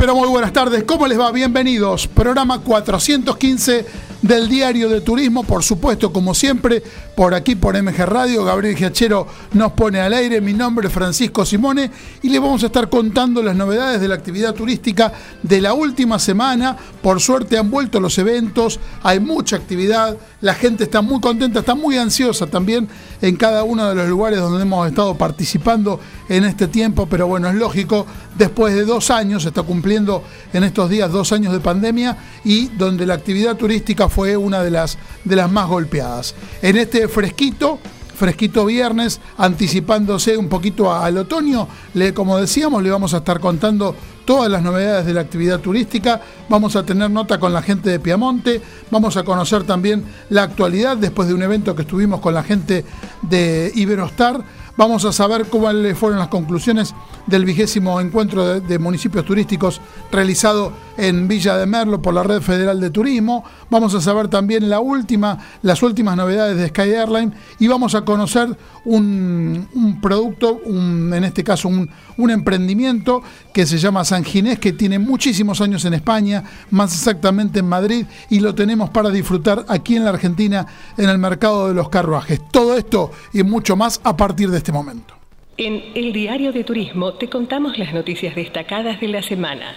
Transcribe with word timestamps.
Pero 0.00 0.16
muy 0.16 0.28
buenas 0.28 0.54
tardes. 0.54 0.84
¿Cómo 0.84 1.06
les 1.06 1.20
va? 1.20 1.30
Bienvenidos. 1.30 2.06
Programa 2.08 2.60
415 2.60 3.84
del 4.22 4.48
Diario 4.48 4.88
de 4.88 5.02
Turismo, 5.02 5.44
por 5.44 5.62
supuesto, 5.62 6.10
como 6.10 6.32
siempre, 6.32 6.82
por 7.20 7.34
aquí 7.34 7.54
por 7.54 7.76
MG 7.76 8.06
Radio. 8.06 8.46
Gabriel 8.46 8.74
Giachero 8.74 9.26
nos 9.52 9.72
pone 9.72 10.00
al 10.00 10.14
aire. 10.14 10.40
Mi 10.40 10.54
nombre 10.54 10.88
es 10.88 10.94
Francisco 10.94 11.44
Simone 11.44 11.90
y 12.22 12.30
les 12.30 12.40
vamos 12.40 12.62
a 12.62 12.66
estar 12.68 12.88
contando 12.88 13.42
las 13.42 13.54
novedades 13.54 14.00
de 14.00 14.08
la 14.08 14.14
actividad 14.14 14.54
turística 14.54 15.12
de 15.42 15.60
la 15.60 15.74
última 15.74 16.18
semana. 16.18 16.78
Por 17.02 17.20
suerte 17.20 17.58
han 17.58 17.70
vuelto 17.70 18.00
los 18.00 18.16
eventos, 18.16 18.80
hay 19.02 19.20
mucha 19.20 19.56
actividad, 19.56 20.16
la 20.40 20.54
gente 20.54 20.84
está 20.84 21.02
muy 21.02 21.20
contenta, 21.20 21.58
está 21.58 21.74
muy 21.74 21.98
ansiosa 21.98 22.46
también 22.46 22.88
en 23.20 23.36
cada 23.36 23.64
uno 23.64 23.90
de 23.90 23.94
los 23.96 24.08
lugares 24.08 24.40
donde 24.40 24.62
hemos 24.62 24.88
estado 24.88 25.14
participando 25.18 26.00
en 26.30 26.44
este 26.44 26.68
tiempo, 26.68 27.06
pero 27.06 27.26
bueno, 27.26 27.48
es 27.48 27.54
lógico, 27.54 28.06
después 28.38 28.74
de 28.74 28.86
dos 28.86 29.10
años, 29.10 29.42
se 29.42 29.48
está 29.48 29.62
cumpliendo 29.62 30.24
en 30.54 30.64
estos 30.64 30.88
días 30.88 31.12
dos 31.12 31.32
años 31.32 31.52
de 31.52 31.60
pandemia 31.60 32.16
y 32.44 32.68
donde 32.68 33.04
la 33.04 33.14
actividad 33.14 33.56
turística 33.56 34.08
fue 34.08 34.36
una 34.36 34.62
de 34.62 34.70
las, 34.70 34.96
de 35.24 35.36
las 35.36 35.50
más 35.50 35.68
golpeadas. 35.68 36.34
En 36.62 36.78
este 36.78 37.09
fresquito, 37.10 37.78
fresquito 38.14 38.64
viernes, 38.64 39.20
anticipándose 39.36 40.36
un 40.36 40.48
poquito 40.48 40.92
al 40.92 41.18
otoño. 41.18 41.68
Le, 41.94 42.14
como 42.14 42.38
decíamos, 42.38 42.82
le 42.82 42.90
vamos 42.90 43.14
a 43.14 43.18
estar 43.18 43.40
contando 43.40 43.94
todas 44.24 44.50
las 44.50 44.62
novedades 44.62 45.06
de 45.06 45.14
la 45.14 45.22
actividad 45.22 45.60
turística. 45.60 46.20
Vamos 46.48 46.76
a 46.76 46.84
tener 46.84 47.10
nota 47.10 47.40
con 47.40 47.52
la 47.52 47.62
gente 47.62 47.90
de 47.90 47.98
Piamonte. 47.98 48.60
Vamos 48.90 49.16
a 49.16 49.24
conocer 49.24 49.64
también 49.64 50.04
la 50.28 50.44
actualidad 50.44 50.96
después 50.96 51.28
de 51.28 51.34
un 51.34 51.42
evento 51.42 51.74
que 51.74 51.82
estuvimos 51.82 52.20
con 52.20 52.34
la 52.34 52.42
gente 52.42 52.84
de 53.22 53.72
Iberostar. 53.74 54.42
Vamos 54.76 55.04
a 55.04 55.12
saber 55.12 55.46
cuáles 55.46 55.96
fueron 55.98 56.18
las 56.18 56.28
conclusiones 56.28 56.94
del 57.26 57.44
vigésimo 57.44 58.00
encuentro 58.00 58.60
de, 58.60 58.78
municipios 58.78 59.24
turísticos 59.24 59.80
realizado 60.10 60.72
en 60.96 61.28
Villa 61.28 61.56
de 61.56 61.66
Merlo 61.66 62.00
por 62.00 62.14
la 62.14 62.22
Red 62.22 62.40
Federal 62.40 62.80
de 62.80 62.90
Turismo. 62.90 63.44
Vamos 63.68 63.94
a 63.94 64.00
saber 64.00 64.28
también 64.28 64.68
la 64.68 64.80
última, 64.80 65.38
las 65.62 65.82
últimas 65.82 66.16
novedades 66.16 66.56
de 66.56 66.68
Sky 66.68 66.94
Airline 66.94 67.32
y 67.58 67.68
vamos 67.68 67.94
a 67.94 68.02
conocer 68.02 68.56
un, 68.84 69.98
producto, 70.00 70.60
en 70.66 71.24
este 71.24 71.44
caso 71.44 71.68
un, 71.68 71.90
un, 72.16 72.30
emprendimiento 72.30 73.22
que 73.52 73.66
se 73.66 73.78
llama 73.78 74.04
San 74.04 74.24
Ginés, 74.24 74.58
que 74.58 74.72
tiene 74.72 74.98
muchísimos 74.98 75.60
años 75.60 75.84
en 75.84 75.94
España, 75.94 76.42
más 76.70 76.94
exactamente 76.94 77.58
en 77.58 77.66
Madrid, 77.66 78.06
y 78.30 78.40
lo 78.40 78.54
tenemos 78.54 78.90
para 78.90 79.10
disfrutar 79.10 79.64
aquí 79.68 79.96
en 79.96 80.04
la 80.04 80.10
Argentina 80.10 80.66
en 80.96 81.08
el 81.08 81.18
mercado 81.18 81.68
de 81.68 81.74
los 81.74 81.88
carruajes. 81.88 82.40
Todo 82.50 82.76
esto 82.76 83.10
y 83.32 83.42
mucho 83.42 83.76
más 83.76 84.00
a 84.04 84.16
partir 84.16 84.50
de 84.50 84.58
este 84.60 84.72
momento. 84.72 85.14
En 85.56 85.82
el 85.94 86.12
Diario 86.12 86.52
de 86.52 86.64
Turismo 86.64 87.14
te 87.14 87.28
contamos 87.28 87.78
las 87.78 87.92
noticias 87.92 88.34
destacadas 88.34 89.00
de 89.00 89.08
la 89.08 89.22
semana. 89.22 89.76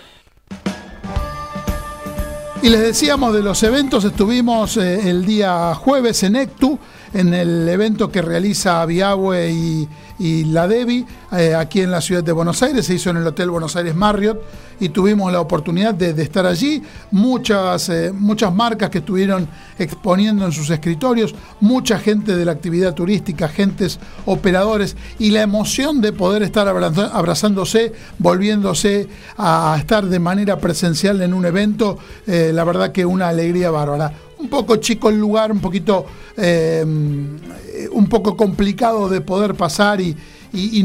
Y 2.61 2.69
les 2.69 2.79
decíamos 2.79 3.33
de 3.33 3.43
los 3.43 3.61
eventos, 3.63 4.05
estuvimos 4.05 4.77
eh, 4.77 5.09
el 5.09 5.25
día 5.25 5.73
jueves 5.75 6.23
en 6.23 6.37
ECTU, 6.37 6.79
en 7.13 7.33
el 7.33 7.67
evento 7.69 8.11
que 8.11 8.21
realiza 8.21 8.85
Viahue 8.85 9.51
y, 9.51 9.87
la 10.45 10.67
Devi 10.67 11.05
eh, 11.33 11.53
aquí 11.53 11.81
en 11.81 11.91
la 11.91 11.99
ciudad 11.99 12.23
de 12.23 12.31
Buenos 12.31 12.61
Aires, 12.63 12.85
se 12.85 12.93
hizo 12.93 13.09
en 13.09 13.17
el 13.17 13.27
Hotel 13.27 13.49
Buenos 13.49 13.75
Aires 13.75 13.93
Marriott 13.93 14.39
y 14.79 14.89
tuvimos 14.89 15.31
la 15.33 15.41
oportunidad 15.41 15.93
de, 15.93 16.09
estar 16.21 16.45
allí. 16.45 16.81
Muchas, 17.11 17.89
eh, 17.89 18.11
muchas 18.13 18.53
marcas 18.53 18.89
que 18.89 18.99
estuvieron 18.99 19.47
exponiendo 19.77 20.45
en 20.45 20.51
sus 20.51 20.69
escritorios, 20.69 21.35
mucha 21.59 21.99
gente 21.99 22.35
de 22.35 22.45
la 22.45 22.53
actividad 22.53 22.93
turística, 22.93 23.45
agentes, 23.45 23.99
operadores 24.25 24.95
y 25.19 25.31
la 25.31 25.41
emoción 25.41 25.99
de 25.99 26.13
poder 26.13 26.43
estar 26.43 26.67
abrazándose, 26.67 27.93
volviéndose 28.19 29.07
a 29.37 29.75
estar 29.77 30.05
de 30.05 30.19
manera 30.19 30.57
presencial 30.57 31.21
en 31.21 31.33
un 31.33 31.45
evento, 31.45 31.97
eh, 32.27 32.51
la 32.53 32.63
verdad 32.63 32.91
que 32.91 33.05
una 33.05 33.29
alegría 33.29 33.71
bárbara 33.71 34.13
un 34.43 34.49
poco 34.49 34.75
chico 34.75 35.09
el 35.09 35.19
lugar, 35.19 35.51
un 35.51 35.59
poquito, 35.59 36.05
eh, 36.37 36.83
un 36.85 38.07
poco 38.09 38.35
complicado 38.35 39.09
de 39.09 39.21
poder 39.21 39.55
pasar 39.55 40.01
y, 40.01 40.15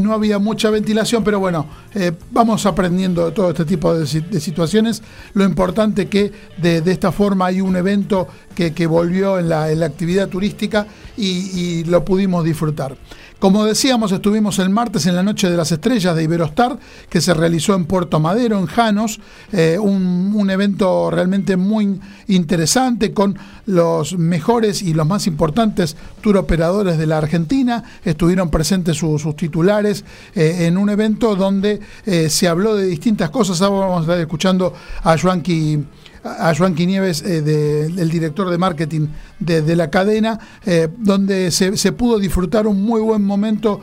no 0.01 0.13
había 0.13 0.39
mucha 0.39 0.71
ventilación, 0.71 1.23
pero 1.23 1.39
bueno, 1.39 1.67
eh, 1.93 2.11
vamos 2.31 2.65
aprendiendo 2.65 3.31
todo 3.31 3.49
este 3.51 3.65
tipo 3.65 3.93
de, 3.93 4.07
situaciones. 4.39 5.03
Lo 5.33 5.43
importante 5.43 6.07
que 6.07 6.31
de, 6.57 6.81
esta 6.87 7.11
forma 7.11 7.45
hay 7.45 7.61
un 7.61 7.75
evento 7.75 8.27
que, 8.55 8.87
volvió 8.87 9.37
en 9.37 9.49
la, 9.49 9.65
actividad 9.85 10.27
turística 10.27 10.87
y 11.17 11.83
lo 11.83 12.03
pudimos 12.03 12.43
disfrutar. 12.43 12.97
Como 13.39 13.63
decíamos, 13.63 14.11
estuvimos 14.11 14.59
el 14.59 14.69
martes 14.69 15.05
en 15.05 15.15
la 15.15 15.23
Noche 15.23 15.49
de 15.49 15.55
las 15.55 15.71
Estrellas 15.71 16.13
de 16.13 16.23
Iberostar, 16.23 16.77
que 17.07 17.21
se 17.21 17.33
realizó 17.33 17.73
en 17.73 17.85
Puerto 17.85 18.19
Madero, 18.19 18.59
en 18.59 18.65
Janos, 18.65 19.21
eh, 19.53 19.77
un, 19.79 20.49
evento 20.49 21.09
realmente 21.09 21.55
muy 21.55 22.01
interesante 22.27 23.13
con 23.13 23.37
los 23.69 24.17
mejores 24.17 24.81
y 24.81 24.93
los 24.93 25.05
más 25.05 25.27
importantes 25.27 25.95
tour 26.21 26.37
operadores 26.37 26.97
de 26.97 27.05
la 27.05 27.19
Argentina. 27.19 27.83
Estuvieron 28.03 28.49
presentes 28.49 28.97
sus 28.97 29.35
titulares 29.35 30.03
eh, 30.35 30.65
en 30.67 30.77
un 30.77 30.89
evento 30.89 31.35
donde 31.35 31.79
eh, 32.05 32.29
se 32.29 32.47
habló 32.47 32.75
de 32.75 32.87
distintas 32.87 33.29
cosas. 33.29 33.61
Ahora 33.61 33.87
vamos 33.87 33.99
a 33.99 34.01
estar 34.01 34.19
escuchando 34.19 34.73
a 35.03 35.17
Joanqui 35.17 35.85
a 36.21 36.53
Joan 36.53 36.75
Quinieves, 36.75 37.21
eh, 37.21 37.41
del 37.41 38.09
director 38.09 38.49
de 38.49 38.57
marketing 38.57 39.07
de, 39.39 39.75
la 39.75 39.89
cadena, 39.89 40.37
eh, 40.65 40.89
donde 40.97 41.49
se, 41.49 41.91
pudo 41.93 42.19
disfrutar 42.19 42.67
un 42.67 42.81
muy 42.81 42.99
buen 42.99 43.23
momento 43.23 43.79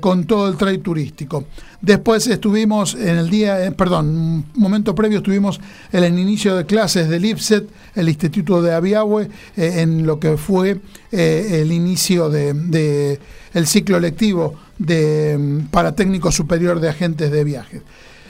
con 0.00 0.24
todo 0.24 0.48
el 0.48 0.56
trade 0.56 0.78
turístico. 0.78 1.44
Después 1.80 2.26
estuvimos 2.26 2.94
en 2.94 3.16
el 3.18 3.30
día, 3.30 3.72
perdón, 3.76 4.08
un 4.08 4.46
momento 4.54 4.94
previo 4.94 5.18
estuvimos 5.18 5.60
en 5.92 6.04
el 6.04 6.18
inicio 6.18 6.56
de 6.56 6.66
clases 6.66 7.08
del 7.08 7.24
IPSET, 7.24 7.68
el 7.94 8.08
Instituto 8.08 8.62
de 8.62 8.74
Aviahue, 8.74 9.28
en 9.56 10.06
lo 10.06 10.18
que 10.18 10.36
fue 10.36 10.80
el 11.12 11.72
inicio 11.72 12.30
del 12.30 12.70
de, 12.70 13.20
el 13.54 13.66
ciclo 13.66 14.00
lectivo 14.00 14.54
de, 14.78 15.64
para 15.70 15.94
técnico 15.94 16.32
superior 16.32 16.80
de 16.80 16.88
agentes 16.88 17.30
de 17.30 17.44
viajes. 17.44 17.82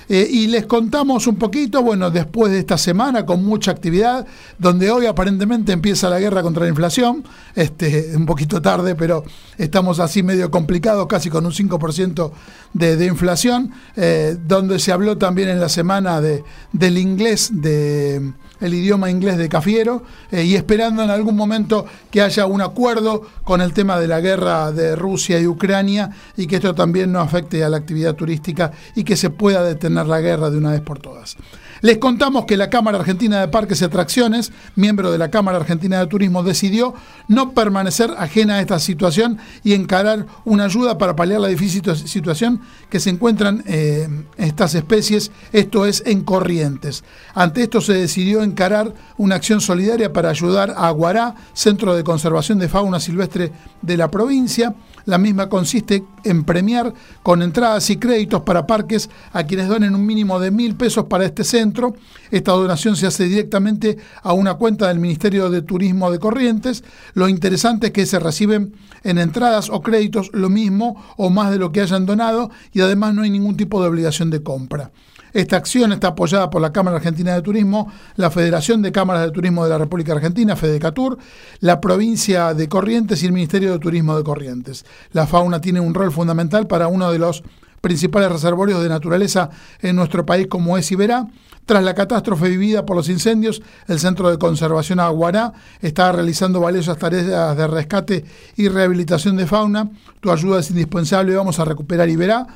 Eh, 0.09 0.29
y 0.31 0.47
les 0.47 0.67
contamos 0.67 1.27
un 1.27 1.37
poquito, 1.37 1.83
bueno, 1.83 2.11
después 2.11 2.53
de 2.53 2.61
esta 2.61 2.79
semana 2.79 3.27
con 3.27 3.45
mucha 3.45 3.73
actividad, 3.73 4.27
donde 4.59 4.91
hoy 4.91 5.07
aparentemente 5.07 5.73
empieza 5.73 6.09
la 6.09 6.21
guerra 6.21 6.43
contra 6.43 6.63
la 6.63 6.69
inflación, 6.69 7.25
este, 7.55 8.13
un 8.15 8.25
poquito 8.25 8.63
tarde, 8.63 8.95
pero 8.95 9.25
estamos 9.59 9.99
así 9.99 10.23
medio 10.23 10.51
complicados, 10.51 11.07
casi 11.07 11.29
con 11.29 11.45
un 11.45 11.53
5% 11.53 12.31
de, 12.73 12.97
de, 12.97 13.07
inflación, 13.07 13.73
eh, 13.97 14.37
donde 14.47 14.79
se 14.79 14.93
habló 14.93 15.19
también 15.19 15.49
en 15.49 15.61
la 15.61 15.69
semana 15.69 16.21
de, 16.21 16.45
del 16.73 16.99
inglés, 16.99 17.51
de 17.53 18.33
el 18.61 18.75
idioma 18.75 19.11
inglés 19.11 19.37
de 19.39 19.49
Cafiero, 19.49 20.03
eh, 20.31 20.45
y 20.45 20.55
esperando 20.55 21.03
en 21.03 21.11
algún 21.11 21.37
momento 21.37 21.87
que 22.11 22.23
haya 22.23 22.47
un 22.47 22.61
acuerdo 22.61 23.23
con 23.45 23.61
el 23.61 23.73
tema 23.73 23.99
de 23.99 24.09
la 24.09 24.21
guerra 24.21 24.73
de 24.73 24.97
Rusia 24.97 25.39
y 25.41 25.47
Ucrania 25.47 26.11
y 26.37 26.47
que 26.47 26.57
esto 26.57 26.75
también 26.75 27.13
no 27.13 27.21
afecte 27.21 27.63
a 27.63 27.69
la 27.69 27.77
actividad 27.77 28.15
turística 28.15 28.73
y 28.95 29.05
que 29.05 29.17
se 29.17 29.31
pueda 29.31 29.63
detener 29.63 30.07
la 30.07 30.21
guerra 30.21 30.51
de 30.51 30.59
una 30.59 30.73
vez 30.73 30.81
por 30.81 30.99
todas. 30.99 31.37
Les 31.83 31.99
contamos 31.99 32.47
que 32.47 32.57
la 32.57 32.71
Cámara 32.71 32.99
Argentina 32.99 33.41
de 33.41 33.49
Parques 33.49 33.81
y 33.81 33.85
Atracciones, 33.85 34.53
miembro 34.77 35.13
de 35.13 35.19
la 35.19 35.31
Cámara 35.31 35.59
Argentina 35.59 36.01
de 36.01 36.07
Turismo, 36.07 36.43
decidió 36.43 36.95
no 37.29 37.53
permanecer 37.53 38.15
ajena 38.19 38.55
a 38.55 38.61
esta 38.61 38.79
situación 38.79 39.39
y 39.63 39.75
encarar 39.75 40.27
una 40.45 40.65
ayuda 40.65 40.99
para 40.99 41.17
paliar 41.17 41.41
la 41.41 41.49
difícil 41.49 41.83
situación 41.97 42.61
que 42.89 43.01
se 43.01 43.11
encuentran 43.11 43.63
eh, 43.67 44.09
estas 44.37 44.75
especies, 44.75 45.31
esto 45.53 45.87
es 45.87 46.03
en 46.07 46.23
corrientes. 46.23 47.05
Ante 47.35 47.63
esto 47.63 47.81
se 47.81 47.93
decidió 47.95 48.43
encarar 48.43 48.95
una 49.19 49.35
acción 49.37 49.61
solidaria 49.61 50.13
para 50.13 50.31
ayudar 50.31 50.71
a 50.77 50.89
Aguará, 50.89 51.35
Centro 51.53 51.95
de 51.95 52.05
Conservación 52.05 52.59
de 52.59 52.69
Fauna 52.69 53.01
Silvestre 53.01 53.53
de 53.83 53.97
la 53.97 54.11
provincia, 54.11 54.75
la 55.07 55.19
misma 55.19 55.49
consiste 55.49 56.05
en 56.25 56.45
premiar 56.45 56.93
con 57.23 57.43
entradas 57.43 57.89
y 57.91 57.97
créditos 57.97 58.43
para 58.43 58.67
parques 58.67 59.09
a 59.33 59.45
quienes 59.45 59.69
donen 59.69 59.95
un 59.95 60.05
mínimo 60.05 60.39
de 60.39 60.51
mil 60.51 60.77
pesos 60.77 61.07
para 61.07 61.25
este 61.25 61.45
centro. 61.45 61.95
Esta 62.31 62.53
donación 62.53 62.97
se 62.97 63.07
hace 63.07 63.25
directamente 63.25 63.97
a 64.23 64.33
una 64.33 64.55
cuenta 64.55 64.89
del 64.89 64.99
Ministerio 64.99 65.49
de 65.49 65.63
Turismo 65.63 66.11
de 66.11 66.19
Corrientes. 66.19 66.85
Lo 67.15 67.29
interesante 67.29 67.89
es 67.89 67.93
que 67.93 68.05
se 68.05 68.19
reciben 68.19 68.75
en 69.05 69.19
entradas 69.19 69.71
o 69.71 69.81
créditos 69.81 70.31
lo 70.33 70.51
mismo 70.51 71.03
o 71.17 71.31
más 71.31 71.51
de 71.51 71.59
lo 71.59 71.73
que 71.73 71.81
hayan 71.81 72.05
donado 72.05 72.51
y 72.73 72.81
además 72.81 73.15
no 73.15 73.23
hay 73.23 73.31
ningún 73.31 73.57
tipo 73.57 73.81
de 73.81 73.89
obligación 73.89 74.31
de 74.31 74.43
compra. 74.43 74.91
Esta 75.37 75.59
acción 75.59 75.93
está 75.93 76.09
apoyada 76.09 76.49
por 76.49 76.63
la 76.63 76.73
Cámara 76.73 76.97
Argentina 76.97 77.35
de 77.35 77.43
Turismo, 77.43 77.93
la 78.15 78.31
Federación 78.31 78.81
de 78.81 78.91
Cámaras 78.91 79.23
de 79.23 79.33
Turismo 79.33 79.65
de 79.65 79.69
la 79.69 79.77
República 79.77 80.15
Argentina, 80.15 80.57
FEDECATUR, 80.57 81.19
la 81.61 81.79
provincia 81.79 82.55
de 82.55 82.71
Corrientes 82.71 83.23
y 83.23 83.27
el 83.27 83.33
Ministerio 83.33 83.71
de 83.71 83.79
Turismo 83.79 84.17
de 84.17 84.25
Corrientes. 84.25 84.87
La 85.13 85.27
fauna 85.27 85.61
tiene 85.61 85.79
un 85.79 85.93
rol 85.93 86.11
fundamental 86.11 86.67
para 86.67 86.89
uno 86.89 87.13
de 87.13 87.19
los 87.19 87.43
principales 87.83 88.33
reservorios 88.33 88.83
de 88.83 88.89
naturaleza 88.89 89.51
en 89.83 89.97
nuestro 89.97 90.25
país 90.25 90.47
como 90.47 90.79
es 90.79 90.91
Iberá. 90.91 91.27
Tras 91.67 91.85
la 91.85 91.93
catástrofe 91.93 92.49
vivida 92.49 92.87
por 92.87 92.97
los 92.97 93.11
incendios, 93.11 93.61
el 93.89 93.99
Centro 93.99 94.31
de 94.31 94.39
Conservación 94.39 95.01
Aguará 95.01 95.53
está 95.83 96.13
realizando 96.13 96.61
valiosas 96.61 96.97
tareas 96.97 97.55
de 97.55 97.67
rescate 97.67 98.25
y 98.57 98.69
rehabilitación 98.69 99.37
de 99.37 99.47
fauna. 99.47 99.91
Tu 100.21 100.31
ayuda 100.31 100.61
es 100.61 100.71
indispensable, 100.71 101.37
vamos 101.37 101.59
a 101.59 101.67
recuperar 101.67 102.09
Iberá 102.09 102.47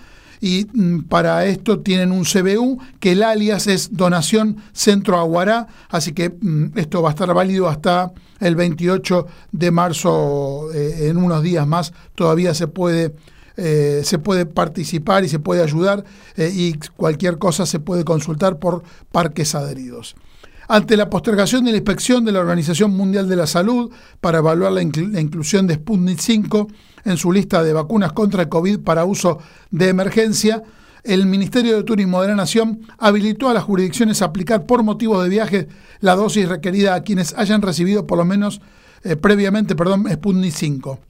y 0.41 0.67
mm, 0.73 1.03
para 1.05 1.45
esto 1.47 1.81
tienen 1.81 2.13
un 2.13 2.25
CBU 2.25 2.79
que 2.99 3.13
el 3.13 3.23
alias 3.23 3.67
es 3.67 3.97
Donación 3.97 4.57
Centro 4.73 5.19
Aguará, 5.19 5.69
así 5.89 6.13
que 6.13 6.31
mm, 6.31 6.79
esto 6.79 7.03
va 7.03 7.11
a 7.11 7.13
estar 7.13 7.33
válido 7.35 7.69
hasta 7.69 8.13
el 8.41 8.57
28 8.57 9.27
de 9.53 9.71
marzo, 9.71 10.73
eh, 10.73 11.09
en 11.09 11.19
unos 11.19 11.43
días 11.43 11.67
más 11.67 11.93
todavía 12.15 12.55
se 12.55 12.67
puede 12.67 13.15
eh, 13.57 14.01
se 14.05 14.19
puede 14.19 14.47
participar 14.47 15.23
y 15.25 15.29
se 15.29 15.39
puede 15.39 15.63
ayudar 15.63 16.05
eh, 16.37 16.51
y 16.51 16.79
cualquier 16.97 17.37
cosa 17.37 17.67
se 17.67 17.79
puede 17.79 18.05
consultar 18.05 18.59
por 18.59 18.83
parques 19.13 19.55
adheridos. 19.55 20.17
Ante 20.73 20.97
la 20.97 21.11
postergación 21.11 21.65
de 21.65 21.73
la 21.73 21.79
inspección 21.79 22.25
de 22.25 22.31
la 22.31 22.39
Organización 22.39 22.93
Mundial 22.93 23.29
de 23.29 23.35
la 23.35 23.49
Salud 23.49 23.91
para 24.21 24.39
evaluar 24.39 24.71
la, 24.71 24.81
inclusión 24.81 25.67
de 25.67 25.75
Sputnik 25.75 26.21
5 26.21 26.69
en 27.07 27.17
su 27.17 27.33
lista 27.33 27.65
de 27.65 27.73
vacunas 27.73 28.13
contra 28.13 28.43
el 28.43 28.49
COVID 28.49 28.79
para 28.79 29.05
uso 29.05 29.41
de 29.73 29.89
emergencia, 29.89 30.63
el 31.03 31.27
Ministerio 31.27 31.77
de 31.77 31.83
Turismo 31.83 32.23
de 32.23 32.29
la 32.29 32.37
Nación 32.37 32.83
habilitó 32.99 33.49
a 33.49 33.55
las 33.55 33.65
jurisdicciones 33.65 34.23
a 34.23 34.27
aplicar 34.27 34.65
por 34.65 34.85
motivos 34.85 35.21
de 35.25 35.29
viaje 35.29 35.67
la 35.99 36.15
dosis 36.15 36.49
requerida 36.49 36.95
a 36.95 37.03
quienes 37.03 37.35
hayan 37.37 37.63
recibido 37.63 38.07
por 38.07 38.19
lo 38.19 38.25
menos 38.25 38.61
eh, 39.03 39.17
previamente 39.17 39.75
perdón, 39.75 40.07
Sputnik 40.09 40.53
5. 40.53 41.01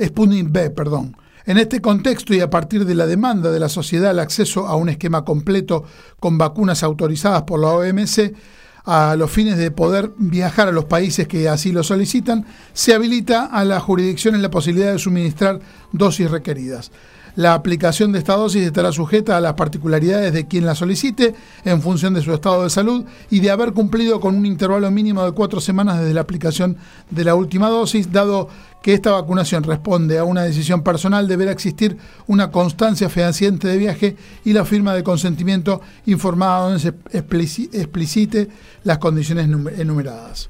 Sputnik 0.00 0.46
B, 0.48 0.70
perdón. 0.70 1.16
En 1.48 1.56
este 1.56 1.80
contexto 1.80 2.34
y 2.34 2.40
a 2.40 2.50
partir 2.50 2.84
de 2.84 2.94
la 2.94 3.06
demanda 3.06 3.50
de 3.50 3.58
la 3.58 3.70
sociedad 3.70 4.10
al 4.10 4.18
acceso 4.18 4.66
a 4.66 4.76
un 4.76 4.90
esquema 4.90 5.24
completo 5.24 5.82
con 6.20 6.36
vacunas 6.36 6.82
autorizadas 6.82 7.44
por 7.44 7.58
la 7.58 7.68
OMC, 7.68 8.34
a 8.84 9.16
los 9.16 9.30
fines 9.30 9.56
de 9.56 9.70
poder 9.70 10.12
viajar 10.18 10.68
a 10.68 10.72
los 10.72 10.84
países 10.84 11.26
que 11.26 11.48
así 11.48 11.72
lo 11.72 11.82
solicitan, 11.82 12.44
se 12.74 12.92
habilita 12.92 13.46
a 13.46 13.64
la 13.64 13.80
jurisdicción 13.80 14.42
la 14.42 14.50
posibilidad 14.50 14.92
de 14.92 14.98
suministrar 14.98 15.58
dosis 15.90 16.30
requeridas. 16.30 16.90
La 17.38 17.54
aplicación 17.54 18.10
de 18.10 18.18
esta 18.18 18.34
dosis 18.34 18.64
estará 18.64 18.90
sujeta 18.90 19.36
a 19.36 19.40
las 19.40 19.54
particularidades 19.54 20.32
de 20.32 20.48
quien 20.48 20.66
la 20.66 20.74
solicite 20.74 21.34
en 21.64 21.80
función 21.80 22.12
de 22.12 22.20
su 22.20 22.34
estado 22.34 22.64
de 22.64 22.68
salud 22.68 23.04
y 23.30 23.40
de 23.40 23.50
haber 23.50 23.72
cumplido 23.72 24.18
con 24.18 24.34
un 24.34 24.44
intervalo 24.44 24.90
mínimo 24.90 25.24
de 25.24 25.30
cuatro 25.30 25.60
semanas 25.60 26.00
desde 26.00 26.14
la 26.14 26.22
aplicación 26.22 26.76
de 27.10 27.24
la 27.24 27.36
última 27.36 27.68
dosis, 27.68 28.10
dado 28.10 28.48
que 28.82 28.94
esta 28.94 29.12
vacunación 29.12 29.64
responde 29.64 30.18
a 30.18 30.24
una 30.24 30.42
decisión 30.42 30.82
personal, 30.82 31.26
deberá 31.26 31.52
existir 31.52 31.96
una 32.26 32.50
constancia 32.50 33.08
fehaciente 33.08 33.68
de 33.68 33.76
viaje 33.76 34.16
y 34.44 34.52
la 34.52 34.64
firma 34.64 34.94
de 34.94 35.02
consentimiento 35.02 35.80
informada 36.06 36.68
donde 36.68 36.78
se 36.78 36.94
explicite 37.72 38.48
las 38.84 38.98
condiciones 38.98 39.48
enumeradas. 39.78 40.48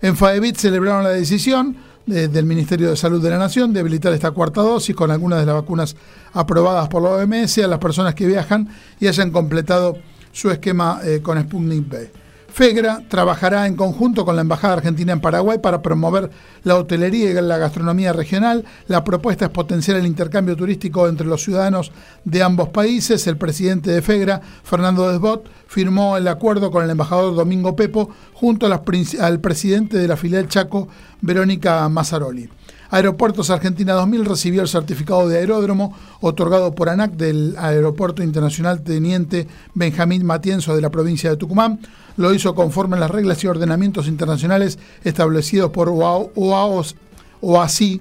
En 0.00 0.16
FAEBIT 0.16 0.56
celebraron 0.56 1.04
la 1.04 1.10
decisión 1.10 1.76
del 2.06 2.44
Ministerio 2.44 2.90
de 2.90 2.96
Salud 2.96 3.22
de 3.22 3.30
la 3.30 3.38
Nación 3.38 3.72
de 3.72 3.80
habilitar 3.80 4.12
esta 4.12 4.30
cuarta 4.30 4.60
dosis 4.60 4.94
con 4.94 5.10
algunas 5.10 5.40
de 5.40 5.46
las 5.46 5.54
vacunas 5.54 5.96
aprobadas 6.34 6.88
por 6.88 7.02
la 7.02 7.10
OMS 7.10 7.58
a 7.58 7.68
las 7.68 7.78
personas 7.78 8.14
que 8.14 8.26
viajan 8.26 8.68
y 9.00 9.06
hayan 9.06 9.30
completado 9.30 9.96
su 10.30 10.50
esquema 10.50 11.00
eh, 11.02 11.20
con 11.22 11.40
Sputnik 11.40 11.88
B. 11.88 12.23
FEGRA 12.54 13.02
trabajará 13.08 13.66
en 13.66 13.74
conjunto 13.74 14.24
con 14.24 14.36
la 14.36 14.42
Embajada 14.42 14.74
Argentina 14.74 15.12
en 15.12 15.20
Paraguay 15.20 15.58
para 15.58 15.82
promover 15.82 16.30
la 16.62 16.76
hotelería 16.76 17.28
y 17.28 17.34
la 17.34 17.58
gastronomía 17.58 18.12
regional. 18.12 18.64
La 18.86 19.02
propuesta 19.02 19.46
es 19.46 19.50
potenciar 19.50 19.96
el 19.96 20.06
intercambio 20.06 20.54
turístico 20.54 21.08
entre 21.08 21.26
los 21.26 21.42
ciudadanos 21.42 21.90
de 22.24 22.44
ambos 22.44 22.68
países. 22.68 23.26
El 23.26 23.38
presidente 23.38 23.90
de 23.90 24.02
FEGRA, 24.02 24.40
Fernando 24.62 25.10
Desbot, 25.10 25.50
firmó 25.66 26.16
el 26.16 26.28
acuerdo 26.28 26.70
con 26.70 26.84
el 26.84 26.90
embajador 26.90 27.34
Domingo 27.34 27.74
Pepo 27.74 28.10
junto 28.34 28.66
al 28.66 29.40
presidente 29.40 29.98
de 29.98 30.06
la 30.06 30.16
filial 30.16 30.46
Chaco, 30.46 30.86
Verónica 31.22 31.88
Mazzaroli. 31.88 32.48
Aeropuertos 32.94 33.50
Argentina 33.50 33.92
2000 33.94 34.24
recibió 34.24 34.62
el 34.62 34.68
certificado 34.68 35.28
de 35.28 35.38
aeródromo 35.38 35.98
otorgado 36.20 36.76
por 36.76 36.88
ANAC 36.88 37.14
del 37.14 37.56
Aeropuerto 37.58 38.22
Internacional 38.22 38.82
Teniente 38.82 39.48
Benjamín 39.74 40.24
Matienzo 40.24 40.76
de 40.76 40.80
la 40.80 40.90
provincia 40.90 41.28
de 41.28 41.36
Tucumán. 41.36 41.80
Lo 42.16 42.32
hizo 42.32 42.54
conforme 42.54 42.96
a 42.96 43.00
las 43.00 43.10
reglas 43.10 43.42
y 43.42 43.48
ordenamientos 43.48 44.06
internacionales 44.06 44.78
establecidos 45.02 45.72
por 45.72 45.88
OASI, 45.88 46.94
OASI 47.40 48.00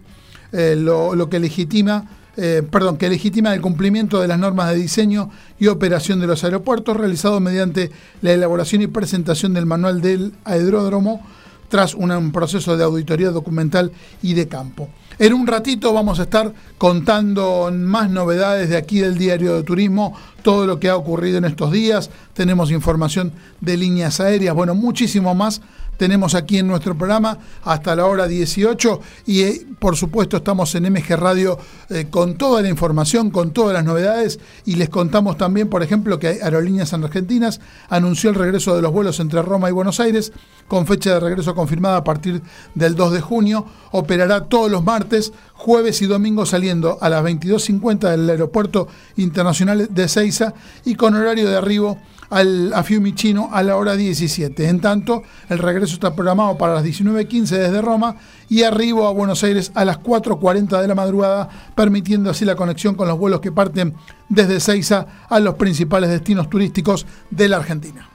eh, 0.51 0.75
lo, 0.77 1.27
que 1.27 1.39
legitima 1.39 2.07
eh, 2.37 2.61
perdón, 2.69 2.97
que 2.97 3.09
legitima 3.09 3.51
el 3.51 3.61
cumplimiento 3.61 4.21
de 4.21 4.27
las 4.27 4.37
normas 4.37 4.69
de 4.69 4.75
diseño 4.75 5.31
y 5.57 5.67
operación 5.67 6.19
de 6.19 6.27
los 6.27 6.43
aeropuertos 6.43 6.95
realizado 6.95 7.39
mediante 7.39 7.89
la 8.21 8.33
elaboración 8.33 8.83
y 8.83 8.87
presentación 8.87 9.55
del 9.55 9.65
manual 9.65 10.01
del 10.01 10.33
aeródromo 10.43 11.25
tras 11.73 11.95
un 11.95 12.31
proceso 12.31 12.77
de 12.77 12.83
auditoría 12.83 13.31
documental 13.31 13.91
y 14.21 14.35
de 14.35 14.47
campo. 14.47 14.89
En 15.17 15.33
un 15.33 15.47
ratito 15.47 15.91
vamos 15.91 16.19
a 16.19 16.23
estar 16.23 16.53
contando 16.77 17.71
más 17.73 18.11
novedades 18.11 18.69
de 18.69 18.77
aquí 18.77 18.99
del 18.99 19.17
Diario 19.17 19.55
de 19.55 19.63
Turismo, 19.63 20.15
todo 20.43 20.67
lo 20.67 20.79
que 20.79 20.89
ha 20.89 20.95
ocurrido 20.95 21.39
en 21.39 21.45
estos 21.45 21.71
días. 21.71 22.11
Tenemos 22.35 22.69
información 22.69 23.31
de 23.59 23.75
líneas 23.75 24.19
aéreas, 24.19 24.53
bueno, 24.53 24.75
muchísimo 24.75 25.33
más 25.33 25.63
tenemos 25.97 26.35
aquí 26.35 26.57
en 26.57 26.67
nuestro 26.67 26.97
programa 26.97 27.37
hasta 27.63 27.95
la 27.95 28.05
hora 28.05 28.27
18 28.27 28.99
y 29.25 29.41
eh, 29.41 29.65
por 29.79 29.95
supuesto 29.95 30.37
estamos 30.37 30.73
en 30.75 30.91
MG 30.91 31.15
Radio 31.17 31.57
eh, 31.89 32.07
con 32.09 32.35
toda 32.35 32.61
la 32.61 32.69
información, 32.69 33.31
con 33.31 33.51
todas 33.51 33.73
las 33.73 33.85
novedades 33.85 34.39
y 34.65 34.75
les 34.75 34.89
contamos 34.89 35.37
también, 35.37 35.69
por 35.69 35.83
ejemplo, 35.83 36.19
que 36.19 36.39
Aerolíneas 36.41 36.93
Argentinas 36.93 37.59
anunció 37.89 38.29
el 38.29 38.35
regreso 38.35 38.75
de 38.75 38.81
los 38.81 38.91
vuelos 38.91 39.19
entre 39.19 39.41
Roma 39.41 39.69
y 39.69 39.73
Buenos 39.73 39.99
Aires 39.99 40.31
con 40.67 40.87
fecha 40.87 41.13
de 41.13 41.19
regreso 41.19 41.55
confirmada 41.55 41.97
a 41.97 42.03
partir 42.03 42.41
del 42.75 42.95
2 42.95 43.13
de 43.13 43.21
junio. 43.21 43.65
Operará 43.91 44.45
todos 44.45 44.71
los 44.71 44.83
martes, 44.83 45.33
jueves 45.53 46.01
y 46.01 46.05
domingos 46.05 46.49
saliendo 46.49 46.97
a 47.01 47.09
las 47.09 47.23
22.50 47.23 48.09
del 48.09 48.29
Aeropuerto 48.29 48.87
Internacional 49.17 49.87
de 49.89 50.07
Ceiza 50.07 50.53
y 50.85 50.95
con 50.95 51.15
horario 51.15 51.49
de 51.49 51.57
arribo 51.57 51.99
al, 52.29 52.73
a 52.73 52.83
Fiumicino 52.83 53.49
a 53.51 53.63
la 53.63 53.75
hora 53.75 53.95
17. 53.95 54.67
En 54.67 54.79
tanto, 54.79 55.23
el 55.49 55.59
regreso 55.59 55.95
está 55.95 56.13
programado 56.13 56.57
para 56.57 56.75
las 56.75 56.83
19.15 56.83 57.57
desde 57.57 57.81
Roma 57.81 58.15
y 58.49 58.63
arribo 58.63 59.07
a 59.07 59.11
Buenos 59.11 59.43
Aires 59.43 59.71
a 59.75 59.85
las 59.85 59.99
4.40 59.99 60.81
de 60.81 60.87
la 60.87 60.95
madrugada, 60.95 61.49
permitiendo 61.75 62.29
así 62.29 62.45
la 62.45 62.55
conexión 62.55 62.95
con 62.95 63.07
los 63.07 63.17
vuelos 63.17 63.41
que 63.41 63.51
parten 63.51 63.93
desde 64.29 64.59
Ceiza 64.59 65.07
a 65.29 65.39
los 65.39 65.55
principales 65.55 66.09
destinos 66.09 66.49
turísticos 66.49 67.05
de 67.29 67.49
la 67.49 67.57
Argentina. 67.57 68.09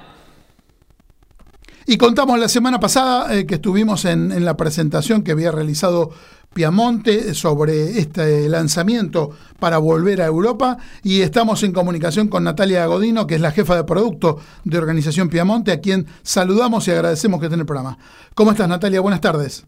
y 1.90 1.98
contamos 1.98 2.38
la 2.38 2.48
semana 2.48 2.80
pasada 2.80 3.36
eh, 3.36 3.48
que 3.48 3.56
estuvimos 3.56 4.06
en, 4.06 4.46
la 4.46 4.56
presentación 4.56 5.24
que 5.24 5.32
había 5.32 5.52
realizado 5.52 6.12
Piamonte 6.54 7.34
sobre 7.34 7.98
este 7.98 8.48
lanzamiento 8.48 9.32
para 9.58 9.80
volver 9.80 10.22
a 10.22 10.28
Europa 10.28 10.78
y 11.02 11.22
estamos 11.22 11.64
en 11.64 11.74
comunicación 11.74 12.28
con 12.28 12.44
Natalia 12.44 12.86
Godino, 12.86 13.26
que 13.26 13.36
es 13.36 13.42
la 13.42 13.52
jefa 13.52 13.76
de 13.76 13.86
producto 13.86 14.38
de 14.66 14.78
Organización 14.78 15.30
Piamonte, 15.30 15.72
a 15.72 15.80
quien 15.80 16.06
saludamos 16.22 16.88
y 16.88 16.92
agradecemos 16.92 17.40
que 17.40 17.48
esté 17.48 17.56
en 17.56 17.62
el 17.62 17.66
programa. 17.66 17.98
¿Cómo 18.36 18.52
estás 18.52 18.70
Natalia? 18.70 19.02
Buenas 19.02 19.22
tardes. 19.22 19.66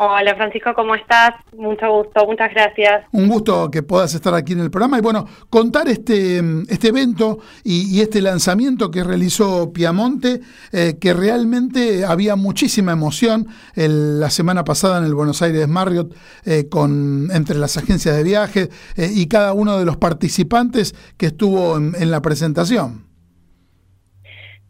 Hola 0.00 0.36
Francisco, 0.36 0.72
¿cómo 0.74 0.94
estás? 0.94 1.32
Mucho 1.56 1.90
gusto, 1.90 2.24
muchas 2.24 2.54
gracias. 2.54 3.04
Un 3.10 3.26
gusto 3.26 3.68
que 3.68 3.82
puedas 3.82 4.14
estar 4.14 4.32
aquí 4.32 4.52
en 4.52 4.60
el 4.60 4.70
programa 4.70 4.96
y 4.96 5.00
bueno, 5.00 5.26
contar 5.50 5.88
este, 5.88 6.40
este 6.68 6.88
evento 6.90 7.40
y, 7.64 8.00
este 8.00 8.22
lanzamiento 8.22 8.92
que 8.92 9.02
realizó 9.02 9.72
Piamonte, 9.72 10.38
eh, 10.70 10.98
que 11.00 11.12
realmente 11.14 12.04
había 12.04 12.36
muchísima 12.36 12.92
emoción 12.92 13.48
la 13.74 14.30
semana 14.30 14.62
pasada 14.62 14.98
en 14.98 15.04
el 15.04 15.16
Buenos 15.16 15.42
Aires 15.42 15.66
Marriott 15.66 16.14
eh, 16.46 16.68
con, 16.68 17.30
entre 17.32 17.56
las 17.56 17.76
agencias 17.76 18.16
de 18.16 18.22
viaje 18.22 18.68
eh, 18.96 19.08
y 19.12 19.26
cada 19.26 19.52
uno 19.52 19.80
de 19.80 19.84
los 19.84 19.96
participantes 19.96 20.94
que 21.16 21.26
estuvo 21.26 21.76
en, 21.76 21.94
en 22.00 22.12
la 22.12 22.22
presentación. 22.22 23.04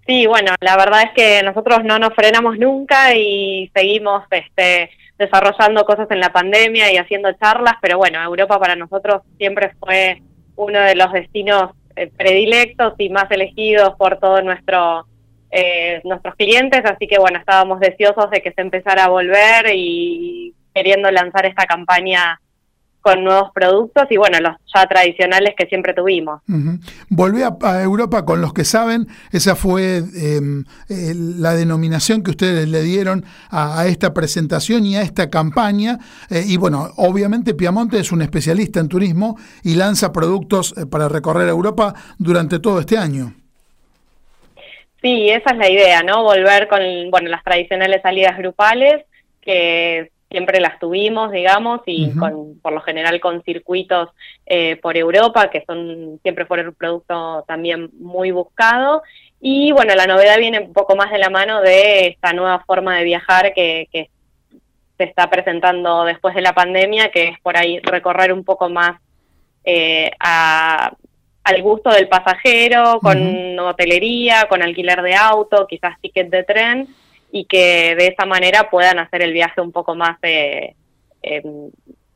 Sí, 0.07 0.27
bueno, 0.27 0.55
la 0.61 0.75
verdad 0.79 1.03
es 1.03 1.11
que 1.15 1.43
nosotros 1.43 1.81
no 1.85 1.99
nos 1.99 2.15
frenamos 2.15 2.57
nunca 2.57 3.15
y 3.15 3.71
seguimos 3.75 4.25
este 4.31 4.89
desarrollando 5.19 5.85
cosas 5.85 6.11
en 6.11 6.21
la 6.21 6.33
pandemia 6.33 6.93
y 6.93 6.97
haciendo 6.97 7.33
charlas, 7.33 7.75
pero 7.83 7.99
bueno, 7.99 8.23
Europa 8.23 8.59
para 8.59 8.77
nosotros 8.77 9.23
siempre 9.37 9.73
fue 9.81 10.23
uno 10.57 10.81
de 10.81 10.95
los 10.95 11.13
destinos 11.13 11.73
eh, 11.97 12.11
predilectos 12.17 12.95
y 12.99 13.09
más 13.11 13.31
elegidos 13.31 13.95
por 13.97 14.19
todos 14.19 14.45
nuestro, 14.45 15.07
eh, 15.51 16.01
nuestros 16.05 16.37
clientes, 16.37 16.83
así 16.85 17.09
que 17.09 17.19
bueno, 17.19 17.39
estábamos 17.39 17.81
deseosos 17.81 18.31
de 18.31 18.41
que 18.41 18.53
se 18.53 18.61
empezara 18.61 19.05
a 19.05 19.09
volver 19.09 19.67
y 19.75 20.55
queriendo 20.73 21.11
lanzar 21.11 21.47
esta 21.47 21.67
campaña 21.67 22.41
con 23.09 23.25
nuevos 23.25 23.51
productos 23.55 24.05
y 24.11 24.19
bueno, 24.19 24.39
los 24.39 24.53
ya 24.75 24.85
tradicionales 24.87 25.55
que 25.57 25.65
siempre 25.65 25.95
tuvimos. 25.95 26.43
Volví 27.09 27.41
a, 27.43 27.83
Europa 27.83 28.27
con 28.27 28.43
los 28.43 28.53
que 28.53 28.67
saben, 28.67 29.07
esa 29.33 29.57
fue 29.57 30.03
em, 30.15 30.65
la 30.91 31.55
denominación 31.55 32.23
que 32.23 32.33
ustedes 32.33 32.69
le 32.69 32.83
dieron 32.83 33.25
a, 33.51 33.87
esta 33.87 34.13
presentación 34.13 34.85
y 34.85 34.97
a 34.97 35.01
esta 35.01 35.31
campaña. 35.31 35.99
Eh, 36.29 36.43
y 36.47 36.59
bueno, 36.59 36.91
obviamente 36.97 37.55
Piamonte 37.55 37.99
es 37.99 38.13
un 38.13 38.21
especialista 38.21 38.79
en 38.79 38.89
turismo 38.89 39.39
y 39.63 39.77
lanza 39.77 40.13
productos 40.13 40.75
eh, 40.77 40.85
para 40.85 41.09
recorrer 41.09 41.49
Europa 41.49 41.95
durante 42.19 42.59
todo 42.59 42.79
este 42.81 42.99
año. 42.99 43.33
Sí, 45.01 45.31
esa 45.31 45.53
es 45.53 45.57
la 45.57 45.71
idea, 45.71 46.03
¿no? 46.03 46.25
Volver 46.25 46.69
con, 46.69 46.81
bueno, 47.11 47.31
las 47.31 47.43
tradicionales 47.43 48.03
salidas 48.03 48.37
grupales, 48.37 49.07
que 49.41 50.11
siempre 50.31 50.61
las 50.61 50.79
tuvimos, 50.79 51.33
digamos, 51.33 51.81
y 51.87 52.11
con, 52.17 52.59
por 52.61 52.73
lo 52.73 52.81
general 52.81 53.19
con 53.21 53.43
circuitos 53.43 54.11
eh, 54.47 54.77
por 54.77 54.97
Europa, 54.97 55.51
que 55.51 55.65
son 55.67 56.19
siempre 56.23 56.45
fueron 56.45 56.69
un 56.69 56.75
producto 56.75 57.45
también 57.47 57.91
muy 57.99 58.31
buscado. 58.31 59.03
Y 59.41 59.73
bueno, 59.73 59.95
la 59.95 60.07
novedad 60.07 60.39
viene 60.39 60.61
un 60.61 60.73
poco 60.73 60.97
más 60.97 61.11
de 61.11 61.19
la 61.19 61.31
mano 61.31 61.63
de 61.63 62.09
esta 62.09 62.33
nueva 62.33 62.61
forma 62.67 62.97
de 62.97 63.05
viajar 63.05 63.55
que, 63.55 63.89
que 63.91 64.11
se 64.99 65.05
está 65.05 65.31
presentando 65.31 66.05
después 66.05 66.35
de 66.35 66.43
la 66.43 66.55
pandemia, 66.55 67.11
que 67.11 67.29
es 67.29 67.41
por 67.41 67.57
ahí 67.57 67.79
recorrer 67.81 68.33
un 68.33 68.45
poco 68.45 68.69
más 68.69 69.01
eh, 69.65 70.11
al 70.19 71.63
gusto 71.63 71.91
del 71.91 72.09
pasajero, 72.09 72.99
con 73.01 73.59
hotelería, 73.59 74.47
con 74.49 74.63
alquiler 74.63 75.01
de 75.03 75.15
auto, 75.15 75.67
quizás 75.67 75.99
ticket 76.01 76.29
de 76.29 76.43
tren, 76.43 76.89
y 77.31 77.45
que 77.47 77.95
de 77.97 78.09
esa 78.09 78.27
manera 78.27 78.71
puedan 78.71 78.99
hacer 78.99 79.23
el 79.23 79.33
viaje 79.33 79.61
un 79.61 79.73
poco 79.73 79.95
más, 79.95 80.19
eh, 80.23 80.75
em, 81.23 81.71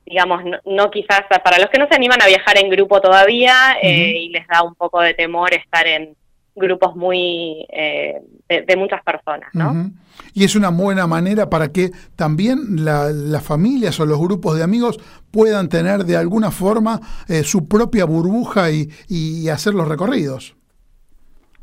digamos, 0.07 0.43
no, 0.65 0.91
quizás 0.91 1.23
para 1.43 1.59
los 1.59 1.69
que 1.71 1.79
no 1.79 1.87
se 1.89 1.95
animan 1.95 2.21
a 2.23 2.27
viajar 2.27 2.59
en 2.59 2.71
grupo 2.71 3.01
todavía 3.01 3.77
eh, 3.83 4.15
y 4.17 4.29
les 4.31 4.47
da 4.47 4.63
un 4.63 4.75
poco 4.75 5.01
de 5.01 5.15
temor 5.15 5.55
estar 5.55 5.87
en 5.87 6.15
grupos 6.55 6.95
muy 6.97 7.67
eh, 7.71 8.21
de, 8.49 8.77
muchas 8.77 9.03
personas, 9.03 9.49
¿no? 9.55 9.91
Y 10.35 10.45
es 10.45 10.55
una 10.55 10.69
buena 10.69 11.07
manera 11.07 11.49
para 11.49 11.73
que 11.73 11.91
también 12.17 12.85
las 12.85 13.43
familias 13.43 13.99
o 14.01 14.07
los 14.07 14.19
grupos 14.19 14.57
de 14.57 14.63
amigos 14.63 15.01
puedan 15.31 15.69
tener 15.69 16.05
de 16.05 16.17
alguna 16.17 16.51
forma 16.51 17.01
eh, 17.29 17.43
su 17.43 17.69
propia 17.69 18.05
burbuja 18.05 18.71
y, 18.71 18.91
y 19.09 19.49
hacer 19.49 19.75
los 19.75 19.89
recorridos. 19.89 20.55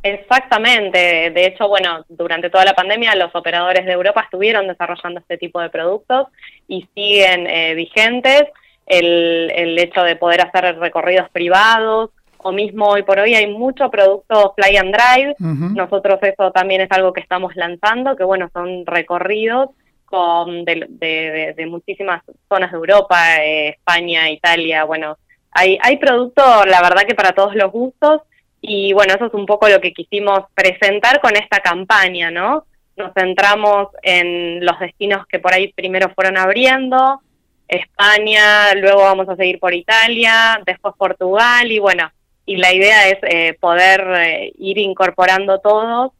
Exactamente. 0.02 1.32
De 1.32 1.46
hecho, 1.46 1.68
bueno, 1.68 2.06
durante 2.08 2.50
toda 2.50 2.66
la 2.66 2.74
pandemia 2.74 3.16
los 3.16 3.34
operadores 3.36 3.86
de 3.86 3.92
Europa 3.92 4.22
estuvieron 4.22 4.68
desarrollando 4.68 5.20
este 5.20 5.38
tipo 5.38 5.60
de 5.60 5.70
productos 5.70 6.28
y 6.68 6.88
siguen 6.96 7.48
eh, 7.48 7.74
vigentes. 7.76 8.44
El, 8.86 9.52
el 9.54 9.78
hecho 9.78 10.02
de 10.02 10.16
poder 10.16 10.42
hacer 10.42 10.80
recorridos 10.80 11.30
privados, 11.30 12.10
o 12.42 12.52
mismo 12.52 12.88
hoy 12.88 13.04
por 13.04 13.20
hoy 13.20 13.36
hay 13.36 13.48
mucho 13.48 13.90
producto 13.90 14.54
Fly 14.56 14.78
and 14.78 14.96
Drive. 14.96 15.36
Nosotros 15.40 16.20
eso 16.22 16.52
también 16.52 16.82
es 16.82 16.92
algo 16.92 17.14
que 17.14 17.22
estamos 17.22 17.56
lanzando, 17.56 18.16
que 18.16 18.24
bueno, 18.24 18.50
son 18.54 18.86
recorridos 18.86 19.70
con 20.06 20.66
de, 20.66 21.54
de, 21.56 21.66
muchísimas 21.68 22.24
zonas 22.48 22.72
de 22.72 22.78
Europa, 22.78 23.38
eh, 23.44 23.70
España, 23.70 24.30
Italia, 24.32 24.84
bueno, 24.84 25.18
hay, 25.52 25.78
hay 25.84 25.98
producto, 25.98 26.42
la 26.66 26.82
verdad 26.82 27.04
que 27.08 27.14
para 27.14 27.34
todos 27.34 27.54
los 27.54 27.72
gustos, 27.72 28.22
y 28.62 28.94
bueno, 28.94 29.14
eso 29.14 29.26
es 29.26 29.34
un 29.34 29.46
poco 29.46 29.70
lo 29.70 29.80
que 29.80 29.94
quisimos 29.94 30.42
presentar 30.54 31.22
con 31.22 31.36
esta 31.36 31.60
campaña, 31.60 32.30
¿no? 32.30 32.66
Nos 32.98 33.14
centramos 33.14 33.88
en 34.02 34.66
los 34.66 34.78
destinos 34.80 35.26
que 35.28 35.40
por 35.40 35.54
ahí 35.54 35.72
primero 35.72 36.10
fueron 36.14 36.38
abriendo, 36.38 37.22
España, 37.68 38.74
luego 38.76 39.04
vamos 39.04 39.30
a 39.30 39.36
seguir 39.36 39.60
por 39.60 39.74
Italia, 39.74 40.60
después 40.66 40.96
Portugal, 40.98 41.72
y 41.72 41.80
bueno, 41.80 42.12
y 42.46 42.58
la 42.58 42.74
idea 42.74 43.08
es 43.08 43.20
eh, 43.22 43.58
poder 43.60 44.02
eh, 44.18 44.54
ir 44.58 44.80
incorporando 44.80 45.60
todos 45.60 46.12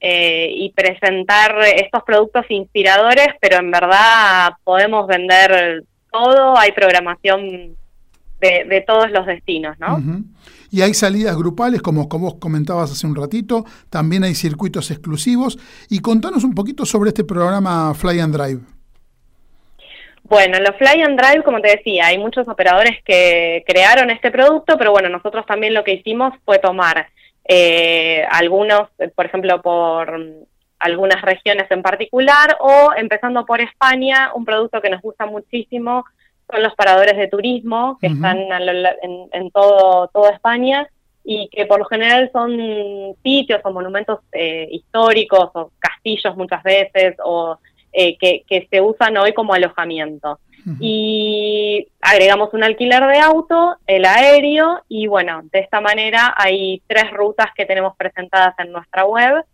eh, 0.00 0.50
y 0.50 0.70
presentar 0.70 1.56
estos 1.62 2.02
productos 2.04 2.46
inspiradores, 2.48 3.28
pero 3.40 3.58
en 3.58 3.70
verdad 3.70 4.54
podemos 4.64 5.06
vender 5.06 5.84
todo, 6.10 6.56
hay 6.58 6.72
programación 6.72 7.76
de, 8.40 8.84
todos 8.86 9.10
los 9.10 9.26
destinos, 9.26 9.78
¿no? 9.78 9.98
Y 10.74 10.82
hay 10.82 10.92
salidas 10.92 11.36
grupales, 11.36 11.82
como, 11.82 12.08
como 12.08 12.24
vos 12.24 12.34
comentabas 12.40 12.90
hace 12.90 13.06
un 13.06 13.14
ratito, 13.14 13.64
también 13.90 14.24
hay 14.24 14.34
circuitos 14.34 14.90
exclusivos. 14.90 15.56
Y 15.88 16.00
contanos 16.00 16.42
un 16.42 16.52
poquito 16.52 16.84
sobre 16.84 17.10
este 17.10 17.22
programa 17.22 17.94
Fly 17.94 18.18
and 18.18 18.36
Drive. 18.36 18.60
Bueno, 20.24 20.58
los 20.58 20.74
Fly 20.76 21.02
and 21.02 21.16
Drive, 21.16 21.44
como 21.44 21.60
te 21.60 21.76
decía, 21.76 22.06
hay 22.06 22.18
muchos 22.18 22.48
operadores 22.48 23.00
que 23.04 23.62
crearon 23.68 24.10
este 24.10 24.32
producto, 24.32 24.76
pero 24.76 24.90
bueno, 24.90 25.08
nosotros 25.08 25.46
también 25.46 25.74
lo 25.74 25.84
que 25.84 25.94
hicimos 25.94 26.34
fue 26.44 26.58
tomar 26.58 27.06
eh, 27.48 28.26
algunos, 28.32 28.88
por 29.14 29.26
ejemplo, 29.26 29.62
por 29.62 30.20
algunas 30.80 31.22
regiones 31.22 31.70
en 31.70 31.82
particular, 31.82 32.56
o 32.58 32.90
empezando 32.96 33.46
por 33.46 33.60
España, 33.60 34.32
un 34.34 34.44
producto 34.44 34.80
que 34.80 34.90
nos 34.90 35.02
gusta 35.02 35.24
muchísimo 35.24 36.04
son 36.54 36.62
los 36.62 36.74
paradores 36.74 37.16
de 37.16 37.28
turismo, 37.28 37.98
que 38.00 38.06
están 38.06 38.38
en, 38.38 39.50
todo, 39.50 40.08
toda 40.08 40.30
España, 40.30 40.88
y 41.24 41.48
que 41.48 41.66
por 41.66 41.80
lo 41.80 41.84
general 41.86 42.30
son 42.32 43.16
sitios 43.22 43.60
o 43.64 43.72
monumentos 43.72 44.20
eh, 44.32 44.68
históricos 44.70 45.50
o 45.54 45.72
castillos 45.78 46.36
muchas 46.36 46.62
veces, 46.62 47.16
o 47.24 47.58
eh, 47.92 48.16
que, 48.18 48.68
se 48.70 48.80
usan 48.80 49.16
hoy 49.16 49.32
como 49.32 49.54
alojamiento. 49.54 50.38
Y 50.80 51.88
agregamos 52.00 52.54
un 52.54 52.64
alquiler 52.64 53.04
de 53.06 53.18
auto, 53.18 53.76
el 53.86 54.06
aéreo, 54.06 54.82
y 54.88 55.06
bueno, 55.08 55.42
de 55.52 55.58
esta 55.58 55.82
manera 55.82 56.34
hay 56.38 56.80
tres 56.86 57.10
rutas 57.10 57.48
que 57.54 57.66
tenemos 57.66 57.94
presentadas 57.98 58.54
en 58.58 58.72
nuestra 58.72 59.04
web 59.04 59.44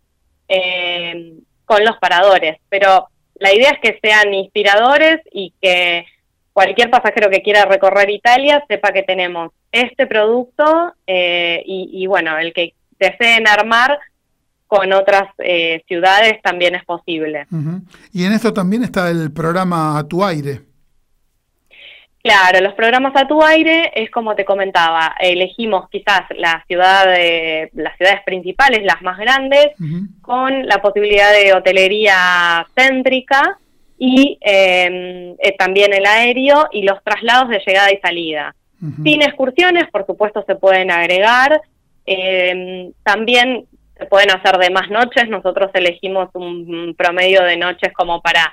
eh, 0.47 1.33
con 1.65 1.83
los 1.83 1.97
paradores. 1.97 2.59
Pero 2.69 3.09
la 3.35 3.53
idea 3.53 3.71
es 3.71 3.79
que 3.79 3.99
sean 4.01 4.33
inspiradores 4.33 5.19
y 5.33 5.53
que 5.61 6.05
cualquier 6.53 6.89
pasajero 6.89 7.29
que 7.29 7.41
quiera 7.41 7.65
recorrer 7.65 8.09
Italia 8.09 8.63
sepa 8.67 8.91
que 8.91 9.03
tenemos 9.03 9.51
este 9.71 10.07
producto 10.07 10.93
eh, 11.07 11.63
y, 11.65 12.05
bueno, 12.07 12.37
el 12.37 12.53
que 12.53 12.73
deseen 12.99 13.47
armar 13.47 13.97
con 14.67 14.93
otras 14.93 15.23
eh, 15.39 15.83
ciudades 15.87 16.41
también 16.41 16.75
es 16.75 16.85
posible. 16.85 17.45
Y 18.13 18.25
en 18.25 18.33
esto 18.33 18.53
también 18.53 18.83
está 18.83 19.09
el 19.09 19.31
programa 19.31 19.97
A 19.97 20.07
tu 20.07 20.23
aire. 20.23 20.61
Claro, 22.23 22.61
los 22.61 22.73
programas 22.73 23.13
a 23.15 23.27
tu 23.27 23.41
aire 23.41 23.91
es 23.95 24.11
como 24.11 24.35
te 24.35 24.45
comentaba, 24.45 25.15
elegimos 25.19 25.89
quizás 25.89 26.21
la 26.37 26.63
ciudad 26.67 27.05
de, 27.05 27.71
las 27.73 27.97
ciudades 27.97 28.21
principales, 28.23 28.83
las 28.83 29.01
más 29.01 29.17
grandes, 29.17 29.69
con 30.21 30.67
la 30.67 30.79
posibilidad 30.83 31.33
de 31.33 31.53
hotelería 31.53 32.67
céntrica 32.75 33.57
y 34.03 34.39
em, 34.41 35.35
eh, 35.37 35.55
también 35.59 35.93
el 35.93 36.07
aéreo 36.07 36.67
y 36.71 36.81
los 36.81 37.03
traslados 37.03 37.49
de 37.49 37.61
llegada 37.63 37.93
y 37.93 37.99
salida. 37.99 38.55
Sin 39.03 39.21
excursiones, 39.21 39.91
por 39.91 40.07
supuesto, 40.07 40.43
se 40.47 40.55
pueden 40.55 40.89
agregar. 40.89 41.61
Em, 42.03 42.93
también 43.03 43.67
se 43.95 44.07
pueden 44.07 44.31
hacer 44.31 44.57
de 44.57 44.71
más 44.71 44.89
noches. 44.89 45.29
Nosotros 45.29 45.69
elegimos 45.75 46.29
un 46.33 46.95
promedio 46.97 47.43
de 47.43 47.57
noches 47.57 47.93
como 47.93 48.23
para 48.23 48.51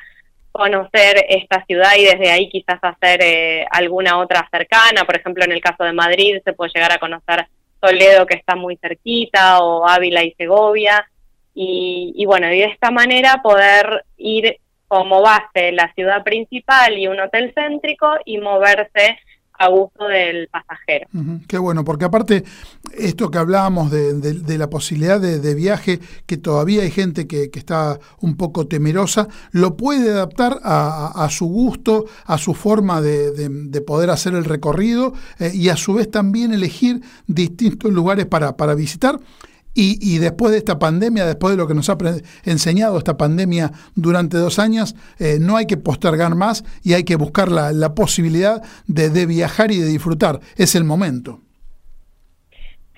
conocer 0.52 1.24
esta 1.30 1.64
ciudad 1.64 1.92
y 1.96 2.04
desde 2.04 2.30
ahí 2.30 2.50
quizás 2.50 2.78
hacer 2.82 3.20
eh, 3.22 3.66
alguna 3.70 4.18
otra 4.18 4.46
cercana. 4.50 5.06
Por 5.06 5.16
ejemplo, 5.16 5.44
en 5.44 5.52
el 5.52 5.62
caso 5.62 5.82
de 5.82 5.94
Madrid 5.94 6.42
se 6.44 6.52
puede 6.52 6.72
llegar 6.74 6.92
a 6.92 6.98
conocer 6.98 7.46
Toledo, 7.80 8.26
que 8.26 8.36
está 8.36 8.54
muy 8.54 8.76
cerquita, 8.76 9.60
o 9.60 9.88
Ávila 9.88 10.22
y 10.24 10.32
Segovia. 10.32 11.08
Y, 11.54 12.12
y 12.16 12.26
bueno, 12.26 12.52
y 12.52 12.58
de 12.58 12.66
esta 12.66 12.90
manera 12.90 13.40
poder 13.42 14.04
ir 14.18 14.58
como 14.88 15.23
base 15.23 15.73
la 15.73 15.92
ciudad 15.95 16.25
principal 16.25 16.99
y 16.99 17.07
un 17.07 17.21
hotel 17.21 17.52
céntrico 17.54 18.09
y 18.25 18.38
moverse 18.38 19.18
a 19.59 19.68
gusto 19.68 20.07
del 20.07 20.49
pasajero. 20.49 21.09
qué 21.49 21.59
bueno, 21.59 21.85
porque 21.85 22.04
aparte, 22.04 22.45
esto 22.97 23.30
que 23.30 23.38
hablábamos 23.38 23.90
de, 23.90 24.57
la 24.57 24.71
posibilidad 24.71 25.21
de, 25.21 25.54
viaje, 25.54 25.99
que 26.26 26.37
todavía 26.37 26.83
hay 26.83 26.92
gente 26.92 27.26
que, 27.26 27.50
está 27.52 27.99
un 28.21 28.37
poco 28.37 28.68
temerosa, 28.68 29.26
lo 29.50 29.76
puede 29.76 30.12
adaptar 30.12 30.61
a, 30.62 31.28
su 31.30 31.47
gusto, 31.47 32.04
a 32.25 32.38
su 32.38 32.54
forma 32.54 33.00
de, 33.00 33.83
poder 33.87 34.11
hacer 34.11 34.35
el 34.35 34.45
recorrido 34.45 35.12
eh, 35.38 35.50
y 35.54 35.71
a 35.71 35.76
su 35.76 35.95
vez 35.95 36.11
también 36.11 36.52
elegir 36.52 37.00
distintos 37.26 37.92
lugares 37.92 38.26
para, 38.26 38.57
para 38.57 38.75
visitar 38.75 39.18
y, 39.80 40.18
después 40.18 40.50
de 40.50 40.58
esta 40.58 40.78
pandemia, 40.78 41.25
después 41.25 41.52
de 41.52 41.56
lo 41.56 41.68
que 41.68 41.75
nos 41.75 41.88
ha 41.88 41.97
enseñado 42.44 42.99
esta 42.99 43.16
pandemia 43.16 43.73
durante 43.94 44.37
dos 44.37 44.58
años, 44.58 44.97
eh, 45.18 45.38
no 45.40 45.56
hay 45.56 45.66
que 45.66 45.76
postergar 45.76 46.35
más 46.35 46.64
y 46.82 46.94
hay 46.94 47.04
que 47.04 47.14
buscar 47.14 47.50
la, 47.50 47.94
posibilidad 47.94 48.62
de 48.87 49.26
viajar 49.26 49.70
y 49.70 49.78
de 49.78 49.87
disfrutar. 49.87 50.40
Es 50.56 50.75
el 50.75 50.85
momento. 50.85 51.42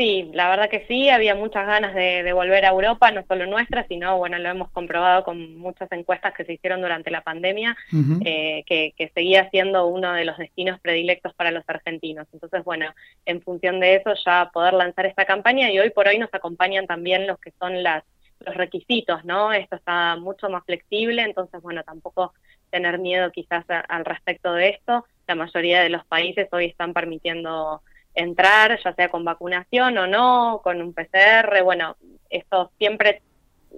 Sí, 0.00 0.30
la 0.32 0.48
verdad 0.48 0.70
que 0.70 0.86
sí, 0.88 1.10
había 1.10 1.34
muchas 1.34 1.66
ganas 1.66 1.94
de, 1.94 2.32
volver 2.32 2.64
a 2.64 2.70
Europa, 2.70 3.10
no 3.10 3.22
solo 3.28 3.44
nuestra, 3.44 3.86
sino, 3.86 4.16
bueno, 4.16 4.38
lo 4.38 4.48
hemos 4.48 4.70
comprobado 4.70 5.24
con 5.24 5.58
muchas 5.58 5.92
encuestas 5.92 6.32
que 6.32 6.46
se 6.46 6.54
hicieron 6.54 6.80
durante 6.80 7.10
la 7.10 7.20
pandemia, 7.20 7.76
eh, 8.24 8.64
que, 8.64 9.12
seguía 9.12 9.50
siendo 9.50 9.88
uno 9.88 10.14
de 10.14 10.24
los 10.24 10.38
destinos 10.38 10.80
predilectos 10.80 11.34
para 11.34 11.50
los 11.50 11.64
argentinos. 11.66 12.26
Entonces, 12.32 12.64
bueno, 12.64 12.94
en 13.26 13.42
función 13.42 13.78
de 13.78 13.96
eso 13.96 14.14
ya 14.24 14.48
poder 14.54 14.72
lanzar 14.72 15.04
esta 15.04 15.26
campaña 15.26 15.70
y 15.70 15.78
hoy 15.78 15.90
por 15.90 16.08
hoy 16.08 16.16
nos 16.16 16.32
acompañan 16.32 16.86
también 16.86 17.26
los 17.26 17.38
que 17.38 17.52
son 17.60 17.82
las 17.82 18.02
los 18.46 18.54
requisitos, 18.54 19.22
¿no? 19.26 19.52
Esto 19.52 19.76
está 19.76 20.16
mucho 20.16 20.48
más 20.48 20.64
flexible, 20.64 21.20
entonces, 21.20 21.60
bueno, 21.60 21.82
tampoco 21.82 22.32
tener 22.70 22.98
miedo 22.98 23.30
quizás 23.32 23.66
al 23.68 24.06
respecto 24.06 24.54
de 24.54 24.70
esto. 24.70 25.04
La 25.26 25.34
mayoría 25.34 25.82
de 25.82 25.90
los 25.90 26.06
países 26.06 26.48
hoy 26.52 26.64
están 26.64 26.94
permitiendo 26.94 27.82
entrar, 28.14 28.78
ya 28.82 28.92
sea 28.94 29.08
con 29.08 29.24
vacunación 29.24 29.96
o 29.98 30.06
no, 30.06 30.60
con 30.62 30.80
un 30.82 30.92
PCR, 30.92 31.62
bueno, 31.62 31.96
esto 32.28 32.70
siempre 32.78 33.22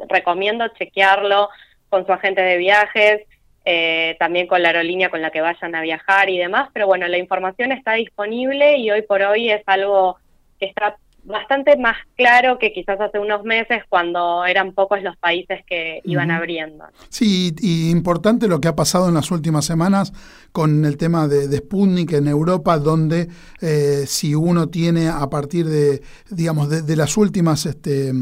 recomiendo 0.08 0.68
chequearlo 0.68 1.48
con 1.88 2.06
su 2.06 2.12
agente 2.12 2.42
de 2.42 2.56
viajes, 2.56 3.22
eh, 3.64 4.16
también 4.18 4.46
con 4.46 4.62
la 4.62 4.68
aerolínea 4.68 5.10
con 5.10 5.22
la 5.22 5.30
que 5.30 5.40
vayan 5.40 5.74
a 5.74 5.82
viajar 5.82 6.30
y 6.30 6.38
demás, 6.38 6.70
pero 6.72 6.86
bueno, 6.86 7.06
la 7.06 7.18
información 7.18 7.70
está 7.72 7.92
disponible 7.92 8.78
y 8.78 8.90
hoy 8.90 9.02
por 9.02 9.22
hoy 9.22 9.50
es 9.50 9.62
algo 9.66 10.16
que 10.58 10.66
está 10.66 10.96
bastante 11.24 11.76
más 11.76 11.96
claro 12.16 12.58
que 12.58 12.72
quizás 12.72 13.00
hace 13.00 13.18
unos 13.18 13.44
meses 13.44 13.82
cuando 13.88 14.44
eran 14.44 14.72
pocos 14.72 15.02
los 15.02 15.16
países 15.16 15.60
que 15.66 16.00
iban 16.04 16.30
abriendo. 16.30 16.84
Sí, 17.08 17.54
y 17.60 17.90
importante 17.90 18.48
lo 18.48 18.60
que 18.60 18.68
ha 18.68 18.76
pasado 18.76 19.08
en 19.08 19.14
las 19.14 19.30
últimas 19.30 19.64
semanas 19.64 20.12
con 20.52 20.84
el 20.84 20.96
tema 20.96 21.28
de, 21.28 21.48
de 21.48 21.58
Sputnik 21.58 22.12
en 22.12 22.28
Europa, 22.28 22.78
donde 22.78 23.28
eh, 23.60 24.04
si 24.06 24.34
uno 24.34 24.68
tiene 24.68 25.08
a 25.08 25.28
partir 25.30 25.66
de, 25.66 26.02
digamos, 26.30 26.68
de, 26.68 26.82
de 26.82 26.96
las 26.96 27.16
últimas... 27.16 27.66
Este, 27.66 28.12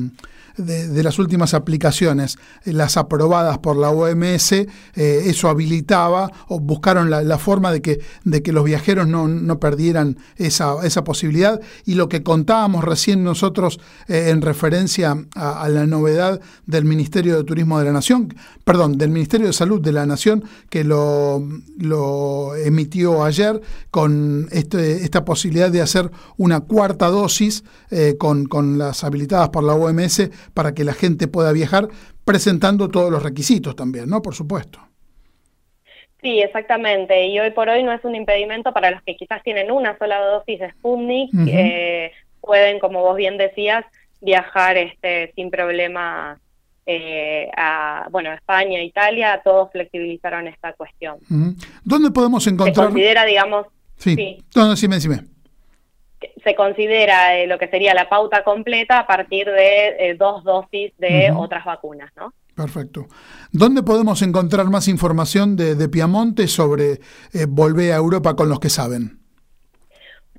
de, 0.60 1.02
las 1.02 1.18
últimas 1.18 1.54
aplicaciones, 1.54 2.38
eh, 2.64 2.72
las 2.72 2.96
aprobadas 2.96 3.58
por 3.58 3.76
la 3.76 3.90
OMS, 3.90 4.52
eh, 4.52 4.66
eso 4.94 5.48
habilitaba 5.48 6.30
o 6.48 6.60
buscaron 6.60 7.10
la, 7.10 7.38
forma 7.38 7.72
de 7.72 7.80
que, 7.80 8.00
de 8.24 8.42
que 8.42 8.52
los 8.52 8.64
viajeros 8.64 9.06
no, 9.06 9.28
no 9.28 9.58
perdieran 9.58 10.18
esa, 10.36 10.74
esa, 10.84 11.04
posibilidad. 11.04 11.60
Y 11.84 11.94
lo 11.94 12.08
que 12.08 12.22
contábamos 12.22 12.84
recién 12.84 13.24
nosotros 13.24 13.80
eh, 14.08 14.28
en 14.30 14.42
referencia 14.42 15.16
a, 15.34 15.68
la 15.68 15.86
novedad 15.86 16.40
del 16.66 16.84
Ministerio 16.84 17.36
de 17.36 17.44
Turismo 17.44 17.78
de 17.78 17.86
la 17.86 17.92
Nación, 17.92 18.34
perdón, 18.64 18.98
del 18.98 19.10
Ministerio 19.10 19.46
de 19.46 19.52
Salud 19.52 19.80
de 19.80 19.92
la 19.92 20.06
Nación, 20.06 20.44
que 20.68 20.84
lo, 20.84 21.42
lo 21.78 22.54
emitió 22.56 23.24
ayer 23.24 23.60
con 23.90 24.48
este, 24.52 25.04
esta 25.04 25.24
posibilidad 25.24 25.70
de 25.70 25.80
hacer 25.80 26.10
una 26.36 26.60
cuarta 26.60 27.08
dosis 27.08 27.64
con, 28.18 28.46
con 28.46 28.78
las 28.78 29.02
habilitadas 29.02 29.48
por 29.48 29.64
la 29.64 29.74
OMS 29.74 30.30
para 30.54 30.74
que 30.74 30.84
la 30.84 30.92
gente 30.92 31.28
pueda 31.28 31.52
viajar 31.52 31.88
presentando 32.24 32.88
todos 32.88 33.10
los 33.10 33.22
requisitos 33.22 33.76
también, 33.76 34.08
¿no? 34.08 34.22
Por 34.22 34.34
supuesto. 34.34 34.80
Sí, 36.22 36.40
exactamente. 36.40 37.26
Y 37.26 37.40
hoy 37.40 37.50
por 37.50 37.68
hoy 37.68 37.82
no 37.82 37.92
es 37.92 38.04
un 38.04 38.14
impedimento 38.14 38.72
para 38.72 38.90
los 38.90 39.02
que 39.02 39.16
quizás 39.16 39.42
tienen 39.42 39.70
una 39.70 39.96
sola 39.98 40.20
dosis 40.20 40.60
de 40.60 40.70
Sputnik, 40.72 41.30
eh, 41.48 42.12
pueden, 42.40 42.78
como 42.78 43.00
vos 43.00 43.16
bien 43.16 43.38
decías, 43.38 43.84
viajar 44.20 44.76
este, 44.76 45.32
sin 45.34 45.50
problema 45.50 46.38
eh, 46.84 47.50
a 47.56 48.06
bueno 48.10 48.32
España, 48.32 48.82
Italia, 48.82 49.40
todos 49.42 49.70
flexibilizaron 49.72 50.46
esta 50.48 50.72
cuestión. 50.74 51.18
¿Dónde 51.84 52.10
podemos 52.10 52.46
encontrar? 52.46 52.88
Se 52.88 52.92
considera, 52.92 53.24
digamos, 53.24 53.66
sí. 53.96 54.14
sí. 54.14 54.44
No, 54.54 54.70
decime 54.70 55.00
se 56.42 56.54
considera 56.54 57.36
eh, 57.36 57.46
lo 57.46 57.58
que 57.58 57.68
sería 57.68 57.94
la 57.94 58.08
pauta 58.08 58.44
completa 58.44 58.98
a 58.98 59.06
partir 59.06 59.46
de 59.46 59.88
eh, 59.98 60.16
dos 60.18 60.44
dosis 60.44 60.92
de 60.98 61.32
otras 61.34 61.64
vacunas, 61.64 62.10
¿no? 62.16 62.32
Perfecto. 62.54 63.06
¿Dónde 63.52 63.82
podemos 63.82 64.20
encontrar 64.22 64.66
más 64.66 64.88
información 64.88 65.56
de, 65.56 65.74
de 65.74 65.88
Piamonte 65.88 66.46
sobre 66.46 67.00
eh, 67.32 67.46
volver 67.48 67.92
a 67.92 67.96
Europa 67.96 68.36
con 68.36 68.48
los 68.48 68.60
que 68.60 68.68
saben? 68.68 69.19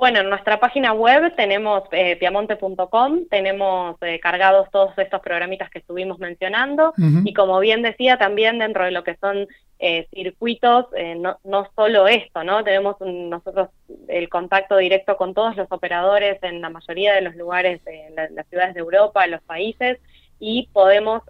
Bueno, 0.02 0.22
en 0.22 0.30
nuestra 0.32 0.60
página 0.60 0.94
web 0.94 1.36
tenemos 1.36 1.84
eh, 1.92 2.16
piamonte.com, 2.16 3.28
tenemos 3.30 3.98
eh, 4.02 4.20
cargados 4.20 4.68
todos 4.72 4.98
estos 4.98 5.22
programitas 5.22 5.70
que 5.70 5.78
estuvimos 5.78 6.18
mencionando. 6.18 6.96
Y 7.24 7.36
como 7.36 7.60
bien 7.60 7.84
decía 7.84 8.18
también 8.18 8.58
dentro 8.58 8.84
de 8.84 8.90
lo 8.90 9.04
que 9.04 9.16
son 9.18 9.48
eh, 9.78 10.08
circuitos, 10.12 10.88
no, 11.18 11.38
no, 11.44 11.70
solo 11.76 12.08
esto, 12.08 12.44
¿no? 12.44 12.64
Tenemos 12.64 12.96
nosotros 13.00 13.70
el 14.08 14.28
contacto 14.28 14.78
directo 14.78 15.18
con 15.18 15.36
todos 15.36 15.56
los 15.56 15.68
operadores 15.72 16.42
en 16.42 16.62
la 16.62 16.72
mayoría 16.72 17.14
de 17.14 17.22
los 17.22 17.36
lugares, 17.36 17.80
en 17.86 18.16
las 18.16 18.48
ciudades 18.48 18.74
de 18.74 18.80
Europa, 18.80 19.24
en 19.24 19.30
los 19.30 19.44
países. 19.44 20.00
Y 20.40 20.68
podemos 20.74 21.22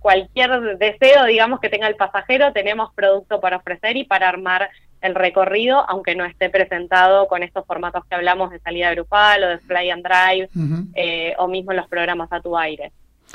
cualquier 0.00 0.76
deseo, 0.76 1.24
digamos, 1.24 1.60
que 1.60 1.70
tenga 1.70 1.88
el 1.88 1.96
pasajero, 1.96 2.52
tenemos 2.52 2.92
producto 2.92 3.40
para 3.40 3.56
ofrecer 3.56 3.96
y 3.96 4.04
para 4.04 4.28
armar 4.28 4.68
el 5.04 5.14
recorrido, 5.14 5.84
aunque 5.88 6.14
no 6.14 6.24
esté 6.24 6.48
presentado 6.48 7.28
con 7.28 7.42
estos 7.42 7.66
formatos 7.66 8.04
que 8.06 8.14
hablamos 8.14 8.50
de 8.50 8.58
salida 8.60 8.90
grupal 8.92 9.44
o 9.44 9.48
de 9.48 9.58
fly 9.58 9.90
and 9.90 10.02
drive, 10.02 10.48
eh, 10.94 11.34
o 11.38 11.46
mismo 11.46 11.74
los 11.74 11.86
programas 11.88 12.32
a 12.32 12.40
tu 12.40 12.56
aire. 12.56 12.90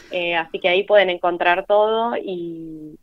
Eh, 0.10 0.36
así 0.36 0.60
que 0.60 0.68
ahí 0.68 0.84
pueden 0.84 1.12
encontrar 1.12 1.66
todo 1.68 2.16
y, 2.18 2.98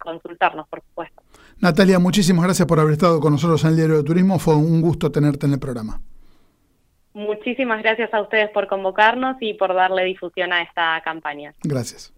consultarnos, 0.00 0.68
por 0.68 0.82
supuesto. 0.82 1.22
Natalia, 1.60 1.98
muchísimas 1.98 2.44
gracias 2.44 2.66
por 2.66 2.78
haber 2.80 2.92
estado 2.92 3.20
con 3.20 3.32
nosotros 3.32 3.62
en 3.64 3.70
el 3.70 3.76
Diario 3.76 3.96
de 3.98 4.02
Turismo. 4.02 4.38
Fue 4.38 4.54
un 4.54 4.80
gusto 4.80 5.10
tenerte 5.10 5.46
en 5.46 5.52
el 5.52 5.58
programa. 5.58 6.00
Muchísimas 7.14 7.82
gracias 7.82 8.12
a 8.12 8.20
ustedes 8.20 8.50
por 8.50 8.66
convocarnos 8.66 9.36
y 9.40 9.54
por 9.54 9.74
darle 9.74 10.04
difusión 10.04 10.52
a 10.52 10.62
esta 10.62 11.00
campaña. 11.04 11.54
Gracias. 11.62 12.12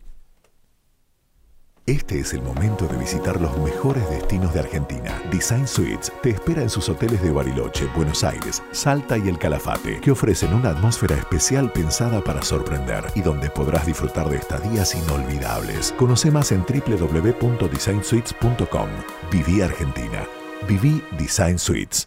Este 1.90 2.20
es 2.20 2.32
el 2.34 2.42
momento 2.42 2.86
de 2.86 2.96
visitar 2.96 3.40
los 3.40 3.58
mejores 3.58 4.08
destinos 4.10 4.54
de 4.54 4.60
Argentina. 4.60 5.20
Design 5.32 5.66
Suites 5.66 6.12
te 6.22 6.30
espera 6.30 6.62
en 6.62 6.70
sus 6.70 6.88
hoteles 6.88 7.20
de 7.20 7.32
Bariloche, 7.32 7.88
Buenos 7.96 8.22
Aires, 8.22 8.62
Salta 8.70 9.18
y 9.18 9.28
El 9.28 9.40
Calafate, 9.40 10.00
que 10.00 10.12
ofrecen 10.12 10.54
una 10.54 10.70
atmósfera 10.70 11.16
especial 11.16 11.72
pensada 11.72 12.22
para 12.22 12.42
sorprender 12.42 13.06
y 13.16 13.22
donde 13.22 13.50
podrás 13.50 13.86
disfrutar 13.86 14.30
de 14.30 14.36
estadías 14.36 14.94
inolvidables. 14.94 15.92
Conoce 15.98 16.30
más 16.30 16.52
en 16.52 16.62
www.designsuites.com. 16.62 18.88
Viví 19.32 19.60
Argentina. 19.60 20.28
Viví 20.68 21.02
Design 21.18 21.58
Suites. 21.58 22.06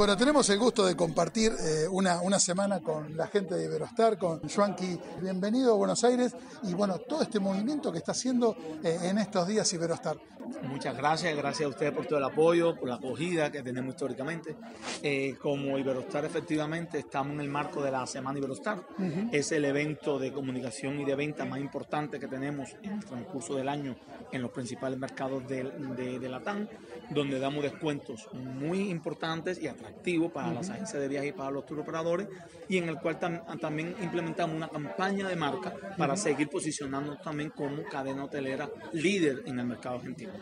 Bueno, 0.00 0.16
tenemos 0.16 0.48
el 0.48 0.58
gusto 0.58 0.86
de 0.86 0.96
compartir 0.96 1.52
eh, 1.52 1.86
una, 1.86 2.22
una 2.22 2.38
semana 2.38 2.80
con 2.80 3.18
la 3.18 3.26
gente 3.26 3.54
de 3.54 3.66
Iberostar, 3.66 4.16
con 4.16 4.40
Joanqui. 4.48 4.98
Bienvenido 5.20 5.74
a 5.74 5.76
Buenos 5.76 6.02
Aires 6.04 6.34
y 6.62 6.72
bueno, 6.72 7.00
todo 7.00 7.20
este 7.20 7.38
movimiento 7.38 7.92
que 7.92 7.98
está 7.98 8.12
haciendo 8.12 8.56
eh, 8.82 8.98
en 9.02 9.18
estos 9.18 9.46
días 9.46 9.70
Iberostar. 9.74 10.16
Muchas 10.62 10.96
gracias, 10.96 11.36
gracias 11.36 11.66
a 11.66 11.68
ustedes 11.68 11.92
por 11.92 12.06
todo 12.06 12.18
el 12.18 12.24
apoyo, 12.24 12.74
por 12.76 12.88
la 12.88 12.94
acogida 12.94 13.52
que 13.52 13.62
tenemos 13.62 13.90
históricamente. 13.90 14.56
Eh, 15.02 15.36
como 15.40 15.78
Iberostar, 15.78 16.24
efectivamente, 16.24 16.98
estamos 16.98 17.34
en 17.34 17.40
el 17.40 17.48
marco 17.48 17.82
de 17.82 17.90
la 17.90 18.06
Semana 18.06 18.38
Iberostar. 18.38 18.82
Es 19.30 19.52
el 19.52 19.66
evento 19.66 20.18
de 20.18 20.32
comunicación 20.32 20.98
y 21.00 21.04
de 21.04 21.14
venta 21.14 21.44
más 21.44 21.60
importante 21.60 22.18
que 22.18 22.26
tenemos 22.26 22.70
en 22.82 22.92
el 22.92 23.04
transcurso 23.04 23.54
del 23.54 23.68
año 23.68 23.96
en 24.32 24.42
los 24.42 24.50
principales 24.50 24.98
mercados 24.98 25.46
de, 25.46 25.64
de, 25.64 26.18
de 26.18 26.28
Latam, 26.28 26.68
donde 27.10 27.38
damos 27.38 27.62
descuentos 27.62 28.28
muy 28.32 28.90
importantes 28.90 29.60
y 29.60 29.68
atractivos 29.68 30.32
para 30.32 30.52
las 30.52 30.70
agencias 30.70 31.00
de 31.00 31.08
viaje 31.08 31.28
y 31.28 31.32
para 31.32 31.50
los 31.50 31.64
operadores, 31.70 32.28
y 32.68 32.78
en 32.78 32.88
el 32.88 32.96
cual 32.96 33.18
también 33.60 33.94
implementamos 34.00 34.56
una 34.56 34.68
campaña 34.68 35.28
de 35.28 35.36
marca 35.36 35.72
para 35.96 36.16
seguir 36.16 36.48
posicionándonos 36.48 37.20
también 37.20 37.50
como 37.50 37.82
cadena 37.84 38.24
hotelera 38.24 38.68
líder 38.92 39.42
en 39.46 39.58
el 39.58 39.66
mercado 39.66 39.96
argentino. 39.96 40.32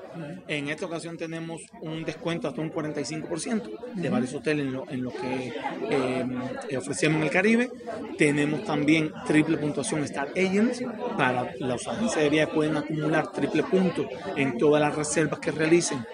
En 0.46 0.68
esta 0.68 0.86
ocasión 0.86 1.16
tenemos 1.16 1.62
un 1.80 2.04
descuento 2.04 2.48
hasta 2.48 2.60
un 2.60 2.70
45% 2.72 3.94
de 3.94 4.10
varios 4.10 4.34
hoteles 4.34 4.66
en 4.66 4.72
lo, 4.72 4.90
en 4.90 5.02
lo 5.02 5.10
que 5.10 5.52
eh, 5.90 6.76
ofrecemos 6.76 7.18
en 7.18 7.24
el 7.24 7.30
Caribe. 7.30 7.70
Tenemos 8.16 8.64
también 8.64 9.12
triple 9.26 9.56
puntuación 9.56 10.02
Star 10.04 10.28
Agents 10.30 10.82
para 11.16 11.50
las 11.58 11.86
agencias 11.86 12.24
de 12.24 12.30
viaje 12.30 12.52
pueden 12.52 12.76
acumular 12.76 13.32
triple 13.32 13.62
punto 13.62 14.06
en 14.36 14.58
todas 14.58 14.80
las 14.80 14.94
reservas 14.94 15.40
que 15.40 15.50
realicen 15.50 16.04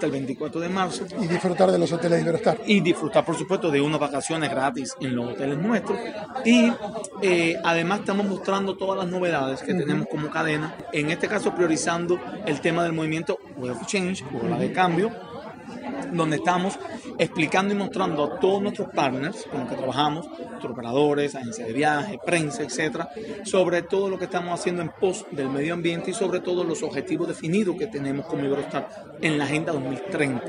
hasta 0.00 0.06
el 0.06 0.12
24 0.12 0.60
de 0.62 0.68
marzo. 0.70 1.04
Y 1.20 1.26
disfrutar 1.26 1.70
de 1.70 1.78
los 1.78 1.92
hoteles 1.92 2.16
de 2.16 2.22
Iberostar. 2.22 2.58
Y 2.66 2.80
disfrutar, 2.80 3.22
por 3.22 3.36
supuesto, 3.36 3.70
de 3.70 3.82
unas 3.82 4.00
vacaciones 4.00 4.50
gratis 4.50 4.94
en 4.98 5.14
los 5.14 5.32
hoteles 5.32 5.58
nuestros. 5.58 5.98
Y 6.42 6.72
eh, 7.20 7.56
además 7.62 8.00
estamos 8.00 8.26
mostrando 8.26 8.76
todas 8.78 9.04
las 9.04 9.12
novedades 9.12 9.62
que 9.62 9.74
tenemos 9.74 10.06
como 10.08 10.30
cadena. 10.30 10.74
En 10.92 11.10
este 11.10 11.28
caso, 11.28 11.54
priorizando 11.54 12.18
el 12.46 12.62
tema 12.62 12.82
del 12.82 12.94
movimiento 12.94 13.38
Web 13.58 13.72
of 13.72 13.86
Change, 13.86 14.24
o 14.42 14.48
la 14.48 14.58
de 14.58 14.72
cambio, 14.72 15.10
donde 16.12 16.36
estamos 16.36 16.78
explicando 17.18 17.74
y 17.74 17.76
mostrando 17.76 18.24
a 18.24 18.40
todos 18.40 18.62
nuestros 18.62 18.88
partners 18.88 19.46
con 19.50 19.60
los 19.60 19.68
que 19.68 19.76
trabajamos, 19.76 20.26
operadores, 20.62 21.34
agencias 21.34 21.68
de 21.68 21.74
viaje, 21.74 22.18
prensa, 22.24 22.62
etcétera, 22.62 23.08
sobre 23.44 23.82
todo 23.82 24.08
lo 24.08 24.18
que 24.18 24.24
estamos 24.24 24.58
haciendo 24.58 24.82
en 24.82 24.90
pos 24.98 25.26
del 25.30 25.50
medio 25.50 25.74
ambiente 25.74 26.10
y 26.10 26.14
sobre 26.14 26.40
todo 26.40 26.64
los 26.64 26.82
objetivos 26.82 27.28
definidos 27.28 27.76
que 27.76 27.86
tenemos 27.86 28.26
como 28.26 28.44
Iberostar 28.44 29.09
en 29.22 29.38
la 29.38 29.44
Agenda 29.44 29.72
2030 29.72 30.44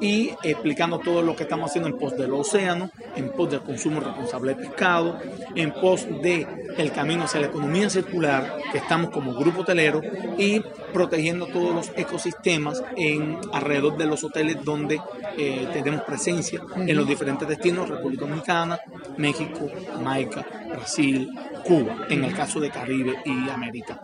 y 0.00 0.32
explicando 0.42 0.98
todo 0.98 1.22
lo 1.22 1.36
que 1.36 1.44
estamos 1.44 1.70
haciendo 1.70 1.88
en 1.88 1.98
pos 1.98 2.16
del 2.16 2.32
océano, 2.32 2.90
en 3.16 3.30
pos 3.30 3.50
del 3.50 3.60
consumo 3.60 4.00
responsable 4.00 4.54
de 4.54 4.66
pescado, 4.66 5.18
en 5.54 5.72
pos 5.72 6.06
de 6.22 6.46
el 6.76 6.92
camino 6.92 7.24
hacia 7.24 7.40
la 7.40 7.46
economía 7.48 7.90
circular 7.90 8.56
que 8.72 8.78
estamos 8.78 9.10
como 9.10 9.34
grupo 9.34 9.60
hotelero 9.62 10.00
y 10.38 10.60
protegiendo 10.92 11.46
todos 11.46 11.74
los 11.74 11.92
ecosistemas 11.96 12.82
en 12.96 13.38
alrededor 13.52 13.96
de 13.96 14.06
los 14.06 14.24
hoteles 14.24 14.62
donde 14.64 15.00
eh, 15.36 15.68
tenemos 15.72 16.02
presencia 16.02 16.60
en 16.76 16.96
los 16.96 17.06
diferentes 17.06 17.46
destinos, 17.46 17.88
República 17.88 18.26
Dominicana, 18.26 18.78
México, 19.16 19.68
Jamaica, 19.92 20.44
Brasil, 20.70 21.30
Cuba, 21.64 22.06
en 22.08 22.24
el 22.24 22.34
caso 22.34 22.60
de 22.60 22.70
Caribe 22.70 23.16
y 23.24 23.48
América. 23.48 24.00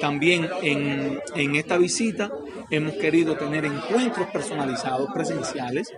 También 0.00 0.48
en, 0.62 1.20
en 1.34 1.56
esta 1.56 1.78
visita 1.78 2.30
hemos 2.70 2.94
querido 2.94 3.36
tener 3.36 3.64
encuentros 3.64 4.28
personalizados, 4.28 5.10
presenciales, 5.12 5.92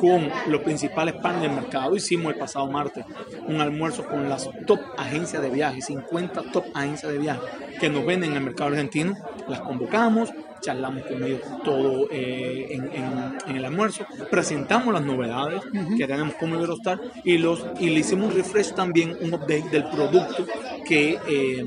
con 0.00 0.30
los 0.48 0.62
principales 0.62 1.14
panes 1.14 1.42
del 1.42 1.52
mercado. 1.52 1.94
Hicimos 1.94 2.32
el 2.32 2.38
pasado 2.38 2.66
martes 2.70 3.04
un 3.46 3.60
almuerzo 3.60 4.06
con 4.06 4.28
las 4.28 4.48
top 4.66 4.80
agencias 4.96 5.42
de 5.42 5.50
viaje, 5.50 5.82
50 5.82 6.42
top 6.52 6.64
agencias 6.74 7.12
de 7.12 7.18
viaje 7.18 7.40
que 7.80 7.88
nos 7.88 8.04
venden 8.04 8.30
en 8.30 8.36
el 8.38 8.42
mercado 8.44 8.70
argentino. 8.70 9.14
Las 9.48 9.60
convocamos, 9.60 10.30
charlamos 10.60 11.04
con 11.04 11.22
ellos 11.22 11.40
todo 11.64 12.08
eh, 12.10 12.68
en, 12.70 13.56
el 13.56 13.64
almuerzo, 13.64 14.06
presentamos 14.30 14.92
las 14.92 15.02
novedades 15.02 15.62
que 15.96 16.06
tenemos 16.06 16.34
como 16.34 16.56
Iberostar 16.56 17.00
y, 17.24 17.38
los, 17.38 17.64
y 17.80 17.90
le 17.90 18.00
hicimos 18.00 18.30
un 18.30 18.36
refresh 18.36 18.74
también, 18.74 19.16
un 19.20 19.34
update 19.34 19.68
del 19.70 19.84
producto 19.84 20.46
que 20.86 21.18
eh, 21.28 21.64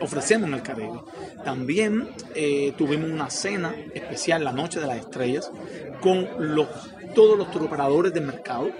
ofrecemos 0.00 0.48
en 0.48 0.54
el 0.54 0.62
Caribe. 0.62 1.00
También 1.44 2.08
eh, 2.34 2.72
tuvimos 2.76 3.10
una 3.10 3.30
cena 3.30 3.74
especial 3.94 4.44
la 4.44 4.52
Noche 4.52 4.80
de 4.80 4.86
las 4.86 4.98
Estrellas 4.98 5.50
con 6.00 6.28
los 6.38 6.68
todos 7.16 7.38
los 7.38 7.48
operadores 7.56 8.12
del 8.12 8.26
mercado. 8.26 8.70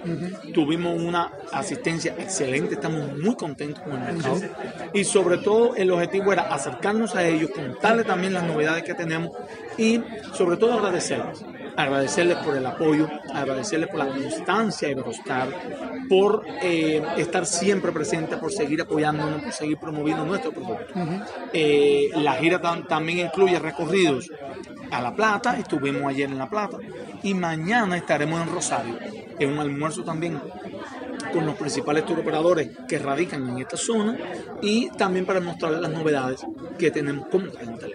Tuvimos 0.53 1.01
una 1.01 1.33
asistencia 1.51 2.15
excelente, 2.19 2.75
estamos 2.75 3.17
muy 3.17 3.35
contentos 3.35 3.83
con 3.83 3.93
el 3.93 4.13
mercado. 4.13 4.39
Y 4.93 5.03
sobre 5.03 5.39
todo 5.39 5.75
el 5.75 5.89
objetivo 5.91 6.31
era 6.31 6.43
acercarnos 6.43 7.15
a 7.15 7.27
ellos, 7.27 7.49
contarles 7.49 8.05
también 8.05 8.33
las 8.33 8.43
novedades 8.43 8.83
que 8.83 8.93
tenemos 8.93 9.31
y 9.77 9.99
sobre 10.33 10.57
todo 10.57 10.73
agradecerles. 10.73 11.43
Agradecerles 11.77 12.37
por 12.37 12.57
el 12.57 12.65
apoyo, 12.65 13.07
agradecerles 13.33 13.89
por 13.89 13.99
la 13.99 14.07
constancia 14.07 14.87
de 14.87 14.93
Iberostar, 14.93 15.49
por 16.09 16.43
eh, 16.61 17.03
estar 17.17 17.45
siempre 17.45 17.91
presente, 17.91 18.37
por 18.37 18.51
seguir 18.51 18.81
apoyándonos, 18.81 19.43
por 19.43 19.53
seguir 19.53 19.77
promoviendo 19.77 20.25
nuestro 20.25 20.51
producto. 20.51 20.93
Eh, 21.53 22.09
la 22.15 22.33
gira 22.33 22.59
también 22.87 23.27
incluye 23.27 23.59
recorridos 23.59 24.29
a 24.91 25.01
La 25.01 25.13
Plata, 25.13 25.57
estuvimos 25.59 26.03
ayer 26.05 26.29
en 26.29 26.37
La 26.37 26.49
Plata 26.49 26.77
y 27.23 27.33
mañana 27.33 27.95
estaremos 27.95 28.41
en 28.41 28.51
Rosario, 28.51 28.97
en 29.37 29.51
un 29.51 29.59
almuerzo 29.59 30.03
también 30.03 30.41
con 31.31 31.45
los 31.45 31.55
principales 31.55 32.03
operadores 32.03 32.69
que 32.87 32.99
radican 32.99 33.47
en 33.49 33.59
esta 33.59 33.77
zona 33.77 34.17
y 34.61 34.89
también 34.91 35.25
para 35.25 35.39
mostrarles 35.39 35.81
las 35.81 35.91
novedades 35.91 36.41
que 36.77 36.91
tenemos 36.91 37.27
como 37.27 37.47
cliente. 37.47 37.87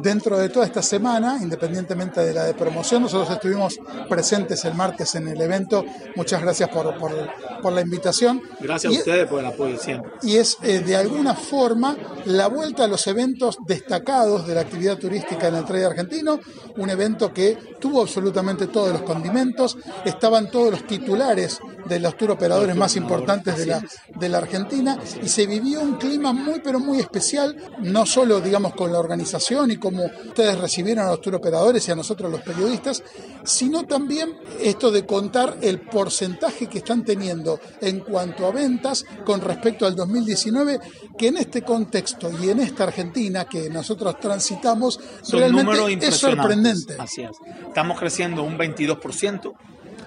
Dentro 0.00 0.38
de 0.38 0.48
toda 0.48 0.66
esta 0.66 0.82
semana, 0.82 1.38
independientemente 1.40 2.20
de 2.20 2.34
la 2.34 2.44
de 2.44 2.54
promoción, 2.54 3.02
nosotros 3.02 3.30
estuvimos 3.30 3.78
presentes 4.08 4.64
el 4.64 4.74
martes 4.74 5.14
en 5.14 5.28
el 5.28 5.40
evento. 5.40 5.84
Muchas 6.16 6.42
gracias 6.42 6.68
por, 6.68 6.96
por, 6.98 7.72
la 7.72 7.80
invitación. 7.80 8.42
Gracias 8.60 8.92
a 8.92 8.96
ustedes 8.96 9.28
por 9.28 9.40
el 9.40 9.46
apoyo 9.46 9.78
siempre. 9.78 10.10
Y 10.22 10.36
es 10.36 10.58
eh, 10.62 10.80
de 10.80 10.96
alguna 10.96 11.34
forma 11.34 11.96
la 12.26 12.48
vuelta 12.48 12.84
a 12.84 12.88
los 12.88 13.06
eventos 13.06 13.56
destacados 13.66 14.46
de 14.46 14.54
la 14.54 14.62
actividad 14.62 14.98
turística 14.98 15.48
en 15.48 15.56
el 15.56 15.64
trade 15.64 15.86
argentino, 15.86 16.40
un 16.76 16.90
evento 16.90 17.32
que 17.32 17.56
tuvo 17.80 18.02
absolutamente 18.02 18.66
todos 18.66 18.92
los 18.92 19.02
condimentos, 19.02 19.78
estaban 20.04 20.50
todos 20.50 20.72
los 20.72 20.86
titulares 20.86 21.60
de 21.86 22.00
los 22.00 22.16
tour 22.16 22.32
operadores 22.32 22.73
más 22.74 22.96
importantes 22.96 23.56
de 23.56 23.66
la, 23.66 23.82
de 24.14 24.28
la 24.28 24.38
Argentina 24.38 24.98
y 25.22 25.28
se 25.28 25.46
vivió 25.46 25.80
un 25.80 25.96
clima 25.96 26.32
muy 26.32 26.60
pero 26.60 26.80
muy 26.80 26.98
especial, 26.98 27.56
no 27.80 28.06
solo 28.06 28.40
digamos 28.40 28.74
con 28.74 28.92
la 28.92 28.98
organización 28.98 29.70
y 29.70 29.76
como 29.76 30.04
ustedes 30.04 30.58
recibieron 30.58 31.06
a 31.06 31.10
los 31.10 31.20
tour 31.20 31.34
operadores 31.34 31.86
y 31.88 31.92
a 31.92 31.94
nosotros 31.94 32.30
los 32.30 32.40
periodistas, 32.40 33.02
sino 33.44 33.84
también 33.84 34.36
esto 34.60 34.90
de 34.90 35.04
contar 35.04 35.58
el 35.60 35.80
porcentaje 35.80 36.66
que 36.66 36.78
están 36.78 37.04
teniendo 37.04 37.60
en 37.80 38.00
cuanto 38.00 38.46
a 38.46 38.52
ventas 38.52 39.04
con 39.24 39.40
respecto 39.40 39.86
al 39.86 39.94
2019, 39.94 40.80
que 41.16 41.28
en 41.28 41.36
este 41.36 41.62
contexto 41.62 42.30
y 42.42 42.50
en 42.50 42.60
esta 42.60 42.84
Argentina 42.84 43.44
que 43.44 43.68
nosotros 43.70 44.18
transitamos, 44.20 44.98
realmente 45.30 46.06
es 46.06 46.16
sorprendente. 46.16 46.96
Así 46.98 47.22
es. 47.22 47.30
Estamos 47.66 47.98
creciendo 47.98 48.42
un 48.42 48.58
22% 48.58 49.52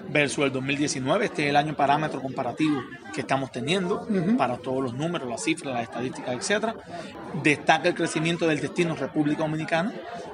versus 0.08 0.44
el 0.44 0.52
2019. 0.52 1.26
Este 1.26 1.44
es 1.44 1.50
el 1.50 1.56
año 1.56 1.74
parámetro 1.74 2.20
comparativo 2.20 2.82
que 3.12 3.20
estamos 3.20 3.50
teniendo 3.50 4.06
para 4.36 4.56
todos 4.56 4.82
los 4.82 4.94
números, 4.94 5.28
las 5.28 5.42
cifras, 5.42 5.74
las 5.74 5.82
estadísticas, 5.84 6.34
etcétera. 6.34 6.74
Destaca 7.42 7.88
el 7.88 7.94
crecimiento 7.94 8.46
del 8.46 8.60
destino 8.60 8.94
República 8.94 9.42
Dominicana, 9.42 9.92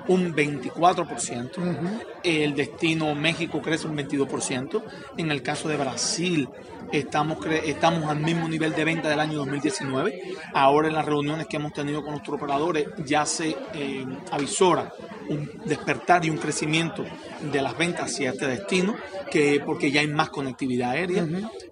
un 0.09 0.35
24%. 0.35 2.01
El 2.23 2.55
destino 2.55 3.15
México 3.15 3.61
crece 3.61 3.87
un 3.87 3.97
22%. 3.97 4.83
En 5.17 5.31
el 5.31 5.43
caso 5.43 5.69
de 5.69 5.77
Brasil, 5.77 6.49
estamos, 6.93 7.39
estamos 7.47 8.05
al 8.09 8.21
mismo 8.21 8.49
nivel 8.49 8.75
de 8.75 8.85
venta 8.85 9.09
del 9.09 9.21
año 9.21 9.39
2019. 9.39 10.23
Ahora 10.53 10.89
en 10.89 10.95
las 10.95 11.05
reuniones 11.05 11.47
que 11.47 11.57
hemos 11.57 11.73
tenido 11.73 12.03
con 12.03 12.13
nuestros 12.13 12.37
operadores 12.37 12.87
ya 13.05 13.27
se 13.27 13.57
eh, 13.75 14.05
avisora 14.31 14.93
un 15.29 15.51
despertar 15.65 16.25
y 16.25 16.31
un 16.31 16.39
crecimiento 16.39 17.05
de 17.53 17.63
las 17.63 17.77
ventas 17.77 18.11
hacia 18.13 18.31
este 18.31 18.47
destino, 18.47 18.95
que 19.31 19.61
porque 19.65 19.91
ya 19.91 20.01
hay 20.01 20.09
más 20.09 20.31
conectividad 20.31 20.91
aérea 20.91 21.27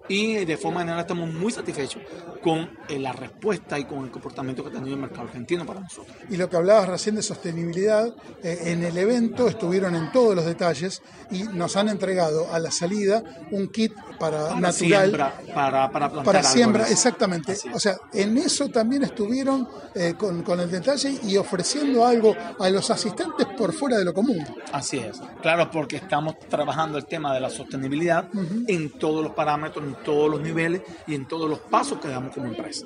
y 0.07 0.43
de 0.45 0.57
forma 0.57 0.81
general 0.81 0.99
estamos 1.01 1.31
muy 1.33 1.51
satisfechos 1.51 2.01
con 2.41 2.69
eh, 2.89 2.99
la 2.99 3.13
respuesta 3.13 3.79
y 3.79 3.85
con 3.85 4.03
el 4.03 4.11
comportamiento 4.11 4.63
que 4.63 4.69
ha 4.69 4.73
tenido 4.73 4.95
el 4.95 5.01
mercado 5.01 5.23
argentino 5.23 5.65
para 5.65 5.79
nosotros. 5.79 6.13
Y 6.29 6.35
lo 6.35 6.49
que 6.49 6.57
hablabas 6.57 6.89
recién 6.89 7.15
de 7.15 7.21
sostenibilidad, 7.21 8.13
eh, 8.43 8.59
en 8.65 8.83
el 8.83 8.97
evento 8.97 9.47
estuvieron 9.47 9.95
en 9.95 10.11
todos 10.11 10.35
los 10.35 10.43
detalles 10.45 11.01
y 11.31 11.43
nos 11.43 11.77
han 11.77 11.87
entregado 11.87 12.51
a 12.51 12.59
la 12.59 12.69
salida 12.69 13.23
un 13.51 13.69
kit 13.69 13.93
para, 14.19 14.49
Para 14.49 14.59
natural. 14.59 14.73
siembra, 14.73 15.33
para, 15.53 15.89
para 15.89 16.09
plantar 16.11 16.25
Para 16.25 16.43
siembra, 16.43 16.81
árboles. 16.83 16.97
exactamente. 16.99 17.55
O 17.73 17.79
sea, 17.79 17.95
en 18.11 18.37
eso 18.37 18.67
también 18.67 19.03
estuvieron 19.03 19.67
eh, 19.95 20.15
con, 20.17 20.43
con 20.43 20.59
el 20.59 20.69
detalle 20.69 21.17
y 21.23 21.37
ofreciendo 21.37 22.05
algo 22.05 22.35
a 22.59 22.69
los 22.69 22.89
asistentes 22.91 23.42
por 23.47 23.73
fuera 23.73 23.97
de 23.97 24.05
lo 24.05 24.13
común. 24.13 24.43
Así 24.71 24.97
es. 24.97 25.21
Claro, 25.41 25.69
porque 25.71 25.97
estamos 25.97 26.39
trabajando 26.49 26.97
el 26.97 27.05
tema 27.05 27.33
de 27.33 27.39
la 27.39 27.49
sostenibilidad 27.49 28.27
en 28.67 28.91
todos 28.91 29.23
los 29.23 29.33
parámetros, 29.33 29.85
en 29.85 29.95
todos 30.03 30.29
los 30.29 30.41
niveles 30.41 30.81
y 31.07 31.15
en 31.15 31.27
todos 31.27 31.49
los 31.49 31.59
pasos 31.59 31.99
que 31.99 32.07
damos 32.07 32.33
como 32.33 32.47
empresa. 32.47 32.85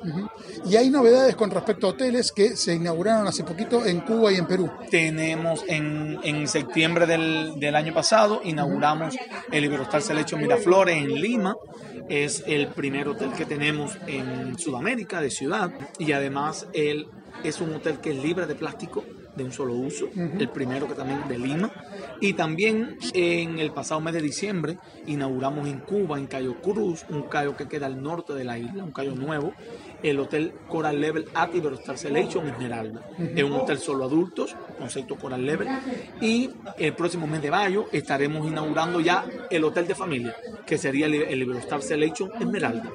Y 0.65 0.75
hay 0.75 0.89
novedades 0.89 1.35
con 1.35 1.51
respecto 1.51 1.87
a 1.87 1.91
hoteles 1.91 2.31
que 2.31 2.55
se 2.55 2.73
inauguraron 2.75 3.27
hace 3.27 3.43
poquito 3.43 3.85
en 3.85 4.01
Cuba 4.01 4.31
y 4.31 4.35
en 4.35 4.45
Perú. 4.45 4.69
Tenemos 4.89 5.63
en, 5.67 6.19
en 6.23 6.47
septiembre 6.47 7.05
del, 7.05 7.59
del 7.59 7.75
año 7.75 7.93
pasado, 7.93 8.41
inauguramos 8.43 9.15
el 9.51 9.65
Iberostar 9.65 10.01
Selection 10.01 10.41
Miraflores 10.41 10.97
en 10.97 11.13
Lima. 11.21 11.55
Es 12.09 12.43
el 12.47 12.67
primer 12.67 13.09
hotel 13.09 13.33
que 13.33 13.45
tenemos 13.45 13.97
en 14.07 14.57
Sudamérica, 14.57 15.19
de 15.19 15.29
ciudad. 15.29 15.71
Y 15.99 16.13
además 16.13 16.67
él 16.73 17.07
es 17.43 17.59
un 17.59 17.73
hotel 17.73 17.99
que 17.99 18.11
es 18.11 18.23
libre 18.23 18.45
de 18.45 18.55
plástico 18.55 19.03
de 19.37 19.43
un 19.43 19.51
solo 19.51 19.73
uso, 19.73 20.09
el 20.15 20.49
primero 20.49 20.87
que 20.87 20.95
también 20.95 21.27
de 21.27 21.37
Lima. 21.37 21.71
Y 22.19 22.33
también 22.33 22.97
en 23.13 23.59
el 23.59 23.71
pasado 23.71 24.01
mes 24.01 24.13
de 24.13 24.21
diciembre 24.21 24.77
inauguramos 25.05 25.67
en 25.67 25.79
Cuba, 25.79 26.17
en 26.17 26.27
Cayo 26.27 26.59
Cruz, 26.61 27.05
un 27.09 27.23
cayo 27.23 27.55
que 27.55 27.67
queda 27.67 27.85
al 27.85 28.01
norte 28.01 28.33
de 28.33 28.43
la 28.43 28.57
isla, 28.57 28.83
un 28.83 28.91
cayo 28.91 29.13
nuevo, 29.13 29.53
el 30.01 30.19
hotel 30.19 30.53
Coral 30.67 30.99
Level 30.99 31.25
at 31.33 31.53
Iberostar 31.53 31.97
Selection 31.97 32.47
Esmeralda. 32.47 33.01
Es 33.17 33.43
un 33.43 33.53
hotel 33.53 33.77
solo 33.77 34.05
adultos, 34.05 34.55
concepto 34.77 35.15
Coral 35.15 35.45
Level. 35.45 35.67
Y 36.19 36.49
el 36.77 36.93
próximo 36.93 37.27
mes 37.27 37.41
de 37.41 37.51
mayo 37.51 37.85
estaremos 37.91 38.47
inaugurando 38.47 38.99
ya 38.99 39.25
el 39.49 39.63
hotel 39.63 39.87
de 39.87 39.95
familia, 39.95 40.35
que 40.67 40.77
sería 40.77 41.07
el, 41.07 41.15
el 41.15 41.41
Iberostar 41.41 41.81
Selection 41.81 42.29
Esmeralda, 42.39 42.91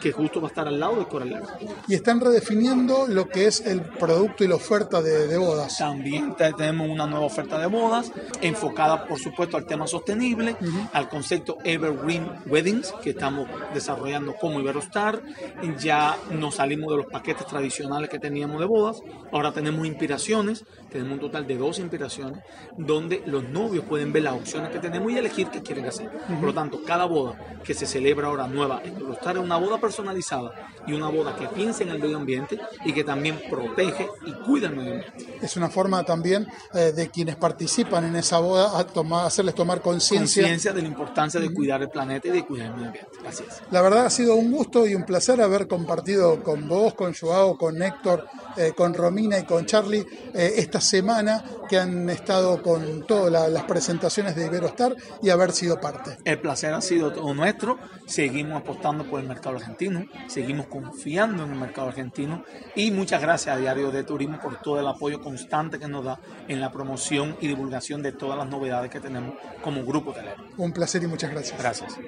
que 0.00 0.12
justo 0.12 0.40
va 0.40 0.48
a 0.48 0.50
estar 0.50 0.68
al 0.68 0.78
lado 0.78 0.96
del 0.96 1.08
Coral 1.08 1.30
Level. 1.30 1.48
Y 1.88 1.94
están 1.94 2.20
redefiniendo 2.20 3.06
lo 3.08 3.28
que 3.28 3.46
es 3.46 3.62
el 3.66 3.80
producto 3.82 4.44
y 4.44 4.48
la 4.48 4.56
oferta 4.56 5.00
de, 5.02 5.26
de 5.26 5.36
bodas. 5.38 5.78
También 5.78 6.36
te- 6.36 6.52
tenemos 6.52 6.88
una 6.88 7.06
nueva 7.06 7.24
oferta 7.24 7.58
de 7.58 7.66
bodas 7.66 8.12
enfocada, 8.42 9.06
por 9.06 9.18
supuesto, 9.18 9.56
al 9.56 9.64
tema 9.66 9.86
sostenible, 9.86 10.54
al 10.92 11.08
concepto 11.08 11.56
Evergreen 11.64 12.28
Weddings 12.46 12.92
que 13.02 13.10
estamos 13.10 13.48
desarrollando 13.72 14.34
como 14.34 14.60
Iberostar. 14.60 15.22
Ya 15.80 16.16
nos 16.30 16.56
salimos 16.56 16.90
de 16.90 16.98
los 16.98 17.06
paquetes 17.06 17.46
tradicionales 17.46 18.10
que 18.10 18.18
teníamos 18.18 18.60
de 18.60 18.66
bodas. 18.66 19.00
Ahora 19.32 19.52
tenemos 19.52 19.86
inspiraciones, 19.86 20.64
tenemos 20.90 21.14
un 21.14 21.20
total 21.20 21.46
de 21.46 21.56
dos 21.56 21.78
inspiraciones, 21.78 22.40
donde 22.76 23.22
los 23.26 23.48
novios 23.48 23.84
pueden 23.86 24.12
ver 24.12 24.24
las 24.24 24.34
opciones 24.34 24.70
que 24.70 24.78
tenemos 24.78 25.10
y 25.10 25.16
elegir 25.16 25.48
qué 25.48 25.62
quieren 25.62 25.86
hacer. 25.86 26.10
Por 26.28 26.42
lo 26.44 26.52
tanto, 26.52 26.80
cada 26.84 27.06
boda 27.06 27.13
que 27.64 27.74
se 27.74 27.86
celebra 27.86 28.28
ahora 28.28 28.46
nueva 28.46 28.80
en 28.84 28.92
Iberostar 28.98 29.36
es 29.36 29.42
una 29.42 29.56
boda 29.56 29.78
personalizada 29.80 30.52
y 30.86 30.92
una 30.92 31.08
boda 31.08 31.34
que 31.36 31.46
piensa 31.48 31.82
en 31.82 31.88
el 31.90 31.98
medio 31.98 32.16
ambiente 32.18 32.58
y 32.84 32.92
que 32.92 33.04
también 33.04 33.40
protege 33.48 34.08
y 34.26 34.32
cuida 34.44 34.68
el 34.68 34.76
medio 34.76 34.92
ambiente. 34.94 35.38
Es 35.40 35.56
una 35.56 35.68
forma 35.70 36.04
también 36.04 36.46
eh, 36.74 36.92
de 36.94 37.08
quienes 37.08 37.36
participan 37.36 38.04
en 38.04 38.16
esa 38.16 38.38
boda 38.38 38.78
a 38.78 38.84
tomar, 38.86 39.26
hacerles 39.26 39.54
tomar 39.54 39.80
conciencia. 39.80 40.42
conciencia 40.42 40.72
de 40.72 40.82
la 40.82 40.88
importancia 40.88 41.40
de 41.40 41.52
cuidar 41.52 41.80
el 41.82 41.88
planeta 41.88 42.28
y 42.28 42.32
de 42.32 42.44
cuidar 42.44 42.66
el 42.68 42.72
medio 42.74 42.86
ambiente. 42.88 43.10
Así 43.26 43.44
es. 43.48 43.62
La 43.70 43.80
verdad 43.80 44.06
ha 44.06 44.10
sido 44.10 44.34
un 44.34 44.52
gusto 44.52 44.86
y 44.86 44.94
un 44.94 45.04
placer 45.04 45.40
haber 45.40 45.66
compartido 45.66 46.42
con 46.42 46.68
vos, 46.68 46.94
con 46.94 47.14
Joao, 47.14 47.56
con 47.56 47.82
Héctor, 47.82 48.26
eh, 48.56 48.72
con 48.76 48.92
Romina 48.94 49.38
y 49.38 49.44
con 49.44 49.64
Charlie 49.66 50.06
eh, 50.34 50.54
esta 50.58 50.80
semana 50.80 51.42
que 51.68 51.78
han 51.78 52.08
estado 52.10 52.62
con 52.62 53.06
todas 53.06 53.32
la- 53.32 53.48
las 53.48 53.64
presentaciones 53.64 54.36
de 54.36 54.46
Iberostar 54.46 54.94
y 55.22 55.30
haber 55.30 55.52
sido 55.52 55.80
parte. 55.80 56.18
El 56.24 56.38
placer 56.40 56.72
ha 56.74 56.80
sido 56.80 57.03
todo 57.12 57.34
nuestro. 57.34 57.78
Seguimos 58.06 58.60
apostando 58.60 59.04
por 59.04 59.20
el 59.20 59.26
mercado 59.26 59.56
argentino, 59.56 60.04
seguimos 60.26 60.66
confiando 60.66 61.44
en 61.44 61.52
el 61.52 61.58
mercado 61.58 61.88
argentino 61.88 62.44
y 62.74 62.90
muchas 62.90 63.22
gracias 63.22 63.56
a 63.56 63.58
Diario 63.58 63.90
de 63.90 64.04
Turismo 64.04 64.38
por 64.40 64.60
todo 64.60 64.80
el 64.80 64.86
apoyo 64.86 65.20
constante 65.20 65.78
que 65.78 65.88
nos 65.88 66.04
da 66.04 66.20
en 66.48 66.60
la 66.60 66.70
promoción 66.70 67.36
y 67.40 67.48
divulgación 67.48 68.02
de 68.02 68.12
todas 68.12 68.38
las 68.38 68.48
novedades 68.48 68.90
que 68.90 69.00
tenemos 69.00 69.34
como 69.62 69.84
grupo 69.84 70.10
hotelero. 70.10 70.44
Un 70.56 70.72
placer 70.72 71.02
y 71.02 71.06
muchas 71.06 71.30
gracias. 71.30 71.58
Gracias. 71.58 71.98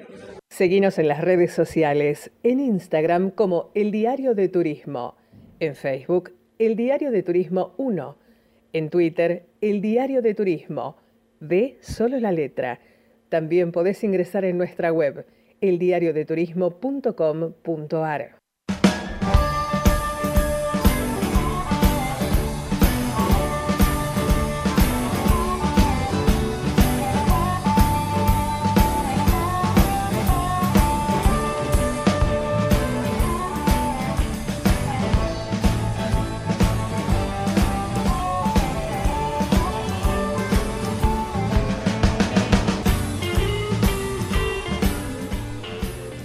Seguinos 0.49 0.97
en 0.97 1.07
las 1.07 1.21
redes 1.21 1.51
sociales, 1.53 2.31
en 2.43 2.59
Instagram 2.59 3.31
como 3.31 3.69
El 3.75 3.91
Diario 3.91 4.33
de 4.33 4.47
Turismo, 4.47 5.15
en 5.59 5.75
Facebook 5.75 6.33
El 6.57 6.75
Diario 6.75 7.11
de 7.11 7.21
Turismo 7.21 7.73
1, 7.77 8.17
en 8.73 8.89
Twitter 8.89 9.45
El 9.61 9.81
Diario 9.81 10.21
de 10.21 10.33
Turismo, 10.33 10.97
de 11.39 11.77
solo 11.81 12.19
la 12.19 12.31
letra. 12.31 12.79
También 13.29 13.71
podés 13.71 14.03
ingresar 14.03 14.43
en 14.45 14.57
nuestra 14.57 14.91
web 14.91 15.25
eldiariodeturismo.com.ar. 15.61 18.36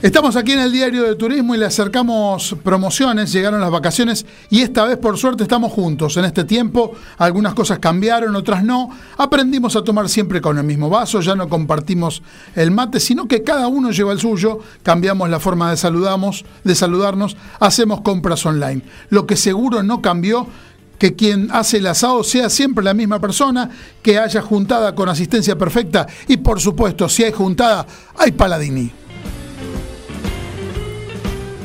Estamos 0.03 0.35
aquí 0.35 0.51
en 0.51 0.59
el 0.59 0.73
diario 0.73 1.05
de 1.05 1.15
turismo 1.15 1.55
y 1.55 1.59
le 1.59 1.67
acercamos 1.67 2.57
promociones, 2.65 3.31
llegaron 3.31 3.61
las 3.61 3.71
vacaciones 3.71 4.27
y 4.51 4.63
esta 4.63 4.85
vez 4.85 4.97
por 4.99 5.17
suerte 5.17 5.45
estamos 5.45 5.71
juntos. 5.71 6.17
En 6.17 6.25
este 6.25 6.43
tiempo 6.43 6.95
algunas 7.19 7.55
cosas 7.55 7.79
cambiaron, 7.79 8.35
otras 8.35 8.65
no. 8.65 8.91
Aprendimos 9.17 9.77
a 9.77 9.85
tomar 9.85 10.09
siempre 10.09 10.41
con 10.41 10.59
el 10.59 10.65
mismo 10.65 10.91
vaso, 10.91 11.21
ya 11.21 11.37
no 11.37 11.49
compartimos 11.49 12.21
el 12.57 12.73
mate, 12.73 12.99
sino 12.99 13.29
que 13.29 13.45
cada 13.45 13.69
uno 13.69 13.93
lleva 13.93 14.11
el 14.11 14.19
suyo, 14.19 14.59
cambiamos 14.83 15.31
la 15.31 15.39
forma 15.39 15.71
de, 15.71 15.77
saludamos, 15.77 16.45
de 16.65 16.75
saludarnos, 16.75 17.37
hacemos 17.61 18.01
compras 18.01 18.45
online. 18.45 18.83
Lo 19.09 19.25
que 19.25 19.37
seguro 19.37 19.85
no 19.85 20.03
cambió 20.03 20.49
que 20.99 21.15
quien 21.15 21.49
hace 21.53 21.77
el 21.77 21.87
asado 21.87 22.25
sea 22.25 22.51
siempre 22.51 22.85
la 22.85 22.93
misma 22.93 23.21
persona, 23.21 23.71
que 24.03 24.19
haya 24.19 24.43
juntada 24.43 24.97
con 24.97 25.09
asistencia 25.09 25.57
perfecta 25.57 26.09
y 26.27 26.39
por 26.39 26.61
supuesto, 26.61 27.09
si 27.09 27.23
hay 27.23 27.31
juntada, 27.31 27.87
hay 28.19 28.33
Paladini. 28.33 29.02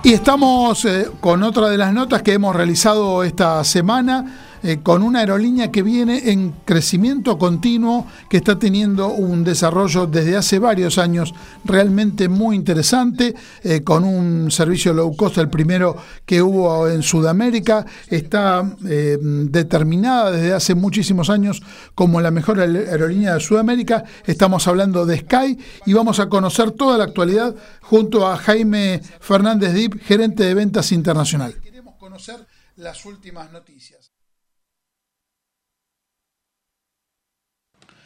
Y 0.03 0.13
estamos 0.13 0.85
eh, 0.85 1.11
con 1.19 1.43
otra 1.43 1.69
de 1.69 1.77
las 1.77 1.93
notas 1.93 2.23
que 2.23 2.33
hemos 2.33 2.55
realizado 2.55 3.23
esta 3.23 3.63
semana 3.63 4.46
eh, 4.63 4.79
con 4.81 5.03
una 5.03 5.19
aerolínea 5.19 5.71
que 5.71 5.83
viene 5.83 6.31
en 6.31 6.51
crecimiento 6.65 7.37
continuo, 7.37 8.07
que 8.29 8.37
está 8.37 8.57
teniendo 8.57 9.09
un 9.09 9.43
desarrollo 9.43 10.07
desde 10.07 10.35
hace 10.35 10.59
varios 10.59 10.97
años 10.97 11.33
realmente 11.63 12.29
muy 12.29 12.55
interesante, 12.55 13.35
eh, 13.63 13.83
con 13.83 14.03
un 14.03 14.51
servicio 14.51 14.93
low 14.93 15.15
cost, 15.15 15.37
el 15.37 15.49
primero 15.49 15.97
que 16.25 16.41
hubo 16.41 16.87
en 16.87 17.03
Sudamérica, 17.03 17.85
está 18.07 18.63
eh, 18.87 19.17
determinada 19.21 20.31
desde 20.31 20.53
hace 20.53 20.75
muchísimos 20.75 21.29
años 21.29 21.61
como 21.95 22.21
la 22.21 22.31
mejor 22.31 22.59
aerolínea 22.59 23.35
de 23.35 23.39
Sudamérica. 23.39 24.03
Estamos 24.25 24.67
hablando 24.67 25.05
de 25.05 25.19
Sky 25.19 25.57
y 25.85 25.93
vamos 25.93 26.19
a 26.19 26.29
conocer 26.29 26.71
toda 26.71 26.97
la 26.97 27.05
actualidad 27.05 27.55
junto 27.81 28.27
a 28.27 28.37
Jaime 28.37 29.01
Fernández 29.19 29.73
Dip, 29.73 30.01
gerente 30.01 30.43
de 30.43 30.53
ventas 30.53 30.91
internacional. 30.91 31.55
Queremos 31.61 31.95
conocer 31.95 32.45
las 32.75 33.05
últimas 33.05 33.51
noticias. 33.51 34.11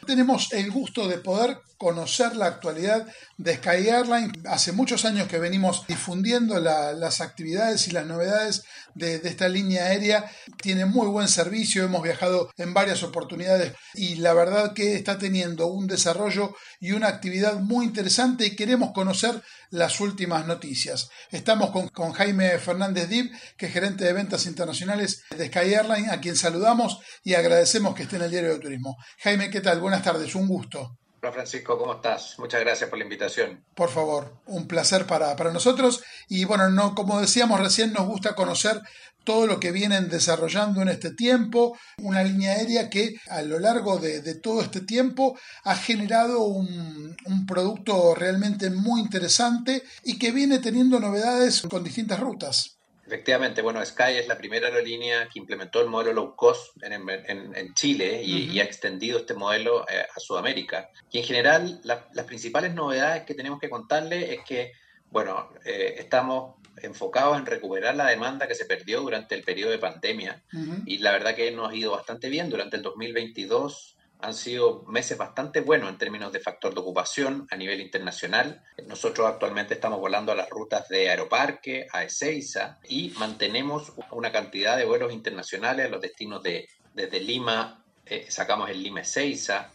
Tenemos 0.06 0.52
el 0.52 0.70
gusto 0.70 1.06
de 1.06 1.18
poder 1.18 1.58
conocer 1.78 2.34
la 2.36 2.46
actualidad 2.46 3.06
de 3.38 3.56
Sky 3.56 3.88
Airlines. 3.88 4.32
Hace 4.46 4.72
muchos 4.72 5.04
años 5.04 5.28
que 5.28 5.38
venimos 5.38 5.86
difundiendo 5.86 6.58
las 6.60 7.20
actividades 7.20 7.86
y 7.86 7.92
las 7.92 8.06
novedades 8.06 8.64
de, 8.94 9.16
esta 9.16 9.48
línea 9.48 9.86
aérea. 9.86 10.30
Tiene 10.60 10.86
muy 10.86 11.06
buen 11.06 11.28
servicio, 11.28 11.84
hemos 11.84 12.02
viajado 12.02 12.50
en 12.56 12.74
varias 12.74 13.02
oportunidades 13.02 13.74
y 13.94 14.16
la 14.16 14.34
verdad 14.34 14.74
que 14.74 14.96
está 14.96 15.18
teniendo 15.18 15.66
un 15.66 15.86
desarrollo 15.86 16.54
y 16.80 16.92
una 16.92 17.08
actividad 17.08 17.60
muy 17.60 17.84
interesante 17.86 18.46
y 18.46 18.56
queremos 18.56 18.92
conocer 18.92 19.40
las 19.72 20.00
últimas 20.00 20.46
noticias. 20.46 21.08
Estamos 21.30 21.70
con, 21.70 21.88
con 21.88 22.12
Jaime 22.12 22.58
Fernández 22.58 23.08
Dib, 23.08 23.32
que 23.56 23.66
es 23.66 23.72
gerente 23.72 24.04
de 24.04 24.12
ventas 24.12 24.46
internacionales 24.46 25.24
de 25.36 25.46
Sky 25.46 25.74
Airlines, 25.74 26.12
a 26.12 26.20
quien 26.20 26.36
saludamos 26.36 26.98
y 27.24 27.34
agradecemos 27.34 27.94
que 27.94 28.02
esté 28.04 28.16
en 28.16 28.22
el 28.22 28.30
Diario 28.30 28.52
de 28.52 28.58
Turismo. 28.58 28.96
Jaime, 29.22 29.50
¿qué 29.50 29.62
tal? 29.62 29.80
Buenas 29.80 30.02
tardes, 30.02 30.34
un 30.34 30.46
gusto. 30.46 30.98
Hola 31.24 31.34
Francisco, 31.34 31.78
¿cómo 31.78 31.94
estás? 31.94 32.36
Muchas 32.40 32.60
gracias 32.62 32.90
por 32.90 32.98
la 32.98 33.04
invitación. 33.04 33.64
Por 33.76 33.90
favor, 33.90 34.40
un 34.46 34.66
placer 34.66 35.06
para, 35.06 35.36
para 35.36 35.52
nosotros. 35.52 36.02
Y 36.28 36.44
bueno, 36.46 36.68
no, 36.68 36.96
como 36.96 37.20
decíamos 37.20 37.60
recién, 37.60 37.92
nos 37.92 38.08
gusta 38.08 38.34
conocer 38.34 38.80
todo 39.22 39.46
lo 39.46 39.60
que 39.60 39.70
vienen 39.70 40.08
desarrollando 40.08 40.82
en 40.82 40.88
este 40.88 41.12
tiempo, 41.12 41.78
una 41.98 42.24
línea 42.24 42.54
aérea 42.54 42.90
que 42.90 43.14
a 43.28 43.42
lo 43.42 43.60
largo 43.60 43.98
de, 43.98 44.34
todo 44.40 44.62
este 44.62 44.80
tiempo 44.80 45.38
ha 45.62 45.76
generado 45.76 46.42
un, 46.42 47.16
producto 47.46 48.16
realmente 48.16 48.70
muy 48.70 49.00
interesante 49.00 49.84
y 50.02 50.18
que 50.18 50.32
viene 50.32 50.58
teniendo 50.58 50.98
novedades 50.98 51.62
con 51.62 51.84
distintas 51.84 52.18
rutas. 52.18 52.78
Efectivamente, 53.12 53.60
bueno, 53.60 53.84
Sky 53.84 54.14
es 54.16 54.26
la 54.26 54.38
primera 54.38 54.68
aerolínea 54.68 55.28
que 55.28 55.38
implementó 55.38 55.82
el 55.82 55.88
modelo 55.88 56.14
low 56.14 56.34
cost 56.34 56.82
en, 56.82 57.74
Chile 57.74 58.22
y, 58.24 58.58
ha 58.58 58.64
extendido 58.64 59.18
este 59.18 59.34
modelo 59.34 59.86
eh, 59.86 60.06
a 60.16 60.18
Sudamérica. 60.18 60.88
Y 61.10 61.18
en 61.18 61.24
general, 61.24 61.82
las 61.84 62.24
principales 62.24 62.72
novedades 62.72 63.24
que 63.24 63.34
tenemos 63.34 63.60
que 63.60 63.68
contarle 63.68 64.32
es 64.32 64.40
que, 64.46 64.72
bueno, 65.10 65.50
eh, 65.62 65.96
estamos 65.98 66.54
enfocados 66.78 67.36
en 67.36 67.44
recuperar 67.44 67.94
la 67.96 68.06
demanda 68.06 68.48
que 68.48 68.54
se 68.54 68.64
perdió 68.64 69.02
durante 69.02 69.34
el 69.34 69.42
periodo 69.42 69.72
de 69.72 69.78
pandemia 69.78 70.42
y 70.86 70.96
la 70.98 71.12
verdad 71.12 71.34
que 71.34 71.50
nos 71.50 71.70
ha 71.70 71.74
ido 71.74 71.90
bastante 71.90 72.30
bien 72.30 72.48
durante 72.48 72.76
el 72.76 72.82
2022 72.82 73.94
han 74.22 74.34
sido 74.34 74.84
meses 74.84 75.18
bastante 75.18 75.60
buenos 75.60 75.90
en 75.90 75.98
términos 75.98 76.32
de 76.32 76.40
factor 76.40 76.72
de 76.72 76.80
ocupación 76.80 77.46
a 77.50 77.56
nivel 77.56 77.80
internacional. 77.80 78.62
Nosotros 78.86 79.26
actualmente 79.26 79.74
estamos 79.74 79.98
volando 79.98 80.32
a 80.32 80.36
las 80.36 80.48
rutas 80.48 80.88
de 80.88 81.10
Aeroparque, 81.10 81.88
a 81.92 82.04
Ezeiza 82.04 82.78
y 82.88 83.10
mantenemos 83.18 83.92
una 84.12 84.32
cantidad 84.32 84.76
de 84.76 84.84
vuelos 84.84 85.12
internacionales 85.12 85.86
a 85.86 85.88
los 85.88 86.00
destinos 86.00 86.42
de 86.42 86.68
desde 86.94 87.20
Lima, 87.20 87.82
eh, 88.04 88.26
sacamos 88.28 88.68
el 88.68 88.82
Lima 88.82 89.00
Ezeiza 89.00 89.70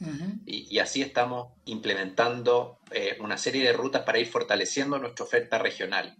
y, 0.46 0.78
así 0.80 1.02
estamos 1.02 1.54
implementando 1.66 2.80
eh, 2.92 3.18
una 3.22 3.38
serie 3.38 3.64
de 3.64 3.74
rutas 3.74 4.04
para 4.04 4.20
ir 4.20 4.28
fortaleciendo 4.28 5.00
nuestra 5.00 5.26
oferta 5.26 5.58
regional. 5.58 6.16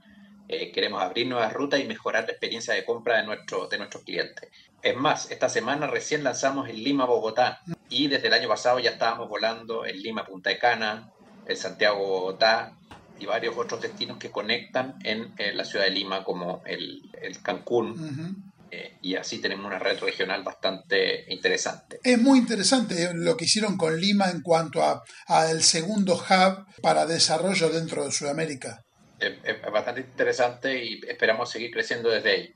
Eh, 0.50 0.72
queremos 0.72 1.02
abrir 1.04 1.28
nuevas 1.28 1.52
rutas 1.52 1.82
y 1.82 1.84
mejorar 1.84 2.24
la 2.24 2.32
experiencia 2.32 2.74
de 2.74 2.86
compra 2.86 3.18
de, 3.18 3.26
nuestro, 3.26 3.68
de 3.68 3.78
nuestros 3.78 4.04
clientes. 4.04 4.50
Es 4.82 4.96
más, 4.96 5.32
esta 5.32 5.50
semana 5.50 5.88
recién 5.88 6.24
lanzamos 6.24 6.70
el 6.70 6.84
Lima 6.84 7.06
Bogotá 7.06 7.62
y 7.90 8.08
desde 8.08 8.28
el 8.28 8.34
año 8.34 8.48
pasado 8.48 8.80
ya 8.80 8.92
estábamos 8.92 9.28
volando 9.28 9.86
el 9.86 10.02
Lima 10.02 10.26
Punta 10.26 10.50
de 10.50 10.60
Cana, 10.60 11.12
el 11.46 11.58
Santiago 11.58 11.98
Bogotá 11.98 12.78
y 13.20 13.26
varios 13.26 13.58
otros 13.58 13.82
destinos 13.82 14.18
que 14.18 14.30
conectan 14.30 14.96
en, 15.04 15.34
la 15.56 15.66
ciudad 15.66 15.86
de 15.86 15.92
Lima 15.92 16.24
como 16.24 16.62
el, 16.66 17.02
Cancún. 17.42 18.54
Eh, 18.70 18.98
y 19.02 19.16
así 19.16 19.40
tenemos 19.40 19.66
una 19.66 19.80
red 19.80 19.98
regional 20.00 20.44
bastante 20.44 21.24
interesante. 21.34 22.00
Es 22.04 22.20
muy 22.20 22.38
interesante 22.38 23.02
eh, 23.02 23.12
lo 23.14 23.38
que 23.38 23.46
hicieron 23.46 23.78
con 23.78 23.98
Lima 23.98 24.30
en 24.30 24.42
cuanto 24.42 24.84
a, 24.84 25.04
a 25.28 25.50
el 25.50 25.64
segundo 25.64 26.16
hub 26.16 26.66
para 26.82 27.06
desarrollo 27.06 27.70
dentro 27.70 28.04
de 28.04 28.12
Sudamérica 28.12 28.84
es, 29.20 29.62
bastante 29.72 30.02
interesante 30.02 30.84
y 30.84 31.02
esperamos 31.08 31.50
seguir 31.50 31.72
creciendo 31.72 32.10
desde 32.10 32.32
ahí. 32.32 32.54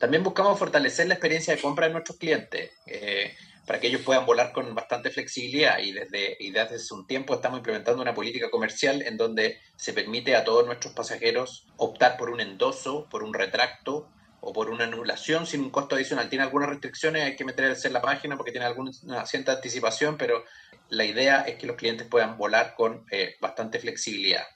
También 0.00 0.24
buscamos 0.24 0.58
fortalecer 0.58 1.06
la 1.08 1.14
experiencia 1.14 1.54
de 1.54 1.60
compra 1.60 1.86
de 1.86 1.92
nuestros 1.92 2.16
clientes 2.16 2.70
eh, 2.86 3.34
para 3.66 3.78
que 3.78 3.88
ellos 3.88 4.00
puedan 4.00 4.24
volar 4.24 4.50
con 4.50 4.74
bastante 4.74 5.10
flexibilidad 5.10 5.78
y 5.78 5.92
desde, 5.92 6.38
y 6.40 6.50
desde 6.50 6.76
hace 6.76 6.94
un 6.94 7.06
tiempo 7.06 7.34
estamos 7.34 7.58
implementando 7.58 8.00
una 8.00 8.14
política 8.14 8.50
comercial 8.50 9.02
en 9.02 9.18
donde 9.18 9.60
se 9.76 9.92
permite 9.92 10.34
a 10.36 10.42
todos 10.42 10.64
nuestros 10.64 10.94
pasajeros 10.94 11.66
optar 11.76 12.16
por 12.16 12.30
un 12.30 12.40
endoso, 12.40 13.08
por 13.10 13.22
un 13.22 13.34
retracto 13.34 14.08
o 14.40 14.54
por 14.54 14.70
una 14.70 14.84
anulación 14.84 15.46
sin 15.46 15.60
un 15.60 15.68
costo 15.68 15.96
adicional. 15.96 16.30
Tiene 16.30 16.44
algunas 16.44 16.70
restricciones, 16.70 17.22
hay 17.22 17.36
que 17.36 17.44
meterse 17.44 17.88
en 17.88 17.92
la 17.92 18.00
página 18.00 18.38
porque 18.38 18.52
tiene 18.52 18.66
alguna 18.66 18.92
cierta 19.26 19.52
anticipación, 19.52 20.16
pero 20.16 20.44
la 20.88 21.04
idea 21.04 21.42
es 21.42 21.56
que 21.56 21.66
los 21.66 21.76
clientes 21.76 22.06
puedan 22.06 22.38
volar 22.38 22.74
con 22.74 23.04
eh, 23.10 23.36
bastante 23.38 23.78
flexibilidad. 23.78 24.46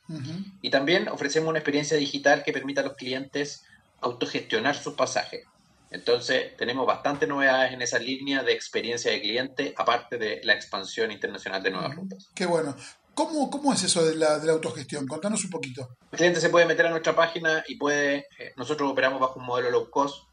Y 0.63 0.71
también 0.71 1.09
ofrecemos 1.09 1.51
una 1.51 1.59
experiencia 1.59 1.99
digital 1.99 2.43
que 2.43 2.53
permita 2.55 2.81
a 2.81 2.85
los 2.85 2.95
clientes 2.95 3.67
autogestionar 4.05 4.77
sus 4.77 4.95
pasajes. 4.95 5.45
Entonces, 5.91 6.57
tenemos 6.57 6.87
bastantes 6.87 7.29
novedades 7.29 7.73
en 7.73 7.83
esa 7.83 7.99
línea 7.99 8.43
de 8.43 8.53
experiencia 8.53 9.13
de 9.13 9.21
cliente, 9.21 9.75
aparte 9.77 10.19
de 10.19 10.41
la 10.45 10.55
expansión 10.55 11.11
internacional 11.11 11.63
de 11.63 11.71
nuevas 11.71 11.95
rutas. 11.95 12.31
Qué 12.35 12.47
bueno. 12.47 12.77
¿Cómo, 13.15 13.49
¿Cómo, 13.49 13.73
es 13.73 13.85
eso 13.85 14.05
de 14.05 14.17
la, 14.17 14.39
de 14.41 14.47
la, 14.47 14.55
autogestión? 14.55 15.07
Contanos 15.07 15.45
un 15.45 15.51
poquito. 15.51 15.97
El 16.11 16.19
cliente 16.19 16.41
se 16.41 16.51
puede 16.51 16.67
meter 16.67 16.87
a 16.87 16.91
nuestra 16.91 17.15
página 17.15 17.65
y 17.69 17.77
puede, 17.77 18.27
eh, 18.39 18.53
nosotros 18.57 18.91
operamos 18.91 19.21
bajo 19.21 19.39
un 19.39 19.47
modelo 19.47 19.71
low 19.71 19.89
cost, 19.89 20.25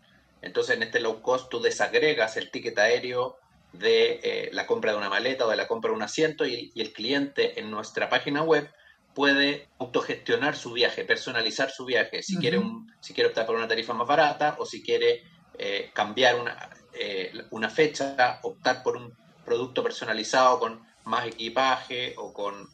entonces 0.41 0.75
en 0.75 0.83
este 0.83 0.99
low 0.99 1.21
cost 1.21 1.49
tú 1.49 1.61
desagregas 1.61 2.37
el 2.37 2.49
ticket 2.49 2.77
aéreo 2.79 3.37
de 3.71 4.19
eh, 4.23 4.49
la 4.51 4.65
compra 4.65 4.91
de 4.91 4.97
una 4.97 5.09
maleta 5.09 5.45
o 5.45 5.49
de 5.49 5.57
la 5.57 5.67
compra 5.67 5.91
de 5.91 5.95
un 5.95 6.01
asiento 6.01 6.45
y, 6.45 6.71
el 6.75 6.91
cliente 6.91 7.59
en 7.59 7.69
nuestra 7.69 8.09
página 8.09 8.41
web 8.41 8.67
puede 9.13 9.69
autogestionar 9.79 10.55
su 10.55 10.73
viaje, 10.73 11.03
personalizar 11.03 11.69
su 11.69 11.85
viaje, 11.85 12.23
si, 12.23 12.37
quiere, 12.37 12.57
un, 12.57 12.91
si 12.99 13.13
quiere 13.13 13.29
optar 13.29 13.45
por 13.45 13.55
una 13.55 13.67
tarifa 13.67 13.93
más 13.93 14.07
barata 14.07 14.55
o 14.59 14.65
si 14.65 14.81
quiere 14.81 15.23
eh, 15.57 15.91
cambiar 15.93 16.39
una, 16.39 16.69
eh, 16.93 17.31
una 17.51 17.69
fecha, 17.69 18.39
optar 18.43 18.83
por 18.83 18.97
un 18.97 19.13
producto 19.45 19.83
personalizado 19.83 20.59
con 20.59 20.81
más 21.03 21.27
equipaje 21.27 22.13
o 22.17 22.31
con 22.31 22.69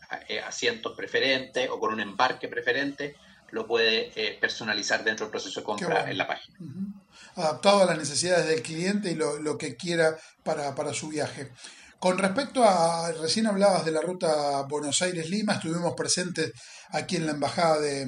asientos 0.46 0.94
preferentes 0.96 1.70
o 1.70 1.80
con 1.80 1.94
un 1.94 2.02
embarque 2.02 2.48
preferente, 2.50 3.16
lo 3.52 3.66
puede 3.66 4.38
personalizar 4.42 5.04
dentro 5.04 5.26
del 5.26 5.32
proceso 5.32 5.62
de 5.62 5.66
compra 5.66 6.12
en 6.12 6.18
la 6.18 6.28
página. 6.28 6.58
Adaptado 7.36 7.84
a 7.84 7.86
las 7.86 7.98
necesidades 7.98 8.48
del 8.48 8.62
cliente 8.62 9.12
y 9.12 9.16
lo, 9.16 9.58
que 9.58 9.76
quiera 9.76 10.18
para, 10.44 10.94
su 10.94 11.10
viaje. 11.10 11.52
Con 12.00 12.20
respecto 12.20 12.64
a, 12.64 13.12
recién 13.12 13.48
hablabas 13.48 13.84
de 13.84 13.92
la 13.92 14.02
ruta 14.02 14.62
Buenos 14.70 15.02
Aires-Lima, 15.02 15.54
estuvimos 15.54 15.94
presentes 15.96 16.52
aquí 16.92 17.16
en 17.16 17.26
la 17.26 17.32
Embajada 17.32 17.80
de, 17.80 18.08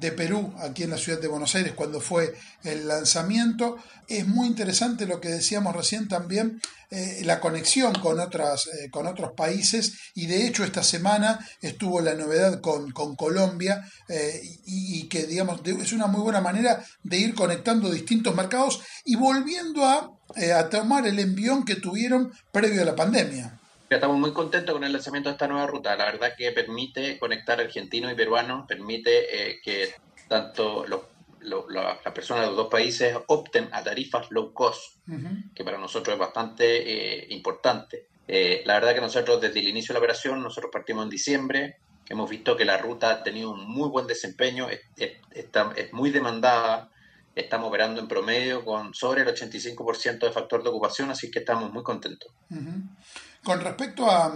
de 0.00 0.12
Perú 0.12 0.52
aquí 0.58 0.82
en 0.82 0.90
la 0.90 0.98
ciudad 0.98 1.20
de 1.20 1.28
Buenos 1.28 1.54
Aires 1.54 1.72
cuando 1.74 2.00
fue 2.00 2.34
el 2.62 2.88
lanzamiento. 2.88 3.76
Es 4.08 4.26
muy 4.26 4.46
interesante 4.46 5.06
lo 5.06 5.20
que 5.20 5.28
decíamos 5.28 5.74
recién 5.74 6.08
también, 6.08 6.60
eh, 6.90 7.22
la 7.24 7.40
conexión 7.40 7.94
con, 7.94 8.20
otras, 8.20 8.66
eh, 8.66 8.90
con 8.90 9.06
otros 9.06 9.32
países 9.32 9.94
y 10.14 10.26
de 10.26 10.46
hecho 10.46 10.64
esta 10.64 10.82
semana 10.82 11.38
estuvo 11.60 12.00
la 12.00 12.14
novedad 12.14 12.60
con, 12.60 12.92
Colombia 12.92 13.84
eh, 14.08 14.40
y, 14.66 15.08
que 15.08 15.26
digamos 15.26 15.60
es 15.64 15.92
una 15.92 16.06
muy 16.06 16.20
buena 16.20 16.40
manera 16.40 16.84
de 17.02 17.16
ir 17.16 17.34
conectando 17.34 17.90
distintos 17.90 18.34
mercados 18.34 18.82
y 19.04 19.16
volviendo 19.16 19.84
a, 19.84 20.10
a 20.56 20.68
tomar 20.68 21.06
el 21.06 21.18
envión 21.18 21.64
que 21.64 21.76
tuvieron 21.76 22.32
previo 22.52 22.82
a 22.82 22.86
la 22.86 22.96
pandemia. 22.96 23.60
Estamos 23.90 24.18
muy 24.18 24.32
contentos 24.32 24.72
con 24.72 24.82
el 24.82 24.92
lanzamiento 24.92 25.28
de 25.28 25.34
esta 25.34 25.46
nueva 25.46 25.66
ruta. 25.66 25.94
La 25.96 26.06
verdad 26.06 26.34
que 26.36 26.50
permite 26.52 27.18
conectar 27.18 27.60
argentinos 27.60 28.12
y 28.12 28.14
peruanos, 28.14 28.66
permite 28.66 29.50
eh, 29.50 29.60
que 29.62 29.94
tanto 30.26 30.86
los, 30.86 31.02
las 31.68 32.12
personas 32.14 32.44
de 32.44 32.48
los 32.48 32.56
dos 32.56 32.68
países 32.68 33.16
opten 33.26 33.68
a 33.72 33.82
tarifas 33.84 34.30
low 34.30 34.52
cost, 34.52 34.96
que 35.54 35.64
para 35.64 35.78
nosotros 35.78 36.14
es 36.14 36.18
bastante 36.18 36.64
eh, 36.64 37.26
importante. 37.30 38.08
Eh, 38.26 38.62
la 38.64 38.74
verdad 38.74 38.94
que 38.94 39.02
nosotros 39.02 39.40
desde 39.40 39.60
el 39.60 39.68
inicio 39.68 39.92
de 39.92 40.00
la 40.00 40.04
operación, 40.04 40.42
nosotros 40.42 40.72
partimos 40.72 41.04
en 41.04 41.10
diciembre, 41.10 41.76
hemos 42.08 42.28
visto 42.30 42.56
que 42.56 42.64
la 42.64 42.78
ruta 42.78 43.10
ha 43.10 43.22
tenido 43.22 43.50
un 43.50 43.68
muy 43.68 43.90
buen 43.90 44.06
desempeño, 44.06 44.68
es, 44.70 44.80
está, 45.30 45.72
es 45.76 45.92
muy 45.92 46.10
demandada, 46.10 46.90
estamos 47.34 47.68
operando 47.68 48.00
en 48.00 48.08
promedio 48.08 48.64
con 48.64 48.94
sobre 48.94 49.22
el 49.22 49.28
85% 49.28 50.18
de 50.20 50.32
factor 50.32 50.62
de 50.62 50.68
ocupación, 50.68 51.10
así 51.10 51.30
que 51.30 51.40
estamos 51.40 51.72
muy 51.72 51.82
contentos. 51.82 52.32
Con 53.42 53.60
respecto 53.60 54.10
a, 54.10 54.34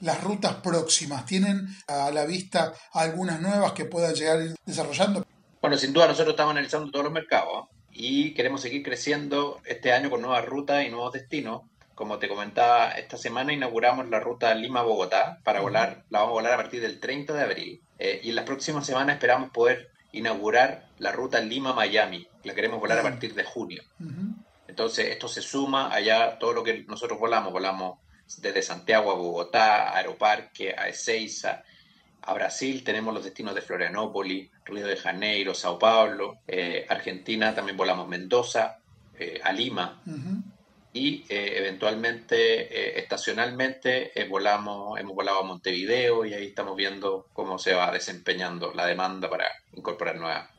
las 0.00 0.22
rutas 0.22 0.56
próximas, 0.56 1.24
¿tienen 1.24 1.68
a 1.86 2.10
la 2.10 2.24
vista 2.24 2.72
algunas 2.92 3.40
nuevas 3.40 3.72
que 3.72 3.84
puedan 3.84 4.14
llegar 4.14 4.38
desarrollando? 4.64 5.24
Bueno, 5.60 5.76
sin 5.76 5.92
duda 5.92 6.08
nosotros 6.08 6.32
estamos 6.32 6.52
analizando 6.52 6.90
todos 6.90 7.04
los 7.04 7.12
mercados 7.12 7.66
y 7.92 8.32
queremos 8.34 8.60
seguir 8.60 8.82
creciendo 8.82 9.60
este 9.64 9.92
año 9.92 10.08
con 10.08 10.22
nuevas 10.22 10.44
rutas 10.44 10.84
y 10.84 10.90
nuevos 10.90 11.12
destinos. 11.12 11.62
Como 11.94 12.18
te 12.18 12.28
comentaba, 12.28 12.92
esta 12.92 13.16
semana 13.16 13.52
inauguramos 13.52 14.08
la 14.08 14.20
ruta 14.20 14.54
Lima-Bogotá 14.54 15.40
para 15.42 15.60
volar, 15.60 16.04
la 16.10 16.20
vamos 16.20 16.30
a 16.30 16.34
volar 16.34 16.52
a 16.52 16.56
partir 16.58 16.80
del 16.80 17.00
30 17.00 17.34
de 17.34 17.42
abril. 17.42 17.82
Eh, 17.98 18.20
y 18.22 18.30
en 18.30 18.36
las 18.36 18.44
próximas 18.44 18.86
semanas 18.86 19.16
esperamos 19.16 19.50
poder 19.50 19.90
inaugurar 20.12 20.86
la 20.98 21.12
ruta 21.12 21.40
Lima-Miami. 21.40 22.28
La 22.48 22.54
queremos 22.54 22.80
volar 22.80 22.98
a 22.98 23.02
partir 23.02 23.34
de 23.34 23.44
junio. 23.44 23.82
Entonces, 24.66 25.08
esto 25.08 25.28
se 25.28 25.42
suma 25.42 25.92
allá 25.92 26.38
todo 26.38 26.52
lo 26.52 26.64
que 26.64 26.84
nosotros 26.84 27.18
volamos. 27.18 27.52
Volamos 27.52 27.98
desde 28.38 28.62
Santiago 28.62 29.10
a 29.10 29.14
Bogotá, 29.14 29.90
a 29.90 29.96
Aeroparque, 29.98 30.74
a 30.76 30.88
Ezeiza, 30.88 31.62
a 32.22 32.34
Brasil. 32.34 32.82
Tenemos 32.84 33.14
los 33.14 33.24
destinos 33.24 33.54
de 33.54 33.62
Florianópolis, 33.62 34.50
Río 34.64 34.86
de 34.86 34.96
Janeiro, 34.96 35.54
Sao 35.54 35.78
Paulo, 35.78 36.38
eh, 36.46 36.86
Argentina 36.88 37.54
también 37.54 37.76
volamos 37.76 38.08
Mendoza, 38.08 38.78
eh, 39.18 39.40
a 39.42 39.52
Lima 39.52 40.02
y 40.92 41.24
eh, 41.28 41.58
eventualmente, 41.58 42.98
estacionalmente, 42.98 44.12
volamos, 44.28 44.98
hemos 44.98 45.14
volado 45.14 45.40
a 45.40 45.42
Montevideo 45.44 46.24
y 46.24 46.34
ahí 46.34 46.46
estamos 46.46 46.76
viendo 46.76 47.26
cómo 47.32 47.58
se 47.58 47.74
va 47.74 47.92
desempeñando 47.92 48.72
la 48.74 48.86
demanda 48.86 49.28
para 49.28 49.46
incorporar 49.74 50.16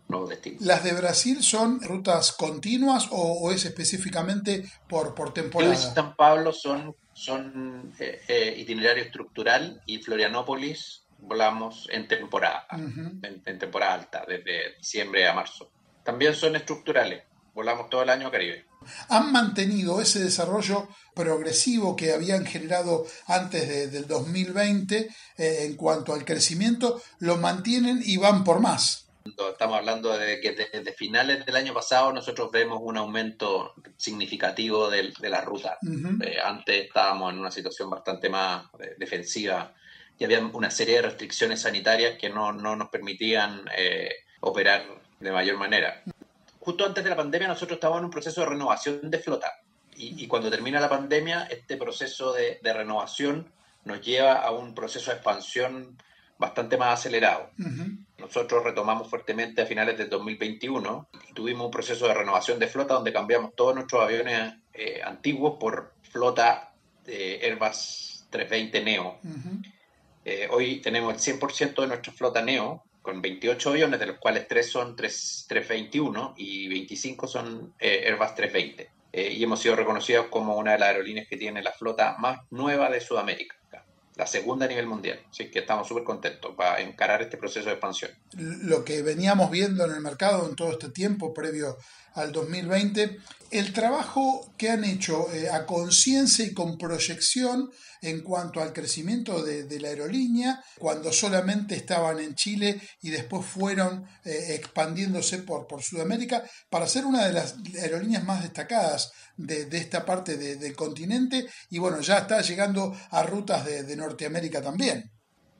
nuevos 0.07 0.29
destinos. 0.29 0.61
¿Las 0.61 0.83
de 0.83 0.93
Brasil 0.93 1.43
son 1.43 1.81
rutas 1.81 2.31
continuas 2.31 3.07
o, 3.11 3.51
es 3.51 3.65
específicamente 3.65 4.63
por, 4.87 5.15
por 5.15 5.33
temporada? 5.33 5.75
San 5.75 6.15
Pablo 6.15 6.53
son 6.53 6.95
son 7.19 7.93
eh, 7.99 8.21
eh, 8.29 8.55
itinerario 8.57 9.03
estructural 9.03 9.81
y 9.85 9.97
Florianópolis 9.97 11.03
volamos 11.17 11.89
en 11.91 12.07
temporada, 12.07 12.65
en, 12.71 13.59
temporada 13.59 13.93
alta, 13.93 14.25
desde 14.25 14.77
diciembre 14.77 15.27
a 15.27 15.33
marzo. 15.33 15.69
También 16.01 16.33
son 16.33 16.55
estructurales, 16.55 17.23
volamos 17.53 17.89
todo 17.89 18.03
el 18.03 18.09
año 18.09 18.27
a 18.27 18.31
Caribe. 18.31 18.65
¿Han 19.09 19.31
mantenido 19.31 20.01
ese 20.01 20.23
desarrollo 20.23 20.87
progresivo 21.15 21.95
que 21.95 22.13
habían 22.13 22.45
generado 22.45 23.05
antes 23.27 23.91
del 23.91 24.07
2020 24.07 25.09
eh, 25.37 25.57
en 25.65 25.75
cuanto 25.75 26.13
al 26.13 26.25
crecimiento? 26.25 27.01
¿Lo 27.19 27.37
mantienen 27.37 28.01
y 28.03 28.17
van 28.17 28.43
por 28.43 28.59
más? 28.59 29.09
Estamos 29.51 29.77
hablando 29.77 30.17
de 30.17 30.39
que 30.39 30.51
desde 30.53 30.93
finales 30.93 31.45
del 31.45 31.55
año 31.55 31.73
pasado 31.73 32.11
nosotros 32.13 32.51
vemos 32.51 32.79
un 32.81 32.97
aumento 32.97 33.73
significativo 33.97 34.89
de, 34.89 35.13
la 35.21 35.41
ruta. 35.41 35.77
Eh, 36.23 36.37
antes 36.43 36.85
estábamos 36.85 37.33
en 37.33 37.39
una 37.39 37.51
situación 37.51 37.89
bastante 37.89 38.29
más 38.29 38.65
eh, 38.79 38.95
defensiva 38.97 39.73
y 40.17 40.23
había 40.23 40.39
una 40.39 40.71
serie 40.71 40.95
de 40.95 41.01
restricciones 41.03 41.61
sanitarias 41.61 42.17
que 42.17 42.29
no, 42.29 42.51
nos 42.51 42.89
permitían 42.89 43.65
eh, 43.77 44.09
operar 44.41 44.85
de 45.19 45.31
mayor 45.31 45.57
manera. 45.57 46.03
Justo 46.69 46.85
antes 46.85 47.03
de 47.03 47.09
la 47.09 47.15
pandemia 47.15 47.47
nosotros 47.47 47.77
estábamos 47.77 48.01
en 48.01 48.05
un 48.05 48.11
proceso 48.11 48.41
de 48.41 48.47
renovación 48.47 49.09
de 49.09 49.17
flota 49.17 49.59
y, 49.95 50.27
cuando 50.27 50.51
termina 50.51 50.79
la 50.79 50.87
pandemia 50.87 51.47
este 51.49 51.77
proceso 51.77 52.31
de, 52.31 52.59
de, 52.61 52.73
renovación 52.73 53.51
nos 53.85 53.99
lleva 54.01 54.33
a 54.33 54.51
un 54.51 54.75
proceso 54.75 55.09
de 55.09 55.15
expansión 55.15 55.97
bastante 56.37 56.77
más 56.77 56.99
acelerado. 56.99 57.49
Nosotros 58.19 58.63
retomamos 58.63 59.09
fuertemente 59.09 59.63
a 59.63 59.65
finales 59.65 59.97
del 59.97 60.09
2021 60.11 61.09
y 61.27 61.33
tuvimos 61.33 61.65
un 61.65 61.71
proceso 61.71 62.07
de 62.07 62.13
renovación 62.13 62.59
de 62.59 62.67
flota 62.67 62.93
donde 62.93 63.13
cambiamos 63.13 63.55
todos 63.55 63.73
nuestros 63.73 64.03
aviones 64.03 64.53
eh, 64.71 65.01
antiguos 65.03 65.57
por 65.59 65.95
flota 66.03 66.71
de 67.03 67.39
Airbus 67.45 68.27
320 68.29 68.83
Neo. 68.83 69.17
Eh, 70.23 70.47
hoy 70.51 70.81
tenemos 70.81 71.15
el 71.15 71.39
100% 71.39 71.81
de 71.81 71.87
nuestra 71.87 72.13
flota 72.13 72.43
Neo 72.43 72.83
con 73.01 73.21
28 73.21 73.69
aviones, 73.69 73.99
de 73.99 74.05
los 74.07 74.17
cuales 74.17 74.47
3 74.47 74.69
son 74.69 74.95
3, 74.95 75.45
321 75.47 76.33
y 76.37 76.67
25 76.67 77.27
son 77.27 77.73
eh, 77.79 78.03
Airbus 78.05 78.35
320. 78.35 78.89
y 79.13 79.43
hemos 79.43 79.59
sido 79.59 79.75
reconocidos 79.75 80.27
como 80.27 80.57
una 80.57 80.73
de 80.73 80.79
las 80.79 80.89
aerolíneas 80.89 81.27
que 81.27 81.37
tiene 81.37 81.61
la 81.61 81.71
flota 81.71 82.15
más 82.19 82.39
nueva 82.51 82.89
de 82.89 83.01
Sudamérica 83.01 83.59
la 84.19 84.27
segunda 84.27 84.65
a 84.65 84.67
nivel 84.67 84.85
mundial. 84.85 85.17
Así 85.31 85.49
que 85.49 85.59
estamos 85.59 85.87
súper 85.87 86.03
contentos 86.03 86.53
para 86.53 86.81
encarar 86.81 87.21
este 87.21 87.37
proceso 87.37 87.67
de 87.67 87.71
expansión. 87.71 88.11
Lo 88.33 88.83
que 88.83 89.01
veníamos 89.01 89.49
viendo 89.49 89.85
en 89.85 89.91
el 89.91 90.01
mercado 90.01 90.47
en 90.47 90.57
todo 90.57 90.71
este 90.73 90.89
tiempo 90.89 91.33
previo 91.33 91.77
al 92.15 92.33
2020, 92.33 93.17
el 93.51 93.73
trabajo 93.73 94.53
que 94.57 94.69
han 94.69 94.83
hecho 94.83 95.31
eh, 95.33 95.49
a 95.49 95.65
conciencia 95.65 96.45
y 96.45 96.53
con 96.53 96.77
proyección 96.77 97.69
en 98.01 98.21
cuanto 98.21 98.61
al 98.61 98.71
crecimiento 98.71 99.43
de, 99.43 99.79
la 99.79 99.89
aerolínea, 99.89 100.63
cuando 100.77 101.11
solamente 101.11 101.75
estaban 101.75 102.19
en 102.19 102.35
Chile 102.35 102.81
y 103.01 103.09
después 103.09 103.45
fueron 103.45 104.05
eh, 104.23 104.55
expandiéndose 104.55 105.39
por, 105.39 105.67
por 105.67 105.83
Sudamérica, 105.83 106.43
para 106.69 106.87
ser 106.87 107.05
una 107.05 107.25
de 107.25 107.33
las 107.33 107.55
aerolíneas 107.81 108.23
más 108.23 108.41
destacadas 108.41 109.11
de, 109.35 109.67
esta 109.71 110.05
parte 110.05 110.37
del 110.37 110.75
continente 110.75 111.47
y 111.69 111.79
bueno, 111.79 112.01
ya 112.01 112.19
está 112.19 112.41
llegando 112.41 112.95
a 113.11 113.23
rutas 113.23 113.65
de 113.65 113.95
Norteamérica 113.95 114.61
también. 114.61 115.11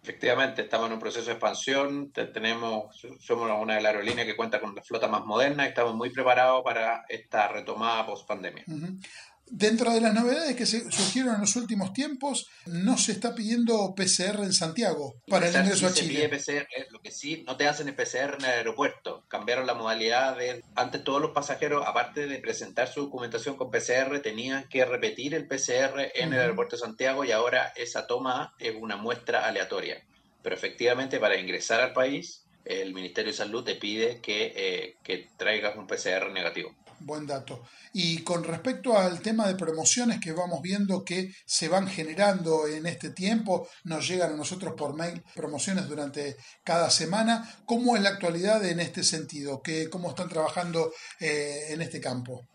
Efectivamente, 0.01 0.61
estamos 0.61 0.87
en 0.87 0.93
un 0.93 0.99
proceso 0.99 1.25
de 1.25 1.33
expansión, 1.33 2.11
tenemos, 2.11 3.05
somos 3.19 3.51
una 3.61 3.75
de 3.75 3.81
las 3.81 3.93
aerolíneas 3.93 4.25
que 4.25 4.35
cuenta 4.35 4.61
con 4.61 4.73
la 4.73 4.81
flota 4.81 5.07
más 5.07 5.25
moderna 5.25 5.65
y 5.65 5.69
estamos 5.69 5.93
muy 5.93 6.09
preparados 6.09 6.63
para 6.63 7.05
esta 7.09 7.49
retomada 7.49 8.05
post 8.05 8.27
pandemia. 8.27 8.63
Dentro 9.51 9.91
de 9.91 10.01
las 10.01 10.13
novedades 10.13 10.55
que 10.55 10.65
se 10.65 10.91
surgieron 10.91 11.35
en 11.35 11.41
los 11.41 11.55
últimos 11.55 11.91
tiempos, 11.93 12.47
no 12.67 12.97
se 12.97 13.13
está 13.13 13.33
pidiendo 13.33 13.95
PCR 13.95 14.43
en 14.43 14.53
Santiago 14.53 15.15
para 15.27 15.49
el 15.49 15.55
ingreso 15.55 15.87
a 15.87 15.93
Chile. 15.93 16.29
PCR, 16.29 16.67
lo 16.91 17.01
que 17.01 17.11
sí, 17.11 17.43
no 17.47 17.57
te 17.57 17.67
hacen 17.67 17.87
el 17.87 17.95
PCR 17.95 18.35
en 18.37 18.45
el 18.45 18.51
aeropuerto. 18.51 19.25
Cambiaron 19.27 19.65
la 19.65 19.73
modalidad 19.73 20.37
de. 20.37 20.63
Antes, 20.75 21.03
todos 21.03 21.21
los 21.21 21.31
pasajeros, 21.31 21.83
aparte 21.87 22.27
de 22.27 22.37
presentar 22.37 22.87
su 22.87 23.01
documentación 23.01 23.57
con 23.57 23.71
PCR, 23.71 24.19
tenían 24.21 24.67
que 24.69 24.85
repetir 24.85 25.33
el 25.33 25.47
PCR 25.47 26.11
en 26.13 26.33
el 26.33 26.39
aeropuerto 26.39 26.75
de 26.75 26.81
Santiago 26.81 27.25
y 27.25 27.31
ahora 27.31 27.73
esa 27.75 28.05
toma 28.05 28.53
es 28.59 28.75
una 28.79 28.97
muestra 28.97 29.47
aleatoria. 29.47 30.05
Pero 30.43 30.55
efectivamente, 30.55 31.19
para 31.19 31.37
ingresar 31.37 31.81
al 31.81 31.93
país, 31.93 32.45
el 32.65 32.93
Ministerio 32.93 33.31
de 33.31 33.37
Salud 33.37 33.63
te 33.63 33.75
pide 33.75 34.21
que, 34.21 34.53
eh, 34.55 34.95
que 35.03 35.27
traigas 35.37 35.75
un 35.75 35.87
PCR 35.87 36.31
negativo 36.31 36.75
buen 36.99 37.25
dato. 37.25 37.63
Y 37.93 38.19
con 38.23 38.43
respecto 38.43 38.97
al 38.97 39.21
tema 39.21 39.47
de 39.47 39.55
promociones 39.55 40.19
que 40.19 40.31
vamos 40.31 40.61
viendo 40.61 41.03
que 41.03 41.33
se 41.45 41.67
van 41.67 41.87
generando 41.87 42.67
en 42.67 42.85
este 42.85 43.11
tiempo, 43.11 43.67
nos 43.83 44.07
llegan 44.07 44.33
a 44.33 44.37
nosotros 44.37 44.73
por 44.77 44.95
mail 44.95 45.23
promociones 45.35 45.87
durante 45.87 46.37
cada 46.63 46.89
semana. 46.89 47.61
¿Cómo 47.65 47.95
es 47.95 48.03
la 48.03 48.09
actualidad 48.09 48.63
en 48.65 48.79
este 48.79 49.03
sentido? 49.03 49.61
¿Qué, 49.61 49.89
¿Cómo 49.89 50.09
están 50.09 50.29
trabajando 50.29 50.91
eh, 51.19 51.67
en 51.69 51.81
este 51.81 51.99
campo? 51.99 52.47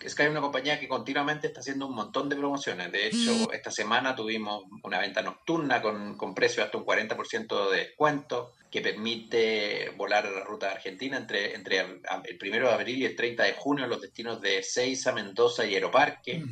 Es 0.00 0.14
que 0.14 0.24
hay 0.24 0.28
una 0.28 0.40
compañía 0.40 0.80
que 0.80 0.88
continuamente 0.88 1.46
está 1.46 1.60
haciendo 1.60 1.86
un 1.86 1.94
montón 1.94 2.28
de 2.28 2.34
promociones. 2.34 2.90
De 2.90 3.06
hecho, 3.06 3.32
mm. 3.32 3.54
esta 3.54 3.70
semana 3.70 4.14
tuvimos 4.14 4.64
una 4.82 4.98
venta 4.98 5.22
nocturna 5.22 5.80
con, 5.80 6.16
con 6.16 6.34
precio 6.34 6.64
hasta 6.64 6.78
un 6.78 6.84
40% 6.84 7.70
de 7.70 7.76
descuento 7.76 8.52
que 8.72 8.80
permite 8.80 9.90
volar 9.96 10.26
a 10.26 10.30
la 10.30 10.44
ruta 10.44 10.66
de 10.66 10.72
Argentina 10.72 11.16
entre, 11.16 11.54
entre 11.54 11.80
el 11.80 12.38
primero 12.38 12.68
de 12.68 12.74
abril 12.74 13.02
y 13.02 13.04
el 13.04 13.14
30 13.14 13.44
de 13.44 13.52
junio 13.52 13.84
en 13.84 13.90
los 13.90 14.00
destinos 14.00 14.40
de 14.40 14.62
Seiza, 14.62 15.12
Mendoza 15.12 15.64
y 15.64 15.74
Aeroparque. 15.74 16.42